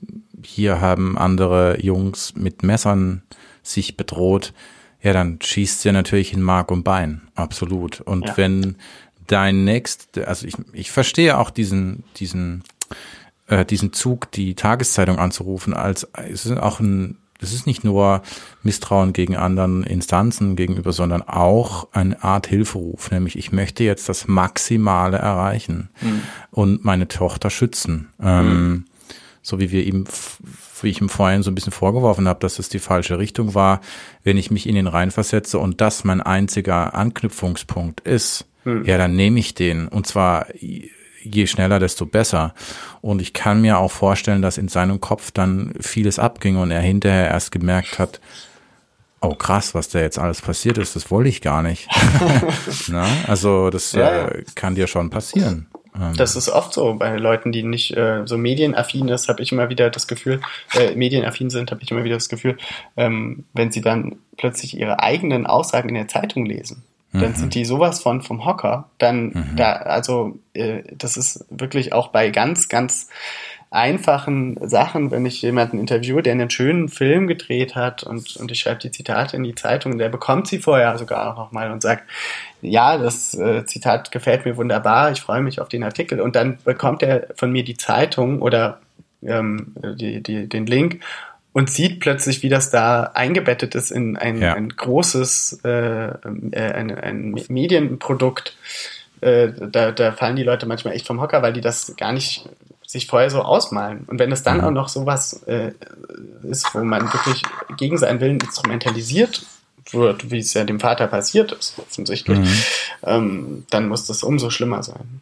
hier 0.45 0.81
haben 0.83 1.17
andere 1.17 1.81
Jungs 1.81 2.35
mit 2.35 2.63
Messern 2.63 3.23
sich 3.63 3.97
bedroht, 3.97 4.53
ja, 5.03 5.13
dann 5.13 5.39
schießt 5.43 5.83
sie 5.83 5.93
natürlich 5.93 6.33
in 6.33 6.43
Mark 6.43 6.71
und 6.71 6.83
Bein. 6.83 7.23
Absolut. 7.35 8.01
Und 8.01 8.27
ja. 8.27 8.37
wenn 8.37 8.77
dein 9.27 9.65
Next, 9.65 10.19
also 10.19 10.47
ich, 10.47 10.55
ich 10.73 10.91
verstehe 10.91 11.39
auch 11.39 11.51
diesen, 11.51 12.05
diesen, 12.17 12.65
äh, 13.49 13.65
diesen 13.65 13.93
Zug, 13.93 14.31
die 14.33 14.55
Tageszeitung 14.55 15.19
anzurufen, 15.19 15.75
als 15.75 16.09
es 16.15 16.47
ist 16.47 16.59
auch 16.59 16.81
ein 16.81 17.19
das 17.41 17.53
ist 17.53 17.67
nicht 17.67 17.85
nur 17.85 18.23
Misstrauen 18.63 19.13
gegen 19.13 19.37
anderen 19.37 19.83
Instanzen 19.85 20.57
gegenüber, 20.57 20.93
sondern 20.93 21.23
auch 21.23 21.89
eine 21.93 22.23
Art 22.23 22.47
Hilferuf, 22.47 23.11
nämlich 23.11 23.37
ich 23.37 23.53
möchte 23.53 23.85
jetzt 23.85 24.09
das 24.09 24.29
Maximale 24.29 25.19
erreichen 25.19 25.91
mhm. 26.01 26.23
und 26.51 26.85
meine 26.85 27.09
Tochter 27.09 27.51
schützen. 27.51 28.09
Ähm, 28.23 28.47
mhm. 28.47 28.85
so 29.43 29.59
wie 29.59 29.71
wir 29.71 29.85
ihm, 29.85 30.05
wie 30.81 30.89
ich 30.89 31.01
ihm 31.01 31.09
vorhin 31.09 31.43
so 31.43 31.51
ein 31.51 31.55
bisschen 31.55 31.73
vorgeworfen 31.73 32.29
habe, 32.29 32.41
dass 32.41 32.59
es 32.59 32.69
die 32.69 32.79
falsche 32.79 33.19
Richtung 33.19 33.55
war, 33.55 33.81
wenn 34.23 34.39
ich 34.39 34.51
mich 34.51 34.69
in 34.69 34.77
ihn 34.77 34.87
reinversetze 34.87 35.59
und 35.59 35.81
das 35.81 36.05
mein 36.05 36.21
einziger 36.21 36.95
Anknüpfungspunkt 36.95 38.01
ist, 38.01 38.47
mhm. 38.65 38.85
ja, 38.85 38.97
dann 38.97 39.17
nehme 39.17 39.41
ich 39.41 39.55
den. 39.55 39.89
Und 39.89 40.07
zwar 40.07 40.47
je 41.25 41.47
schneller, 41.47 41.79
desto 41.79 42.07
besser. 42.07 42.55
Und 43.01 43.21
ich 43.21 43.33
kann 43.33 43.61
mir 43.61 43.79
auch 43.79 43.91
vorstellen, 43.91 44.43
dass 44.43 44.59
in 44.59 44.69
seinem 44.69 45.01
Kopf 45.01 45.31
dann 45.31 45.73
vieles 45.81 46.19
abging 46.19 46.57
und 46.57 46.71
er 46.71 46.81
hinterher 46.81 47.29
erst 47.29 47.51
gemerkt 47.51 47.99
hat, 47.99 48.21
oh 49.21 49.35
krass, 49.35 49.75
was 49.75 49.89
da 49.89 50.01
jetzt 50.01 50.19
alles 50.19 50.43
passiert 50.43 50.79
ist, 50.79 50.97
das 50.97 51.11
wollte 51.11 51.31
ich 51.31 51.41
gar 51.41 51.63
nicht. 51.63 51.89
Na, 52.89 53.07
also 53.27 53.71
das 53.71 53.93
ja. 53.93 54.29
äh, 54.29 54.45
kann 54.55 54.75
dir 54.75 54.87
schon 54.87 55.11
passieren. 55.11 55.67
Ähm. 55.97 56.15
Das 56.17 56.37
ist 56.37 56.49
oft 56.49 56.73
so 56.73 56.95
bei 56.95 57.17
Leuten, 57.17 57.53
die 57.53 57.63
nicht 57.63 57.97
äh, 57.97 58.23
so 58.27 58.37
medienaffin 58.37 59.09
ist, 59.09 59.29
habe 59.29 59.43
ich 59.43 59.53
immer 59.53 59.69
wieder 59.71 59.91
das 59.91 60.07
Gefühl, 60.07 60.41
äh, 60.75 60.95
medienaffin 60.95 61.51
sind, 61.51 61.71
habe 61.71 61.83
ich 61.83 61.91
immer 61.91 62.05
wieder 62.05 62.17
das 62.17 62.29
Gefühl, 62.29 62.59
ähm, 62.97 63.45
wenn 63.55 63.71
sie 63.71 63.81
dann 63.81 64.17
plötzlich 64.37 64.77
ihre 64.77 65.01
eigenen 65.01 65.47
Aussagen 65.47 65.89
in 65.91 65.95
der 65.95 66.09
Zeitung 66.09 66.45
lesen, 66.45 66.83
dann 67.15 67.31
mhm. 67.31 67.37
sind 67.37 67.55
die 67.55 67.65
sowas 67.65 68.01
von 68.01 68.23
vom 68.23 68.45
Hocker. 68.45 68.91
Dann 68.99 69.27
mhm. 69.27 69.57
da, 69.57 69.73
also 69.73 70.39
äh, 70.53 70.83
das 70.93 71.17
ist 71.17 71.47
wirklich 71.49 71.93
auch 71.93 72.09
bei 72.09 72.31
ganz, 72.31 72.69
ganz 72.69 73.09
einfachen 73.71 74.57
Sachen, 74.69 75.11
wenn 75.11 75.27
ich 75.27 75.43
jemanden 75.43 75.79
interviewe, 75.79 76.23
der 76.23 76.33
einen 76.33 76.51
schönen 76.51 76.89
Film 76.89 77.27
gedreht 77.27 77.75
hat 77.75 78.05
und, 78.05 78.37
und 78.37 78.53
ich 78.53 78.61
schreibe 78.61 78.79
die 78.79 78.93
Zitate 78.93 79.37
in 79.37 79.43
die 79.43 79.57
Zeitung, 79.57 79.99
der 79.99 80.09
bekommt 80.11 80.47
sie 80.47 80.61
vorher 80.61 80.97
sogar 80.97 81.33
auch 81.33 81.37
nochmal 81.37 81.73
und 81.73 81.83
sagt, 81.83 82.05
ja, 82.63 82.97
das 82.97 83.35
äh, 83.35 83.67
Zitat 83.67 84.13
gefällt 84.13 84.45
mir 84.45 84.57
wunderbar, 84.57 85.11
ich 85.11 85.21
freue 85.21 85.41
mich 85.41 85.61
auf 85.61 85.69
den 85.69 85.83
Artikel 85.83 86.21
und 86.21 86.37
dann 86.37 86.59
bekommt 86.65 87.03
er 87.03 87.27
von 87.35 87.51
mir 87.51 87.65
die 87.65 87.77
Zeitung 87.77 88.43
oder 88.43 88.79
ähm, 89.23 89.75
die, 89.99 90.23
die, 90.23 90.49
den 90.49 90.67
Link 90.67 91.01
und 91.55 91.71
sieht 91.71 92.01
plötzlich, 92.01 92.43
wie 92.43 92.49
das 92.49 92.71
da 92.71 93.05
eingebettet 93.15 93.77
ist 93.77 93.93
in 93.93 94.17
ein, 94.17 94.43
ja. 94.43 94.55
ein 94.55 94.71
großes 94.71 95.61
äh, 95.65 95.69
äh, 95.69 96.13
ein, 96.53 96.91
ein 96.99 97.41
Medienprodukt. 97.49 98.57
Äh, 99.21 99.53
da, 99.71 99.93
da 99.93 100.13
fallen 100.13 100.35
die 100.35 100.43
Leute 100.43 100.67
manchmal 100.67 100.95
echt 100.95 101.07
vom 101.07 101.21
Hocker, 101.21 101.43
weil 101.43 101.53
die 101.53 101.61
das 101.61 101.95
gar 101.97 102.13
nicht 102.13 102.49
sich 102.85 103.07
vorher 103.07 103.31
so 103.31 103.41
ausmalen. 103.41 104.05
Und 104.09 104.19
wenn 104.19 104.33
es 104.33 104.43
dann 104.43 104.59
mhm. 104.59 104.65
auch 104.65 104.71
noch 104.73 104.89
sowas 104.89 105.45
äh, 105.47 105.71
ist, 106.43 106.75
wo 106.75 106.83
man 106.83 107.05
wirklich 107.13 107.43
gegen 107.77 107.99
seinen 107.99 108.21
Willen 108.21 108.41
instrumentalisiert 108.41 109.47
wird, 109.93 110.33
wie 110.33 110.39
es 110.39 110.55
ja 110.55 110.65
dem 110.65 110.81
Vater 110.81 111.07
passiert 111.07 111.53
ist, 111.53 111.79
offensichtlich, 111.79 112.39
mhm. 112.39 112.59
ähm, 113.05 113.67
dann 113.71 113.87
muss 113.87 114.07
das 114.07 114.25
umso 114.25 114.51
schlimmer 114.51 114.83
sein. 114.83 115.21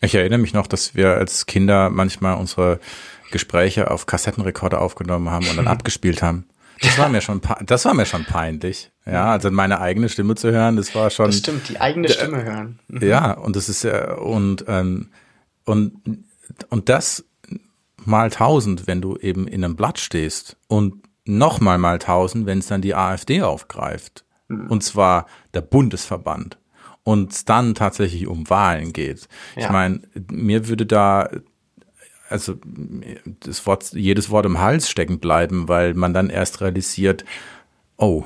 Ich 0.00 0.14
erinnere 0.14 0.38
mich 0.38 0.54
noch, 0.54 0.66
dass 0.66 0.94
wir 0.94 1.10
als 1.10 1.44
Kinder 1.44 1.90
manchmal 1.90 2.38
unsere 2.38 2.80
Gespräche 3.32 3.90
auf 3.90 4.06
Kassettenrekorder 4.06 4.80
aufgenommen 4.80 5.30
haben 5.30 5.48
und 5.48 5.56
dann 5.56 5.68
abgespielt 5.68 6.22
haben. 6.22 6.46
Das 6.80 6.98
war 6.98 7.08
mir 7.08 7.20
schon, 7.20 7.40
das 7.64 7.84
war 7.84 7.94
mir 7.94 8.06
schon 8.06 8.24
peinlich. 8.24 8.90
Ja, 9.06 9.26
also 9.26 9.50
meine 9.50 9.80
eigene 9.80 10.08
Stimme 10.08 10.34
zu 10.34 10.50
hören, 10.50 10.76
das 10.76 10.94
war 10.94 11.10
schon. 11.10 11.26
Das 11.26 11.38
stimmt, 11.38 11.68
die 11.68 11.80
eigene 11.80 12.08
Stimme 12.08 12.44
hören. 12.44 12.78
Mhm. 12.88 13.02
Ja, 13.02 13.32
und 13.32 13.56
das 13.56 13.68
ist 13.68 13.84
ja, 13.84 14.14
und, 14.14 14.64
ähm, 14.68 15.08
und, 15.64 16.24
und 16.70 16.88
das 16.88 17.24
mal 18.04 18.30
tausend, 18.30 18.86
wenn 18.86 19.00
du 19.00 19.16
eben 19.16 19.46
in 19.46 19.64
einem 19.64 19.76
Blatt 19.76 19.98
stehst 19.98 20.56
und 20.66 21.02
nochmal 21.24 21.78
mal 21.78 21.98
tausend, 21.98 22.46
wenn 22.46 22.58
es 22.58 22.66
dann 22.66 22.82
die 22.82 22.94
AfD 22.94 23.42
aufgreift. 23.42 24.24
Mhm. 24.48 24.66
Und 24.68 24.82
zwar 24.82 25.26
der 25.54 25.62
Bundesverband. 25.62 26.58
Und 27.04 27.32
es 27.32 27.44
dann 27.44 27.74
tatsächlich 27.74 28.28
um 28.28 28.48
Wahlen 28.48 28.92
geht. 28.92 29.28
Ja. 29.56 29.64
Ich 29.64 29.70
meine, 29.70 30.02
mir 30.30 30.68
würde 30.68 30.86
da 30.86 31.28
also 32.32 32.56
das 33.40 33.66
Wort, 33.66 33.92
jedes 33.92 34.30
Wort 34.30 34.46
im 34.46 34.60
Hals 34.60 34.90
stecken 34.90 35.20
bleiben, 35.20 35.68
weil 35.68 35.94
man 35.94 36.14
dann 36.14 36.30
erst 36.30 36.60
realisiert, 36.60 37.24
oh, 37.96 38.24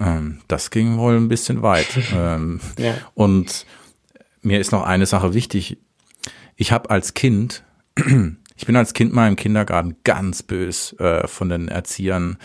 ähm, 0.00 0.40
das 0.48 0.70
ging 0.70 0.98
wohl 0.98 1.16
ein 1.16 1.28
bisschen 1.28 1.62
weit. 1.62 1.88
ähm, 2.14 2.60
ja. 2.78 2.94
Und 3.14 3.66
mir 4.42 4.60
ist 4.60 4.72
noch 4.72 4.84
eine 4.84 5.06
Sache 5.06 5.34
wichtig. 5.34 5.78
Ich 6.54 6.72
habe 6.72 6.90
als 6.90 7.14
Kind, 7.14 7.64
ich 8.56 8.66
bin 8.66 8.76
als 8.76 8.94
Kind 8.94 9.12
mal 9.12 9.28
im 9.28 9.36
Kindergarten 9.36 9.96
ganz 10.04 10.42
bös 10.42 10.92
äh, 10.98 11.26
von 11.26 11.48
den 11.48 11.68
Erziehern 11.68 12.38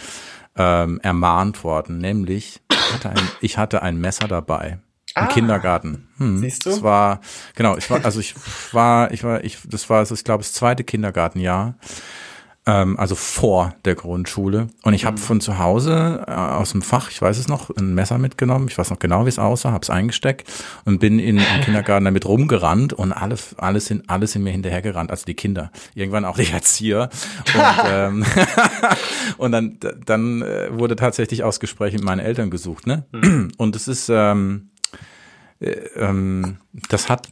ähm, 0.56 1.00
ermahnt 1.02 1.64
worden, 1.64 2.00
nämlich 2.00 2.62
ich 2.70 2.94
hatte, 2.94 3.10
ein, 3.10 3.30
ich 3.40 3.58
hatte 3.58 3.82
ein 3.82 3.98
Messer 3.98 4.28
dabei. 4.28 4.80
Im 5.16 5.24
ah, 5.24 5.28
Kindergarten. 5.28 6.08
Hm. 6.18 6.38
Siehst 6.38 6.66
du? 6.66 6.70
Das 6.70 6.84
war, 6.84 7.20
genau, 7.56 7.76
ich 7.78 7.90
war, 7.90 8.06
also 8.06 8.20
ich 8.20 8.34
war, 8.72 9.12
ich 9.12 9.24
war, 9.24 9.44
ich, 9.44 9.58
das 9.66 9.90
war, 9.90 10.10
ich 10.10 10.24
glaube, 10.24 10.44
das 10.44 10.54
zweite 10.54 10.84
Kindergartenjahr. 10.84 11.76
Ähm, 12.68 13.00
also 13.00 13.16
vor 13.16 13.74
der 13.86 13.96
Grundschule. 13.96 14.68
Und 14.84 14.94
ich 14.94 15.06
habe 15.06 15.18
mhm. 15.18 15.22
von 15.22 15.42
zu 15.42 15.58
Hause 15.58 16.24
äh, 16.28 16.32
aus 16.32 16.74
dem 16.74 16.84
Fach, 16.84 17.10
ich 17.10 17.20
weiß 17.20 17.40
es 17.40 17.48
noch, 17.48 17.72
ein 17.76 17.96
Messer 17.96 18.20
mitgenommen. 18.20 18.68
Ich 18.70 18.78
weiß 18.78 18.92
noch 18.92 19.00
genau, 19.00 19.26
wie 19.26 19.30
es 19.30 19.40
aussah, 19.40 19.72
habe 19.72 19.82
es 19.82 19.90
eingesteckt 19.90 20.48
und 20.86 21.00
bin 21.00 21.18
in, 21.18 21.38
im 21.38 21.62
Kindergarten 21.66 22.06
damit 22.06 22.28
rumgerannt 22.28 22.94
und 22.94 23.14
alle, 23.14 23.36
alles 23.58 23.88
sind, 23.88 24.08
alles 24.12 24.34
sind 24.34 24.44
mir 24.44 24.52
hinterhergerannt, 24.52 25.10
also 25.10 25.26
die 25.26 25.34
Kinder. 25.34 25.72
Irgendwann 25.96 26.24
auch 26.24 26.38
die 26.38 26.52
Erzieher. 26.52 27.10
Und, 27.56 27.62
ähm, 27.90 28.26
und 29.38 29.52
dann, 29.52 29.80
dann 30.06 30.44
äh, 30.44 30.70
wurde 30.72 30.96
tatsächlich 30.96 31.44
aus 31.44 31.60
Gesprächen 31.60 31.96
mit 31.96 32.06
meinen 32.06 32.20
Eltern 32.20 32.52
gesucht. 32.52 32.86
Ne? 32.86 33.06
Mhm. 33.12 33.54
Und 33.58 33.76
es 33.76 33.88
ist, 33.88 34.08
ähm, 34.14 34.70
äh, 34.70 34.71
ähm, 35.62 36.58
das 36.90 37.10
hat, 37.10 37.30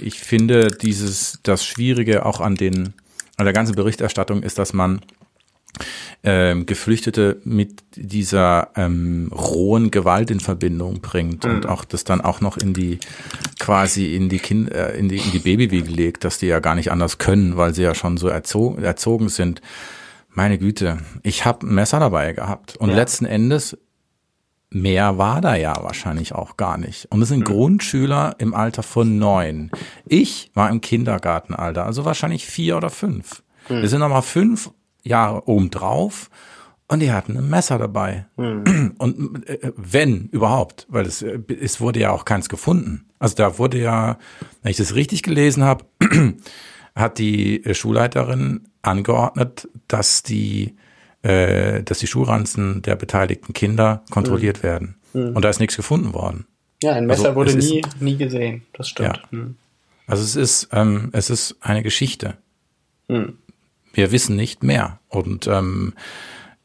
ich 0.00 0.20
finde, 0.20 0.68
dieses, 0.68 1.40
das 1.42 1.64
Schwierige 1.64 2.26
auch 2.26 2.40
an 2.40 2.54
den, 2.54 2.94
an 3.36 3.44
der 3.44 3.52
ganzen 3.52 3.74
Berichterstattung 3.74 4.42
ist, 4.42 4.58
dass 4.58 4.72
man 4.72 5.00
ähm, 6.22 6.66
Geflüchtete 6.66 7.40
mit 7.44 7.82
dieser 7.96 8.70
ähm, 8.76 9.30
rohen 9.32 9.90
Gewalt 9.90 10.30
in 10.30 10.40
Verbindung 10.40 11.00
bringt 11.00 11.44
und 11.44 11.64
mhm. 11.64 11.70
auch 11.70 11.84
das 11.84 12.04
dann 12.04 12.20
auch 12.20 12.40
noch 12.40 12.56
in 12.56 12.72
die 12.72 12.98
quasi 13.58 14.14
in 14.14 14.28
die 14.28 14.38
Kind 14.38 14.72
äh, 14.72 14.96
in 14.96 15.08
die 15.08 15.16
in 15.16 15.32
die 15.32 15.40
Babywiege 15.40 15.90
legt, 15.90 16.24
dass 16.24 16.38
die 16.38 16.46
ja 16.46 16.60
gar 16.60 16.76
nicht 16.76 16.90
anders 16.90 17.18
können, 17.18 17.56
weil 17.56 17.74
sie 17.74 17.82
ja 17.82 17.94
schon 17.94 18.16
so 18.16 18.28
erzogen, 18.28 18.82
erzogen 18.82 19.28
sind. 19.28 19.60
Meine 20.30 20.58
Güte, 20.58 20.98
ich 21.22 21.44
habe 21.44 21.66
ein 21.66 21.74
Messer 21.74 22.00
dabei 22.00 22.32
gehabt 22.32 22.76
und 22.76 22.90
ja. 22.90 22.96
letzten 22.96 23.26
Endes 23.26 23.76
mehr 24.74 25.18
war 25.18 25.40
da 25.40 25.54
ja 25.54 25.74
wahrscheinlich 25.82 26.34
auch 26.34 26.56
gar 26.56 26.78
nicht. 26.78 27.06
Und 27.10 27.22
es 27.22 27.28
sind 27.28 27.40
mhm. 27.40 27.44
Grundschüler 27.44 28.36
im 28.38 28.54
Alter 28.54 28.82
von 28.82 29.18
neun. 29.18 29.70
Ich 30.06 30.50
war 30.54 30.70
im 30.70 30.80
Kindergartenalter, 30.80 31.86
also 31.86 32.04
wahrscheinlich 32.04 32.46
vier 32.46 32.76
oder 32.76 32.90
fünf. 32.90 33.42
Mhm. 33.68 33.82
Wir 33.82 33.88
sind 33.88 34.00
nochmal 34.00 34.22
fünf 34.22 34.70
Jahre 35.02 35.48
obendrauf 35.48 36.30
und 36.88 37.00
die 37.00 37.12
hatten 37.12 37.36
ein 37.36 37.48
Messer 37.48 37.78
dabei. 37.78 38.26
Mhm. 38.36 38.94
Und 38.98 39.48
äh, 39.48 39.72
wenn 39.76 40.28
überhaupt, 40.28 40.86
weil 40.90 41.06
es, 41.06 41.22
äh, 41.22 41.38
es 41.60 41.80
wurde 41.80 42.00
ja 42.00 42.10
auch 42.10 42.24
keins 42.24 42.48
gefunden. 42.48 43.06
Also 43.18 43.36
da 43.36 43.58
wurde 43.58 43.78
ja, 43.78 44.18
wenn 44.62 44.70
ich 44.70 44.76
das 44.76 44.94
richtig 44.94 45.22
gelesen 45.22 45.64
habe, 45.64 45.84
hat 46.94 47.18
die 47.18 47.64
äh, 47.64 47.74
Schulleiterin 47.74 48.68
angeordnet, 48.82 49.68
dass 49.88 50.22
die 50.22 50.76
äh, 51.24 51.82
dass 51.82 51.98
die 51.98 52.06
Schulranzen 52.06 52.82
der 52.82 52.96
beteiligten 52.96 53.54
Kinder 53.54 54.02
kontrolliert 54.10 54.58
mhm. 54.58 54.62
werden. 54.62 54.96
Mhm. 55.14 55.34
Und 55.34 55.42
da 55.42 55.48
ist 55.48 55.58
nichts 55.58 55.76
gefunden 55.76 56.12
worden. 56.12 56.46
Ja, 56.82 56.92
ein 56.92 57.06
Messer 57.06 57.28
also, 57.28 57.36
wurde 57.36 57.56
nie, 57.56 57.80
ist, 57.80 58.00
nie 58.02 58.16
gesehen. 58.16 58.62
Das 58.74 58.88
stimmt. 58.88 59.16
Ja. 59.16 59.38
Mhm. 59.38 59.56
Also 60.06 60.22
es 60.22 60.36
ist, 60.36 60.68
ähm, 60.72 61.08
es 61.12 61.30
ist 61.30 61.56
eine 61.60 61.82
Geschichte. 61.82 62.36
Mhm. 63.08 63.38
Wir 63.94 64.12
wissen 64.12 64.36
nicht 64.36 64.62
mehr. 64.62 65.00
Und 65.08 65.46
ähm, 65.46 65.94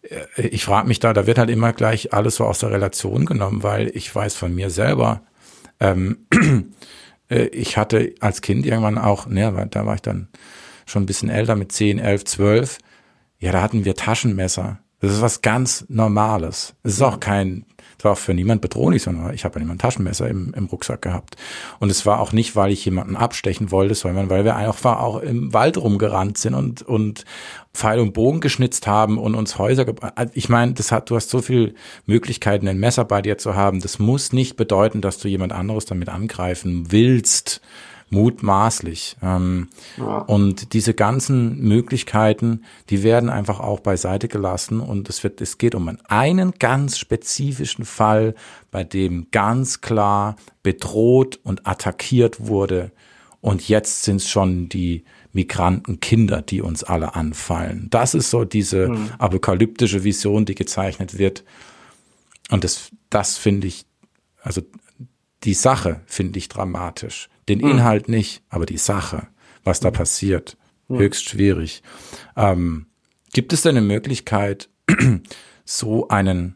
äh, 0.01 0.47
ich 0.47 0.65
frage 0.65 0.89
mich 0.89 0.99
da, 0.99 1.13
da 1.13 1.25
wird 1.25 1.37
halt 1.37 1.49
immer 1.49 1.71
gleich 1.71 2.13
alles 2.13 2.35
so 2.35 2.43
aus 2.43 2.59
der 2.59 2.71
Relation 2.71 3.25
genommen, 3.25 3.63
weil 3.63 3.87
ich 3.95 4.13
weiß 4.13 4.35
von 4.35 4.53
mir 4.53 4.69
selber, 4.69 5.21
ähm, 5.79 6.25
äh, 7.29 7.45
ich 7.45 7.77
hatte 7.77 8.13
als 8.19 8.41
Kind 8.41 8.65
irgendwann 8.65 8.97
auch, 8.97 9.25
ne, 9.25 9.67
da 9.71 9.85
war 9.85 9.95
ich 9.95 10.01
dann 10.01 10.27
schon 10.85 11.03
ein 11.03 11.05
bisschen 11.05 11.29
älter 11.29 11.55
mit 11.55 11.71
10, 11.71 11.99
11, 11.99 12.25
12, 12.25 12.77
ja, 13.39 13.51
da 13.51 13.61
hatten 13.61 13.85
wir 13.85 13.95
Taschenmesser. 13.95 14.79
Das 14.99 15.13
ist 15.13 15.21
was 15.21 15.41
ganz 15.41 15.85
Normales. 15.87 16.75
Es 16.83 16.95
ist 16.95 17.01
auch 17.01 17.21
kein, 17.21 17.65
es 17.97 18.03
war 18.03 18.11
auch 18.11 18.17
für 18.17 18.33
niemand 18.33 18.59
bedrohlich, 18.59 19.03
sondern 19.03 19.33
ich 19.33 19.45
habe 19.45 19.55
ja 19.55 19.59
niemand 19.61 19.79
Taschenmesser 19.79 20.27
im, 20.27 20.53
im 20.53 20.65
Rucksack 20.65 21.01
gehabt. 21.01 21.37
Und 21.79 21.89
es 21.89 22.05
war 22.05 22.19
auch 22.19 22.33
nicht, 22.33 22.57
weil 22.57 22.73
ich 22.73 22.83
jemanden 22.83 23.15
abstechen 23.15 23.71
wollte, 23.71 23.95
sondern 23.95 24.29
weil 24.29 24.43
wir 24.43 24.57
einfach 24.57 24.99
auch 24.99 25.21
im 25.21 25.53
Wald 25.53 25.77
rumgerannt 25.77 26.37
sind 26.37 26.53
und, 26.53 26.81
und 26.81 27.23
Pfeil 27.73 27.99
und 27.99 28.13
Bogen 28.13 28.41
geschnitzt 28.41 28.87
haben 28.87 29.17
und 29.17 29.35
uns 29.35 29.57
Häuser 29.57 29.85
gebaut. 29.85 30.11
Also 30.15 30.33
ich 30.35 30.49
meine, 30.49 30.73
das 30.73 30.91
hat, 30.91 31.09
du 31.09 31.15
hast 31.15 31.29
so 31.29 31.41
viel 31.41 31.75
Möglichkeiten, 32.05 32.67
ein 32.67 32.77
Messer 32.77 33.05
bei 33.05 33.21
dir 33.21 33.37
zu 33.37 33.55
haben. 33.55 33.79
Das 33.79 33.99
muss 33.99 34.33
nicht 34.33 34.57
bedeuten, 34.57 34.99
dass 34.99 35.17
du 35.17 35.29
jemand 35.29 35.53
anderes 35.53 35.85
damit 35.85 36.09
angreifen 36.09 36.91
willst 36.91 37.61
mutmaßlich. 38.11 39.17
Ähm, 39.21 39.69
ja. 39.97 40.19
Und 40.19 40.73
diese 40.73 40.93
ganzen 40.93 41.59
Möglichkeiten, 41.59 42.63
die 42.89 43.03
werden 43.03 43.29
einfach 43.29 43.59
auch 43.59 43.79
beiseite 43.79 44.27
gelassen 44.27 44.79
und 44.79 45.09
es 45.09 45.23
wird, 45.23 45.41
es 45.41 45.57
geht 45.57 45.75
um 45.75 45.97
einen 46.07 46.53
ganz 46.59 46.97
spezifischen 46.97 47.85
Fall, 47.85 48.35
bei 48.71 48.83
dem 48.83 49.27
ganz 49.31 49.81
klar 49.81 50.35
bedroht 50.63 51.39
und 51.43 51.67
attackiert 51.67 52.47
wurde. 52.47 52.91
Und 53.41 53.67
jetzt 53.67 54.03
sind 54.03 54.17
es 54.17 54.29
schon 54.29 54.69
die 54.69 55.05
Migrantenkinder, 55.31 56.41
die 56.41 56.61
uns 56.61 56.83
alle 56.83 57.15
anfallen. 57.15 57.87
Das 57.89 58.13
ist 58.13 58.29
so 58.29 58.45
diese 58.45 58.89
mhm. 58.89 59.11
apokalyptische 59.17 60.03
Vision, 60.03 60.45
die 60.45 60.55
gezeichnet 60.55 61.17
wird. 61.17 61.43
Und 62.49 62.63
das, 62.63 62.91
das 63.09 63.37
finde 63.37 63.67
ich, 63.67 63.85
also 64.41 64.61
die 65.43 65.53
Sache 65.53 66.01
finde 66.05 66.39
ich 66.39 66.49
dramatisch 66.49 67.29
Den 67.49 67.59
mhm. 67.59 67.71
Inhalt 67.71 68.07
nicht, 68.07 68.43
aber 68.49 68.65
die 68.65 68.77
Sache, 68.77 69.27
was 69.63 69.79
da 69.79 69.91
passiert, 69.91 70.57
mhm. 70.87 70.99
höchst 70.99 71.27
schwierig. 71.27 71.83
Ähm, 72.37 72.85
gibt 73.33 73.51
es 73.53 73.63
denn 73.63 73.75
eine 73.77 73.85
Möglichkeit, 73.85 74.69
so 75.65 76.07
einen, 76.07 76.55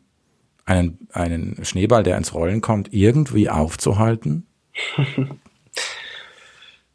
einen, 0.65 1.07
einen 1.11 1.65
Schneeball, 1.65 2.03
der 2.03 2.17
ins 2.17 2.33
Rollen 2.33 2.61
kommt, 2.61 2.93
irgendwie 2.93 3.49
aufzuhalten? 3.49 4.47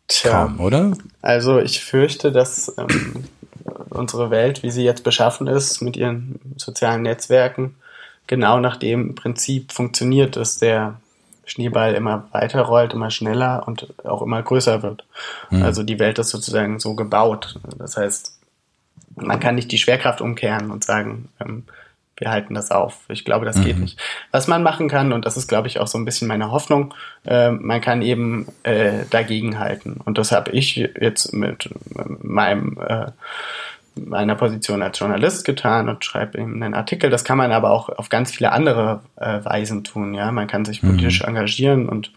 Tja, 0.09 0.46
Kaum, 0.46 0.61
oder? 0.61 0.96
Also 1.20 1.59
ich 1.59 1.84
fürchte, 1.84 2.32
dass 2.32 2.74
ähm, 2.78 3.24
unsere 3.90 4.30
Welt, 4.30 4.62
wie 4.62 4.70
sie 4.70 4.82
jetzt 4.82 5.05
beschaffen 5.05 5.46
ist, 5.46 5.82
mit 5.82 5.96
ihren 5.96 6.40
sozialen 6.57 7.03
Netzwerken, 7.03 7.74
genau 8.26 8.59
nach 8.59 8.76
dem 8.76 9.14
Prinzip 9.14 9.72
funktioniert, 9.72 10.36
dass 10.36 10.57
der 10.57 11.01
Schneeball 11.49 11.94
immer 11.94 12.28
weiter 12.32 12.62
rollt, 12.62 12.92
immer 12.92 13.11
schneller 13.11 13.66
und 13.66 13.88
auch 14.05 14.22
immer 14.22 14.42
größer 14.42 14.82
wird. 14.82 15.05
Mhm. 15.51 15.62
Also 15.62 15.82
die 15.82 15.99
Welt 15.99 16.18
ist 16.18 16.30
sozusagen 16.30 16.78
so 16.78 16.94
gebaut. 16.94 17.59
Das 17.78 17.96
heißt, 17.96 18.38
man 19.16 19.40
kann 19.40 19.55
nicht 19.55 19.72
die 19.72 19.78
Schwerkraft 19.78 20.20
umkehren 20.20 20.70
und 20.70 20.84
sagen, 20.84 21.28
ähm, 21.40 21.64
wir 22.16 22.30
halten 22.30 22.55
das 22.55 22.70
auf. 22.70 23.01
Ich 23.09 23.24
glaube, 23.24 23.46
das 23.46 23.57
mhm. 23.57 23.64
geht 23.64 23.78
nicht. 23.78 24.01
Was 24.32 24.49
man 24.49 24.62
machen 24.62 24.88
kann, 24.88 25.12
und 25.12 25.24
das 25.24 25.36
ist, 25.36 25.49
glaube 25.49 25.68
ich, 25.68 25.78
auch 25.78 25.86
so 25.86 25.99
ein 25.99 26.05
bisschen 26.05 26.28
meine 26.28 26.51
Hoffnung, 26.51 26.94
äh, 27.24 27.51
man 27.51 27.80
kann 27.80 28.03
eben 28.03 28.49
äh, 28.64 29.05
dagegen 29.11 29.59
halten. 29.59 30.01
Und 30.05 30.18
das 30.18 30.32
habe 30.32 30.51
ich 30.51 30.76
jetzt 30.76 31.32
mit 31.32 31.70
meinem 31.94 32.78
äh, 32.80 33.07
meiner 34.07 34.34
Position 34.34 34.82
als 34.82 34.99
Journalist 34.99 35.44
getan 35.44 35.88
und 35.88 36.05
schreibe 36.05 36.38
eben 36.38 36.62
einen 36.62 36.74
Artikel. 36.74 37.11
Das 37.11 37.24
kann 37.24 37.38
man 37.38 37.53
aber 37.53 37.70
auch 37.70 37.88
auf 37.88 38.09
ganz 38.09 38.30
viele 38.30 38.53
andere 38.53 39.01
äh, 39.16 39.44
Weisen 39.44 39.84
tun. 39.84 40.14
Ja, 40.14 40.32
man 40.32 40.46
kann 40.46 40.64
sich 40.64 40.80
politisch 40.80 41.22
mhm. 41.22 41.28
engagieren 41.28 41.88
und 41.88 42.12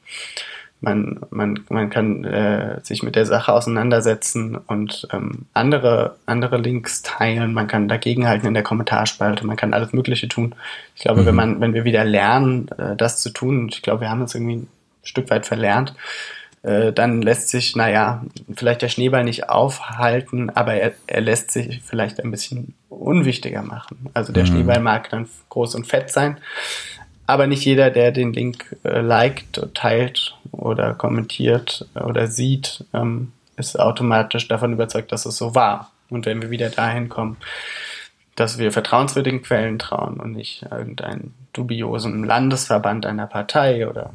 man, 0.82 1.20
man, 1.30 1.60
man 1.70 1.90
kann 1.90 2.24
äh, 2.24 2.80
sich 2.84 3.04
mit 3.04 3.16
der 3.16 3.28
Sache 3.28 3.54
auseinandersetzen 3.54 4.56
und 4.56 5.08
ähm, 5.14 5.46
andere, 5.54 6.16
andere 6.26 6.58
Links 6.58 7.04
teilen, 7.04 7.54
man 7.54 7.68
kann 7.68 7.88
dagegenhalten 7.88 8.48
in 8.48 8.56
der 8.56 8.64
Kommentarspalte, 8.64 9.46
man 9.46 9.58
kann 9.58 9.76
alles 9.76 9.94
Mögliche 9.94 10.28
tun. 10.28 10.56
Ich 10.96 11.04
glaube, 11.04 11.22
mhm. 11.22 11.26
wenn 11.28 11.36
man, 11.36 11.62
wenn 11.62 11.74
wir 11.76 11.84
wieder 11.84 12.04
lernen, 12.04 12.68
äh, 12.78 12.96
das 12.96 13.22
zu 13.22 13.30
tun, 13.30 13.60
und 13.60 13.76
ich 13.76 13.84
glaube, 13.84 14.02
wir 14.02 14.10
haben 14.10 14.22
das 14.22 14.34
irgendwie 14.34 14.56
ein 14.56 14.68
Stück 15.04 15.30
weit 15.30 15.46
verlernt, 15.46 15.94
äh, 16.64 16.94
dann 16.94 17.22
lässt 17.22 17.50
sich, 17.50 17.76
naja, 17.76 18.24
vielleicht 18.54 18.82
der 18.82 18.90
Schneeball 18.90 19.24
nicht 19.24 19.50
aufhalten, 19.50 20.50
aber 20.52 20.76
er, 20.76 20.94
er 21.08 21.22
lässt 21.22 21.52
sich 21.52 21.82
vielleicht 21.84 22.24
ein 22.24 22.32
bisschen 22.32 22.76
unwichtiger 22.90 23.64
machen. 23.64 24.10
Also 24.14 24.32
der 24.32 24.44
mhm. 24.44 24.48
Schneeball 24.48 24.80
mag 24.80 25.10
dann 25.10 25.28
groß 25.50 25.76
und 25.76 25.88
fett 25.88 26.12
sein, 26.12 26.38
aber 27.26 27.48
nicht 27.48 27.66
jeder, 27.66 27.90
der 27.90 28.12
den 28.12 28.34
Link 28.34 28.76
äh, 28.84 29.02
liked, 29.02 29.62
teilt 29.74 30.36
oder 30.52 30.94
kommentiert 30.94 31.88
oder 31.96 32.28
sieht, 32.28 32.86
ähm, 32.94 33.32
ist 33.58 33.80
automatisch 33.80 34.48
davon 34.48 34.74
überzeugt, 34.74 35.12
dass 35.12 35.26
es 35.26 35.38
so 35.38 35.56
war. 35.56 35.92
Und 36.10 36.26
wenn 36.26 36.42
wir 36.42 36.50
wieder 36.50 36.70
dahin 36.70 37.10
kommen, 37.10 37.38
dass 38.36 38.58
wir 38.58 38.72
vertrauenswürdigen 38.72 39.42
Quellen 39.42 39.80
trauen 39.80 40.20
und 40.20 40.34
nicht 40.34 40.66
irgendeinen 40.70 41.34
dubiosen 41.54 42.24
Landesverband 42.24 43.06
einer 43.06 43.28
Partei 43.28 43.88
oder 43.88 44.12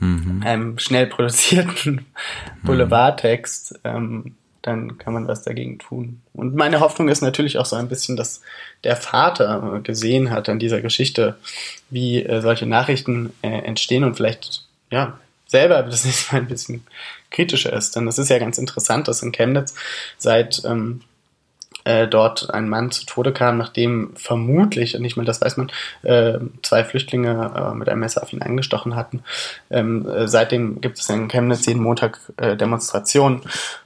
mhm. 0.00 0.42
einem 0.44 0.78
schnell 0.78 1.06
produzierten 1.06 2.06
Boulevardtext, 2.62 3.80
ähm, 3.84 4.34
dann 4.62 4.96
kann 4.96 5.12
man 5.12 5.28
was 5.28 5.42
dagegen 5.42 5.78
tun. 5.78 6.22
Und 6.32 6.54
meine 6.54 6.80
Hoffnung 6.80 7.08
ist 7.08 7.20
natürlich 7.20 7.58
auch 7.58 7.66
so 7.66 7.76
ein 7.76 7.88
bisschen, 7.88 8.16
dass 8.16 8.40
der 8.82 8.96
Vater 8.96 9.80
gesehen 9.82 10.30
hat 10.30 10.48
an 10.48 10.58
dieser 10.58 10.80
Geschichte, 10.80 11.36
wie 11.90 12.22
äh, 12.22 12.40
solche 12.40 12.66
Nachrichten 12.66 13.32
äh, 13.42 13.48
entstehen 13.48 14.04
und 14.04 14.16
vielleicht 14.16 14.64
ja 14.90 15.18
selber 15.46 15.82
das 15.82 16.04
nächste 16.06 16.32
Mal 16.32 16.42
ein 16.42 16.48
bisschen 16.48 16.86
kritischer 17.30 17.72
ist. 17.72 17.94
Denn 17.94 18.08
es 18.08 18.18
ist 18.18 18.30
ja 18.30 18.38
ganz 18.38 18.56
interessant, 18.56 19.06
dass 19.06 19.22
in 19.22 19.32
Chemnitz 19.32 19.74
seit 20.16 20.62
ähm, 20.64 21.02
äh, 21.84 22.08
dort 22.08 22.52
ein 22.52 22.68
Mann 22.68 22.90
zu 22.90 23.06
Tode 23.06 23.32
kam, 23.32 23.58
nachdem 23.58 24.12
vermutlich, 24.16 24.98
nicht 24.98 25.16
mal 25.16 25.24
das 25.24 25.40
weiß 25.40 25.56
man, 25.56 25.70
äh, 26.02 26.38
zwei 26.62 26.84
Flüchtlinge 26.84 27.52
äh, 27.54 27.74
mit 27.74 27.88
einem 27.88 28.00
Messer 28.00 28.22
auf 28.22 28.32
ihn 28.32 28.42
eingestochen 28.42 28.96
hatten. 28.96 29.22
Ähm, 29.70 30.08
äh, 30.08 30.26
seitdem 30.26 30.80
gibt 30.80 30.98
es 30.98 31.08
in 31.08 31.28
Chemnitz 31.28 31.66
jeden 31.66 31.82
Montag 31.82 32.20
äh, 32.36 32.56
Demonstrationen 32.56 33.42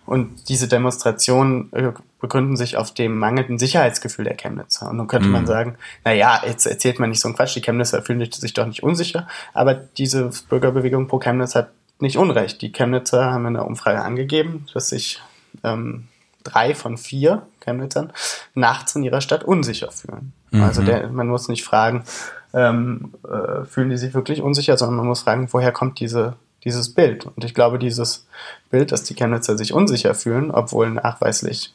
und 0.06 0.48
diese 0.48 0.68
Demonstrationen 0.68 1.72
äh, 1.72 1.92
begründen 2.20 2.56
sich 2.56 2.76
auf 2.76 2.92
dem 2.94 3.18
mangelnden 3.18 3.58
Sicherheitsgefühl 3.58 4.24
der 4.24 4.36
Chemnitzer. 4.36 4.90
Und 4.90 4.96
nun 4.96 5.06
könnte 5.06 5.26
mhm. 5.26 5.32
man 5.32 5.46
sagen, 5.46 5.76
na 6.04 6.12
ja, 6.12 6.42
jetzt 6.46 6.66
erzählt 6.66 6.98
man 6.98 7.10
nicht 7.10 7.20
so 7.20 7.28
einen 7.28 7.36
Quatsch, 7.36 7.56
die 7.56 7.62
Chemnitzer 7.62 8.02
fühlen 8.02 8.28
sich 8.30 8.54
doch 8.54 8.66
nicht 8.66 8.82
unsicher, 8.82 9.28
aber 9.54 9.74
diese 9.74 10.30
Bürgerbewegung 10.48 11.08
pro 11.08 11.18
Chemnitz 11.18 11.54
hat 11.54 11.70
nicht 12.00 12.16
Unrecht. 12.16 12.62
Die 12.62 12.72
Chemnitzer 12.72 13.32
haben 13.32 13.46
in 13.46 13.54
der 13.54 13.66
Umfrage 13.66 14.02
angegeben, 14.02 14.66
dass 14.72 14.88
sich 14.90 15.20
ähm, 15.64 16.06
drei 16.44 16.74
von 16.74 16.96
vier 16.96 17.42
Chemnitzern 17.68 18.12
nachts 18.54 18.94
in 18.96 19.02
ihrer 19.02 19.20
Stadt 19.20 19.44
unsicher 19.44 19.90
fühlen. 19.90 20.32
Mhm. 20.50 20.62
Also 20.62 20.82
der, 20.82 21.08
man 21.08 21.28
muss 21.28 21.48
nicht 21.48 21.64
fragen, 21.64 22.04
ähm, 22.54 23.14
äh, 23.28 23.64
fühlen 23.64 23.90
die 23.90 23.98
sich 23.98 24.14
wirklich 24.14 24.42
unsicher, 24.42 24.76
sondern 24.76 24.96
man 24.96 25.06
muss 25.06 25.22
fragen, 25.22 25.48
woher 25.52 25.72
kommt 25.72 26.00
diese, 26.00 26.36
dieses 26.64 26.94
Bild? 26.94 27.26
Und 27.26 27.44
ich 27.44 27.54
glaube, 27.54 27.78
dieses 27.78 28.26
Bild, 28.70 28.92
dass 28.92 29.04
die 29.04 29.14
Chemnitzer 29.14 29.58
sich 29.58 29.72
unsicher 29.72 30.14
fühlen, 30.14 30.50
obwohl 30.50 30.90
nachweislich 30.90 31.74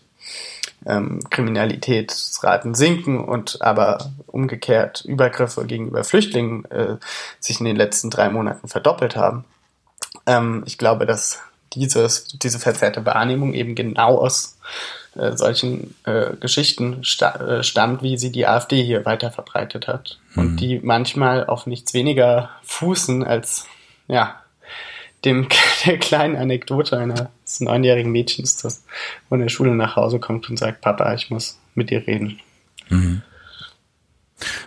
ähm, 0.86 1.20
Kriminalitätsraten 1.30 2.76
sinken 2.76 3.24
und 3.24 3.62
aber 3.62 4.12
umgekehrt 4.28 5.06
Übergriffe 5.06 5.66
gegenüber 5.66 6.04
Flüchtlingen 6.04 6.66
äh, 6.66 6.98
sich 7.40 7.60
in 7.60 7.66
den 7.66 7.76
letzten 7.76 8.10
drei 8.10 8.30
Monaten 8.30 8.68
verdoppelt 8.68 9.16
haben. 9.16 9.46
Ähm, 10.26 10.64
ich 10.66 10.78
glaube, 10.78 11.06
dass 11.06 11.40
dieses, 11.74 12.26
diese 12.28 12.60
verzerrte 12.60 13.06
Wahrnehmung 13.06 13.54
eben 13.54 13.76
genau 13.76 14.18
aus 14.18 14.58
äh, 15.16 15.36
solchen 15.38 15.96
äh, 16.06 16.36
Geschichten 16.40 17.04
sta 17.04 17.36
äh, 17.36 17.64
stammt, 17.64 18.02
wie 18.02 18.18
sie 18.18 18.32
die 18.32 18.48
AfD 18.48 18.84
hier 18.84 19.06
weiter 19.06 19.32
verbreitet 19.32 19.88
hat. 19.88 20.20
Mhm. 20.34 20.42
Und 20.42 20.56
die 20.58 20.80
manchmal 20.84 21.46
auf 21.46 21.68
nichts 21.68 21.94
weniger 21.94 22.50
fußen 22.64 23.24
als, 23.24 23.68
ja, 24.08 24.42
dem, 25.26 25.48
der 25.86 25.98
kleinen 25.98 26.36
Anekdote 26.36 26.98
eines 26.98 27.60
neunjährigen 27.60 28.12
Mädchens, 28.12 28.58
das 28.58 28.84
von 29.30 29.40
der 29.40 29.50
Schule 29.50 29.76
nach 29.76 29.96
Hause 29.96 30.20
kommt 30.20 30.50
und 30.50 30.58
sagt, 30.58 30.82
Papa, 30.82 31.14
ich 31.14 31.30
muss 31.30 31.60
mit 31.76 31.90
dir 31.90 32.06
reden. 32.08 32.40
Mhm. 32.90 33.22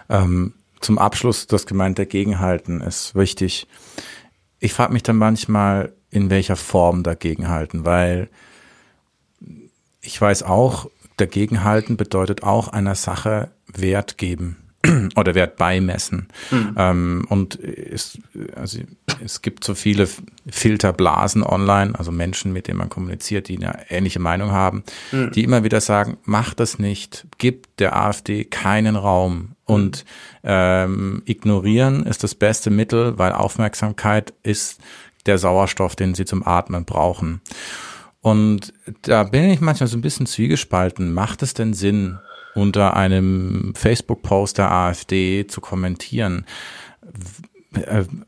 Ähm, 0.09 0.55
zum 0.81 0.99
Abschluss 0.99 1.47
das 1.47 1.67
gemeinte 1.67 2.07
Gegenhalten 2.07 2.81
ist 2.81 3.15
wichtig. 3.15 3.67
Ich 4.59 4.73
frage 4.73 4.93
mich 4.93 5.03
dann 5.03 5.17
manchmal, 5.17 5.93
in 6.11 6.31
welcher 6.31 6.57
Form 6.57 7.03
dagegenhalten, 7.03 7.85
weil 7.85 8.31
ich 10.07 10.21
weiß 10.21 10.45
auch, 10.45 10.89
dagegenhalten 11.17 11.97
bedeutet 11.97 12.43
auch 12.43 12.69
einer 12.69 12.95
Sache 12.95 13.51
Wert 13.67 14.19
geben 14.19 14.57
oder 15.17 15.35
Wert 15.35 15.57
beimessen. 15.57 16.29
Mhm. 16.51 16.75
Ähm, 16.77 17.27
und 17.29 17.59
es, 17.59 18.19
also 18.55 18.81
es 19.23 19.43
gibt 19.43 19.65
so 19.65 19.75
viele 19.75 20.09
Filterblasen 20.49 21.43
online, 21.43 21.99
also 21.99 22.13
Menschen, 22.13 22.53
mit 22.53 22.69
denen 22.69 22.79
man 22.79 22.89
kommuniziert, 22.89 23.49
die 23.49 23.57
eine 23.57 23.91
ähnliche 23.91 24.21
Meinung 24.21 24.53
haben, 24.53 24.85
mhm. 25.13 25.33
die 25.33 25.45
immer 25.45 25.65
wieder 25.65 25.81
sagen, 25.81 26.19
mach 26.25 26.55
das 26.55 26.79
nicht, 26.79 27.27
gib 27.39 27.77
der 27.79 27.97
AfD 27.97 28.45
keinen 28.45 28.97
Raum. 28.97 29.53
Und 29.65 30.05
ähm, 30.45 31.23
ignorieren 31.25 32.07
ist 32.07 32.23
das 32.23 32.37
beste 32.37 32.71
Mittel, 32.71 33.19
weil 33.19 33.33
Aufmerksamkeit 33.33 34.33
ist 34.45 34.81
der 35.27 35.39
Sauerstoff, 35.39 35.97
den 35.97 36.15
sie 36.15 36.25
zum 36.25 36.47
Atmen 36.47 36.85
brauchen. 36.85 37.41
Und 38.27 38.73
da 39.03 39.23
bin 39.23 39.49
ich 39.51 39.61
manchmal 39.61 39.87
so 39.87 39.97
ein 39.97 40.01
bisschen 40.01 40.27
zwiegespalten. 40.27 41.15
Macht 41.15 41.45
es 41.45 41.55
denn 41.55 41.75
Sinn, 41.75 42.19
unter 42.57 42.97
einem 42.97 43.73
Facebook-Post 43.77 44.59
der 44.59 44.73
AfD 44.73 45.47
zu 45.47 45.61
kommentieren? 45.61 46.45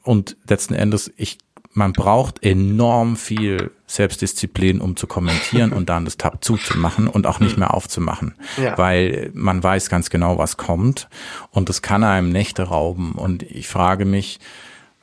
Und 0.05 0.37
letzten 0.49 0.75
Endes, 0.75 1.13
ich, 1.17 1.39
man 1.73 1.95
braucht 1.95 2.45
enorm 2.45 3.17
viel 3.17 3.73
Selbstdisziplin, 3.89 4.81
um 4.81 4.95
zu 4.95 5.09
kommentieren 5.09 5.73
und 5.73 5.89
dann 5.89 6.05
das 6.05 6.17
Tab 6.17 6.45
zuzumachen 6.45 7.09
und 7.09 7.27
auch 7.27 7.41
nicht 7.41 7.59
mehr 7.59 7.75
aufzumachen. 7.75 8.37
Ja. 8.57 8.79
Weil 8.79 9.33
man 9.35 9.61
weiß 9.61 9.91
ganz 9.91 10.11
genau, 10.11 10.39
was 10.39 10.57
kommt 10.57 11.09
und 11.51 11.69
das 11.69 11.83
kann 11.83 12.05
einem 12.05 12.31
Nächte 12.31 12.63
rauben. 12.63 13.15
Und 13.17 13.43
ich 13.43 13.67
frage 13.67 14.05
mich, 14.05 14.39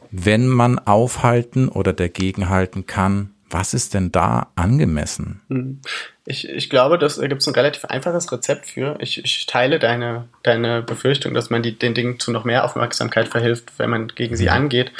wenn 0.09 0.47
man 0.47 0.79
aufhalten 0.79 1.67
oder 1.67 1.91
dagegenhalten 1.91 2.85
kann, 2.85 3.34
was 3.49 3.73
ist 3.73 3.93
denn 3.93 4.11
da 4.11 4.47
angemessen? 4.55 5.41
Hm. 5.49 5.79
Ich, 6.25 6.49
ich 6.49 6.69
glaube, 6.69 6.97
das, 6.97 7.17
da 7.17 7.27
gibt 7.27 7.41
es 7.41 7.47
ein 7.47 7.53
relativ 7.53 7.85
einfaches 7.85 8.31
Rezept 8.31 8.67
für. 8.67 8.97
Ich, 8.99 9.23
ich 9.23 9.45
teile 9.45 9.77
deine, 9.77 10.25
deine 10.41 10.81
Befürchtung, 10.81 11.33
dass 11.33 11.49
man 11.49 11.61
die, 11.61 11.77
den 11.77 11.93
Dingen 11.93 12.19
zu 12.19 12.31
noch 12.31 12.43
mehr 12.43 12.65
Aufmerksamkeit 12.65 13.27
verhilft, 13.27 13.73
wenn 13.77 13.91
man 13.91 14.07
gegen 14.07 14.35
sie 14.35 14.49
angeht. 14.49 14.91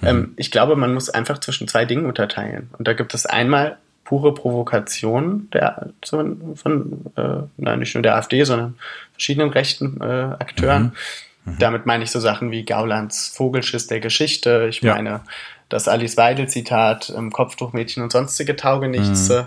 Mhm. 0.00 0.08
Ähm, 0.08 0.34
ich 0.36 0.50
glaube, 0.50 0.76
man 0.76 0.92
muss 0.92 1.08
einfach 1.08 1.38
zwischen 1.38 1.68
zwei 1.68 1.86
Dingen 1.86 2.04
unterteilen. 2.04 2.68
Und 2.78 2.86
da 2.86 2.92
gibt 2.92 3.14
es 3.14 3.24
einmal 3.24 3.78
pure 4.04 4.34
Provokation 4.34 5.48
der, 5.54 5.90
von, 6.04 6.56
von 6.56 7.06
äh, 7.16 7.46
nein, 7.56 7.78
nicht 7.78 7.94
nur 7.94 8.02
der 8.02 8.16
AfD, 8.16 8.44
sondern 8.44 8.76
verschiedenen 9.12 9.48
rechten 9.48 10.00
äh, 10.02 10.04
Akteuren. 10.04 10.82
Mhm 10.82 10.92
Mhm. 11.46 11.58
Damit 11.58 11.84
meine 11.84 12.04
ich 12.04 12.10
so 12.10 12.20
Sachen 12.20 12.50
wie 12.50 12.64
Gaulands 12.64 13.28
Vogelschiss 13.28 13.86
der 13.86 14.00
Geschichte. 14.00 14.66
Ich 14.70 14.82
meine, 14.82 15.08
ja 15.10 15.24
das 15.74 15.88
Alice 15.88 16.16
Weidel-Zitat, 16.16 17.12
ähm, 17.16 17.32
Kopftuchmädchen 17.32 18.00
und 18.04 18.12
sonstige 18.12 18.54
Taugenichts. 18.54 19.28
Mhm. 19.28 19.46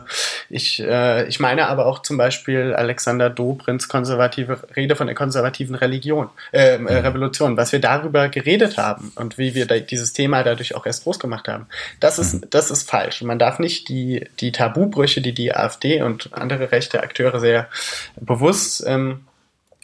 Ich, 0.50 0.82
äh, 0.82 1.26
ich 1.30 1.40
meine 1.40 1.70
aber 1.70 1.86
auch 1.86 2.02
zum 2.02 2.18
Beispiel 2.18 2.74
Alexander 2.76 3.30
Dobrins 3.30 3.88
konservative 3.88 4.60
Rede 4.76 4.98
von 4.98 5.08
der 5.08 5.16
konservativen 5.16 5.76
Religion, 5.76 6.30
äh, 6.52 6.80
mhm. 6.80 6.88
Revolution, 6.88 7.56
was 7.56 7.72
wir 7.72 7.80
darüber 7.80 8.28
geredet 8.28 8.78
haben 8.78 9.14
und 9.16 9.38
wie 9.38 9.56
wir 9.56 9.68
da, 9.68 9.80
dieses 9.80 10.12
Thema 10.12 10.44
dadurch 10.44 10.76
auch 10.76 10.86
erst 10.86 11.06
groß 11.06 11.18
gemacht 11.18 11.48
haben. 11.48 11.68
Das 12.02 12.20
ist, 12.20 12.34
mhm. 12.34 12.50
das 12.50 12.72
ist 12.72 12.90
falsch. 12.90 13.22
Man 13.22 13.40
darf 13.40 13.58
nicht 13.58 13.88
die, 13.88 14.28
die 14.42 14.52
Tabubrüche, 14.52 15.22
die 15.22 15.34
die 15.34 15.56
AfD 15.56 16.02
und 16.02 16.32
andere 16.34 16.74
rechte 16.74 17.02
Akteure 17.02 17.40
sehr 17.40 17.70
bewusst 18.20 18.84
ähm, 18.86 19.22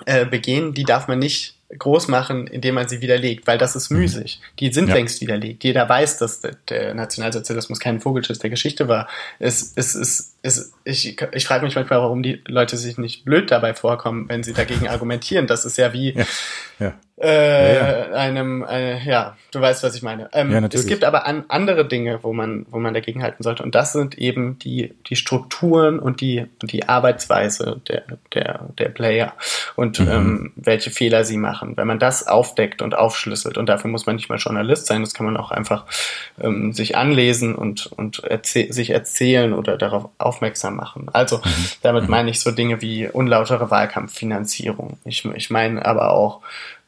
äh, 0.06 0.26
begehen, 0.26 0.74
die 0.74 0.84
darf 0.84 1.08
man 1.08 1.20
nicht 1.20 1.53
groß 1.78 2.08
machen, 2.08 2.48
indem 2.48 2.76
man 2.76 2.88
sie 2.88 3.02
widerlegt, 3.02 3.48
weil 3.48 3.58
das 3.58 3.76
ist 3.76 3.92
mhm. 3.92 4.00
müßig. 4.00 4.42
Die 4.60 4.72
sind 4.74 4.90
ja. 4.90 4.96
längst 4.96 5.22
widerlegt. 5.22 5.64
Jeder 5.64 5.88
weiß, 5.88 6.18
dass 6.18 6.42
der 6.70 6.94
Nationalsozialismus 6.94 7.80
kein 7.80 8.00
Vogelschiss 8.00 8.40
der 8.40 8.50
Geschichte 8.50 8.88
war. 8.88 9.08
Es, 9.40 9.74
es, 9.76 9.96
es, 9.96 10.36
es, 10.42 10.74
ich 10.84 11.22
ich 11.32 11.46
frage 11.46 11.66
mich 11.66 11.76
manchmal, 11.76 12.00
warum 12.00 12.24
die 12.24 12.42
Leute 12.48 12.78
sich 12.78 12.98
nicht 12.98 13.26
blöd 13.26 13.52
dabei 13.52 13.74
vorkommen, 13.74 14.30
wenn 14.30 14.44
sie 14.44 14.54
dagegen 14.54 14.88
argumentieren. 14.88 15.48
Das 15.48 15.66
ist 15.66 15.78
ja 15.78 15.94
wie, 15.94 16.14
ja. 16.14 16.26
Ja 16.80 16.94
äh, 17.22 17.76
ja, 17.76 18.08
ja. 18.08 18.12
einem, 18.14 18.66
äh, 18.68 19.04
ja, 19.06 19.38
du 19.52 19.62
weißt, 19.62 19.84
was 19.84 19.96
ich 19.96 20.02
meine. 20.02 20.30
Ähm, 20.34 20.52
ja, 20.52 20.60
es 20.72 20.88
gibt 20.88 21.04
aber 21.04 21.28
an, 21.28 21.46
andere 21.48 21.88
Dinge, 21.88 22.20
wo 22.24 22.34
man, 22.34 22.66
wo 22.72 22.80
man 22.80 22.96
dagegen 22.96 23.22
halten 23.22 23.44
sollte. 23.44 23.62
Und 23.62 23.76
das 23.76 23.94
sind 23.94 24.18
eben 24.18 24.58
die, 24.58 24.96
die 25.08 25.16
Strukturen 25.16 26.00
und 26.00 26.22
die, 26.22 26.48
die 26.64 26.90
Arbeitsweise 26.90 27.82
der, 27.88 28.04
der, 28.34 28.68
der 28.80 28.90
Player 28.90 29.34
und 29.76 30.00
mhm. 30.00 30.08
ähm, 30.10 30.54
welche 30.56 30.90
Fehler 30.90 31.24
sie 31.24 31.38
machen. 31.38 31.78
Wenn 31.78 31.86
man 31.86 32.00
das 32.00 32.28
aufdeckt 32.28 32.82
und 32.82 32.96
aufschlüsselt, 32.96 33.60
und 33.60 33.68
dafür 33.70 33.92
muss 33.92 34.08
man 34.08 34.16
nicht 34.16 34.30
mal 34.30 34.40
Journalist 34.40 34.88
sein, 34.88 35.02
das 35.02 35.14
kann 35.14 35.28
man 35.28 35.38
auch 35.38 35.52
einfach 35.52 35.86
ähm, 36.42 36.74
sich 36.74 36.98
anlesen 36.98 37.54
und, 37.54 37.86
und 37.86 38.24
erzäh 38.24 38.72
sich 38.72 38.90
erzählen 38.90 39.54
oder 39.54 39.78
darauf 39.78 40.10
aufmerksam 40.18 40.76
machen. 40.76 41.10
Also 41.14 41.38
mhm. 41.38 41.66
damit 41.84 42.06
mhm. 42.06 42.10
meine 42.10 42.32
ich 42.32 42.40
so 42.40 42.50
Dinge 42.50 42.82
wie 42.82 43.08
unlautere 43.08 43.70
Wahlkampffinanzierung. 43.70 44.98
Ich, 45.06 45.26
ich 45.26 45.52
meine 45.52 45.86
aber 45.86 46.12
auch 46.12 46.42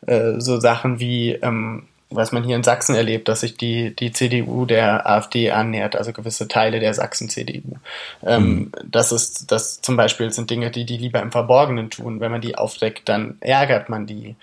äh, 0.08 0.40
so 0.40 0.60
Sachen 0.60 1.00
wie, 1.00 1.32
ähm, 1.32 1.84
was 2.10 2.32
man 2.32 2.44
hier 2.44 2.56
in 2.56 2.64
Sachsen 2.64 2.96
erlebt, 2.96 3.28
dass 3.28 3.42
sich 3.42 3.58
die, 3.58 3.96
die 3.96 4.12
CDU 4.12 4.66
der 4.66 5.10
AfD 5.10 5.52
annähert, 5.52 5.96
also 5.96 6.14
gewisse 6.14 6.48
Teile 6.48 6.80
der 6.80 6.94
Sachsen-CDU. 6.94 7.78
Ähm, 8.24 8.44
mhm. 8.44 8.72
Das 8.86 9.12
ist, 9.12 9.52
das 9.52 9.82
zum 9.82 9.98
Beispiel 9.98 10.32
sind 10.32 10.50
Dinge, 10.50 10.72
die 10.72 10.86
die 10.86 10.98
lieber 10.98 11.22
im 11.22 11.32
Verborgenen 11.32 11.90
tun. 11.90 12.20
Wenn 12.20 12.32
man 12.32 12.42
die 12.42 12.58
aufdeckt, 12.58 13.10
dann 13.10 13.38
ärgert 13.42 13.90
man 13.90 14.06
die. 14.06 14.36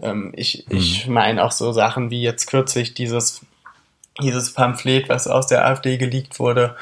Ähm, 0.00 0.32
ich, 0.36 0.66
mhm. 0.68 0.76
ich 0.76 1.06
meine 1.08 1.44
auch 1.44 1.52
so 1.52 1.72
Sachen 1.72 2.10
wie 2.10 2.22
jetzt 2.22 2.46
kürzlich 2.46 2.94
dieses, 2.94 3.40
dieses 4.20 4.52
Pamphlet, 4.52 5.08
was 5.08 5.26
aus 5.26 5.48
der 5.48 5.66
AfD 5.66 5.96
geleakt 5.98 6.38
wurde, 6.38 6.76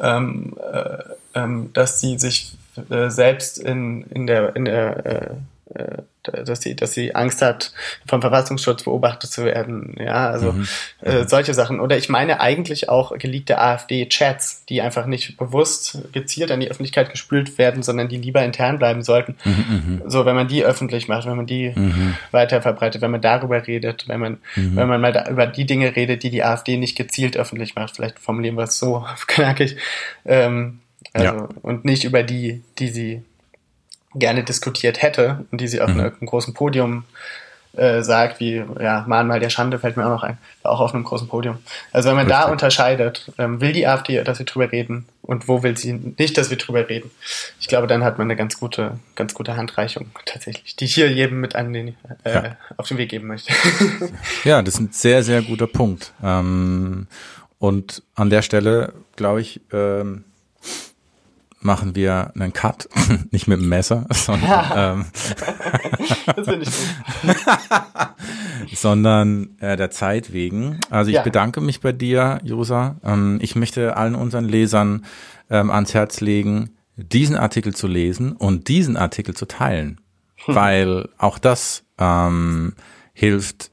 ähm, 0.00 0.56
äh, 0.72 0.98
ähm, 1.34 1.70
dass 1.72 2.00
sie 2.00 2.18
sich 2.18 2.52
äh, 2.90 3.10
selbst 3.10 3.58
in, 3.58 4.04
in 4.10 4.26
der, 4.26 4.56
in 4.56 4.64
der 4.64 5.06
äh, 5.06 5.14
äh, 5.16 5.30
dass 6.22 6.60
sie, 6.60 6.76
dass 6.76 6.92
sie 6.92 7.14
Angst 7.14 7.42
hat, 7.42 7.72
vom 8.06 8.20
Verfassungsschutz 8.20 8.84
beobachtet 8.84 9.30
zu 9.30 9.44
werden. 9.44 9.96
Ja, 9.98 10.30
also 10.30 10.52
mhm. 10.52 10.68
äh, 11.00 11.26
solche 11.26 11.54
Sachen. 11.54 11.80
Oder 11.80 11.96
ich 11.96 12.08
meine 12.08 12.40
eigentlich 12.40 12.88
auch 12.88 13.16
geleakte 13.18 13.58
AfD-Chats, 13.58 14.66
die 14.66 14.82
einfach 14.82 15.06
nicht 15.06 15.36
bewusst 15.36 15.98
gezielt 16.12 16.50
an 16.52 16.60
die 16.60 16.70
Öffentlichkeit 16.70 17.10
gespült 17.10 17.58
werden, 17.58 17.82
sondern 17.82 18.08
die 18.08 18.18
lieber 18.18 18.44
intern 18.44 18.78
bleiben 18.78 19.02
sollten. 19.02 19.36
Mhm, 19.44 19.52
mhm. 19.52 20.02
so, 20.06 20.24
wenn 20.24 20.36
man 20.36 20.48
die 20.48 20.64
öffentlich 20.64 21.08
macht, 21.08 21.26
wenn 21.26 21.36
man 21.36 21.46
die 21.46 21.72
mhm. 21.74 22.14
weiter 22.30 22.62
verbreitet, 22.62 23.02
wenn 23.02 23.10
man 23.10 23.22
darüber 23.22 23.66
redet, 23.66 24.06
wenn 24.08 24.20
man, 24.20 24.32
mhm. 24.54 24.76
wenn 24.76 24.88
man 24.88 25.00
mal 25.00 25.26
über 25.30 25.46
die 25.46 25.66
Dinge 25.66 25.96
redet, 25.96 26.22
die 26.22 26.30
die 26.30 26.44
AfD 26.44 26.76
nicht 26.76 26.96
gezielt 26.96 27.36
öffentlich 27.36 27.74
macht. 27.74 27.96
Vielleicht 27.96 28.18
formulieren 28.18 28.56
wir 28.56 28.64
es 28.64 28.78
so 28.78 29.04
knackig. 29.26 29.76
Ähm, 30.24 30.80
also, 31.14 31.26
ja. 31.26 31.48
Und 31.62 31.84
nicht 31.84 32.04
über 32.04 32.22
die, 32.22 32.62
die 32.78 32.88
sie 32.88 33.22
gerne 34.14 34.44
diskutiert 34.44 35.02
hätte 35.02 35.44
und 35.50 35.60
die 35.60 35.68
sie 35.68 35.80
auf 35.80 35.90
mhm. 35.90 36.00
einem 36.00 36.26
großen 36.26 36.54
Podium 36.54 37.04
äh, 37.74 38.02
sagt, 38.02 38.38
wie 38.38 38.62
ja, 38.80 39.04
Mahnmal 39.06 39.40
der 39.40 39.48
Schande 39.48 39.78
fällt 39.78 39.96
mir 39.96 40.04
auch 40.04 40.10
noch 40.10 40.22
ein, 40.22 40.36
auch 40.62 40.80
auf 40.80 40.94
einem 40.94 41.04
großen 41.04 41.28
Podium. 41.28 41.58
Also 41.90 42.08
wenn 42.08 42.16
man 42.16 42.26
Richtig. 42.26 42.44
da 42.44 42.50
unterscheidet, 42.50 43.32
ähm, 43.38 43.62
will 43.62 43.72
die 43.72 43.86
AfD, 43.86 44.22
dass 44.22 44.38
wir 44.38 44.46
drüber 44.46 44.70
reden 44.70 45.06
und 45.22 45.48
wo 45.48 45.62
will 45.62 45.76
sie 45.76 45.94
nicht, 45.94 46.36
dass 46.36 46.50
wir 46.50 46.58
drüber 46.58 46.86
reden, 46.88 47.10
ich 47.60 47.68
glaube, 47.68 47.86
dann 47.86 48.04
hat 48.04 48.18
man 48.18 48.26
eine 48.26 48.36
ganz 48.36 48.58
gute, 48.60 48.98
ganz 49.14 49.32
gute 49.32 49.56
Handreichung 49.56 50.10
tatsächlich, 50.26 50.76
die 50.76 50.84
ich 50.84 50.94
hier 50.94 51.10
jedem 51.10 51.40
mit 51.40 51.56
an 51.56 51.72
den, 51.72 51.96
äh, 52.24 52.34
ja. 52.34 52.56
auf 52.76 52.88
den 52.88 52.98
Weg 52.98 53.08
geben 53.08 53.28
möchte. 53.28 53.54
ja, 54.44 54.60
das 54.60 54.74
ist 54.74 54.80
ein 54.80 54.92
sehr, 54.92 55.22
sehr 55.22 55.40
guter 55.40 55.66
Punkt. 55.66 56.12
Ähm, 56.22 57.06
und 57.58 58.02
an 58.16 58.28
der 58.28 58.42
Stelle, 58.42 58.92
glaube 59.16 59.40
ich, 59.40 59.62
ähm, 59.72 60.24
machen 61.64 61.94
wir 61.94 62.32
einen 62.34 62.52
Cut, 62.52 62.88
nicht 63.30 63.48
mit 63.48 63.60
dem 63.60 63.68
Messer, 63.68 64.06
sondern, 64.10 64.48
ja. 64.48 64.92
ähm, 64.92 65.06
das 66.36 66.48
ich 66.48 66.70
gut. 68.68 68.78
sondern 68.78 69.58
äh, 69.60 69.76
der 69.76 69.90
Zeit 69.90 70.32
wegen. 70.32 70.78
Also 70.90 71.10
ich 71.10 71.16
ja. 71.16 71.22
bedanke 71.22 71.60
mich 71.60 71.80
bei 71.80 71.92
dir, 71.92 72.40
Josa. 72.42 72.96
Ähm, 73.04 73.38
ich 73.40 73.56
möchte 73.56 73.96
allen 73.96 74.14
unseren 74.14 74.44
Lesern 74.44 75.04
ähm, 75.50 75.70
ans 75.70 75.94
Herz 75.94 76.20
legen, 76.20 76.70
diesen 76.96 77.36
Artikel 77.36 77.74
zu 77.74 77.86
lesen 77.86 78.32
und 78.32 78.68
diesen 78.68 78.96
Artikel 78.96 79.34
zu 79.34 79.46
teilen, 79.46 80.00
hm. 80.44 80.54
weil 80.54 81.08
auch 81.18 81.38
das 81.38 81.84
ähm, 81.98 82.74
hilft 83.12 83.70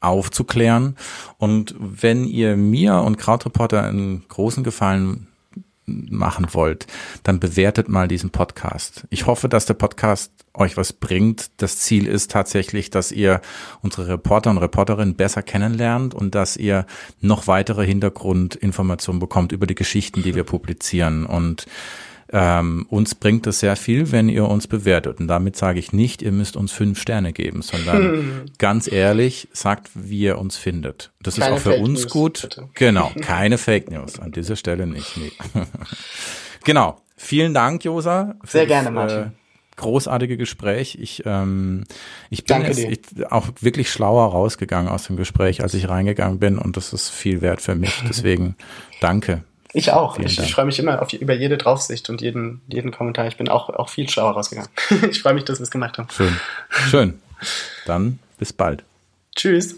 aufzuklären. 0.00 0.96
Und 1.38 1.74
wenn 1.78 2.24
ihr 2.24 2.56
mir 2.56 2.96
und 2.98 3.16
Krautreporter 3.16 3.82
einen 3.82 4.26
großen 4.28 4.64
Gefallen 4.64 5.28
machen 5.86 6.48
wollt, 6.52 6.86
dann 7.22 7.40
bewertet 7.40 7.88
mal 7.88 8.08
diesen 8.08 8.30
Podcast. 8.30 9.06
Ich 9.10 9.26
hoffe, 9.26 9.48
dass 9.48 9.66
der 9.66 9.74
Podcast 9.74 10.32
euch 10.52 10.76
was 10.76 10.92
bringt. 10.92 11.50
Das 11.58 11.78
Ziel 11.78 12.06
ist 12.06 12.30
tatsächlich, 12.30 12.90
dass 12.90 13.12
ihr 13.12 13.40
unsere 13.82 14.08
Reporter 14.08 14.50
und 14.50 14.58
Reporterinnen 14.58 15.14
besser 15.14 15.42
kennenlernt 15.42 16.14
und 16.14 16.34
dass 16.34 16.56
ihr 16.56 16.86
noch 17.20 17.46
weitere 17.46 17.86
Hintergrundinformationen 17.86 19.20
bekommt 19.20 19.52
über 19.52 19.66
die 19.66 19.74
Geschichten, 19.74 20.22
die 20.22 20.34
wir 20.34 20.44
publizieren. 20.44 21.26
Und 21.26 21.66
ähm, 22.32 22.86
uns 22.88 23.14
bringt 23.14 23.46
es 23.46 23.60
sehr 23.60 23.76
viel, 23.76 24.10
wenn 24.12 24.28
ihr 24.28 24.46
uns 24.46 24.66
bewertet. 24.66 25.20
Und 25.20 25.28
damit 25.28 25.56
sage 25.56 25.78
ich 25.78 25.92
nicht, 25.92 26.22
ihr 26.22 26.32
müsst 26.32 26.56
uns 26.56 26.72
fünf 26.72 27.00
Sterne 27.00 27.32
geben, 27.32 27.62
sondern 27.62 27.96
hm. 27.96 28.42
ganz 28.58 28.90
ehrlich, 28.90 29.48
sagt, 29.52 29.90
wie 29.94 30.20
ihr 30.20 30.38
uns 30.38 30.56
findet. 30.56 31.12
Das 31.22 31.36
keine 31.36 31.56
ist 31.56 31.60
auch 31.60 31.62
für 31.62 31.70
Fake 31.76 31.82
uns 31.82 32.02
News, 32.02 32.12
gut. 32.12 32.42
Bitte. 32.42 32.68
Genau, 32.74 33.12
keine 33.20 33.58
Fake 33.58 33.90
News. 33.90 34.18
An 34.18 34.32
dieser 34.32 34.56
Stelle 34.56 34.86
nicht. 34.86 35.16
Nee. 35.16 35.32
genau. 36.64 37.00
Vielen 37.16 37.54
Dank, 37.54 37.82
Josa. 37.84 38.34
Sehr 38.44 38.66
gerne, 38.66 38.90
Martin. 38.90 39.18
Äh, 39.18 39.30
großartige 39.76 40.36
Gespräch. 40.36 40.98
Ich, 41.00 41.22
ähm, 41.24 41.84
ich 42.30 42.44
bin 42.44 42.62
jetzt 42.62 42.78
ich, 42.78 43.26
auch 43.30 43.48
wirklich 43.60 43.90
schlauer 43.90 44.30
rausgegangen 44.30 44.90
aus 44.90 45.06
dem 45.06 45.16
Gespräch, 45.16 45.62
als 45.62 45.74
ich 45.74 45.88
reingegangen 45.88 46.38
bin 46.38 46.58
und 46.58 46.76
das 46.76 46.92
ist 46.92 47.10
viel 47.10 47.40
wert 47.40 47.60
für 47.60 47.74
mich. 47.74 48.02
Deswegen 48.08 48.56
danke. 49.00 49.44
Ich 49.72 49.92
auch. 49.92 50.18
ich, 50.18 50.38
ich 50.38 50.54
freue 50.54 50.64
mich 50.64 50.78
immer 50.78 51.02
auf, 51.02 51.12
über 51.12 51.34
jede 51.34 51.58
Draufsicht 51.58 52.08
und 52.08 52.20
jeden, 52.20 52.62
jeden 52.68 52.92
Kommentar. 52.92 53.26
Ich 53.26 53.36
bin 53.36 53.48
auch, 53.48 53.68
auch 53.70 53.88
viel 53.88 54.08
schlauer 54.08 54.32
rausgegangen. 54.32 54.70
ich 55.10 55.22
freue 55.22 55.34
mich, 55.34 55.44
dass 55.44 55.58
wir 55.58 55.64
es 55.64 55.70
gemacht 55.70 55.98
haben. 55.98 56.08
Schön. 56.10 56.36
Schön. 56.90 57.20
Dann 57.84 58.18
bis 58.38 58.52
bald. 58.52 58.84
Tschüss. 59.34 59.76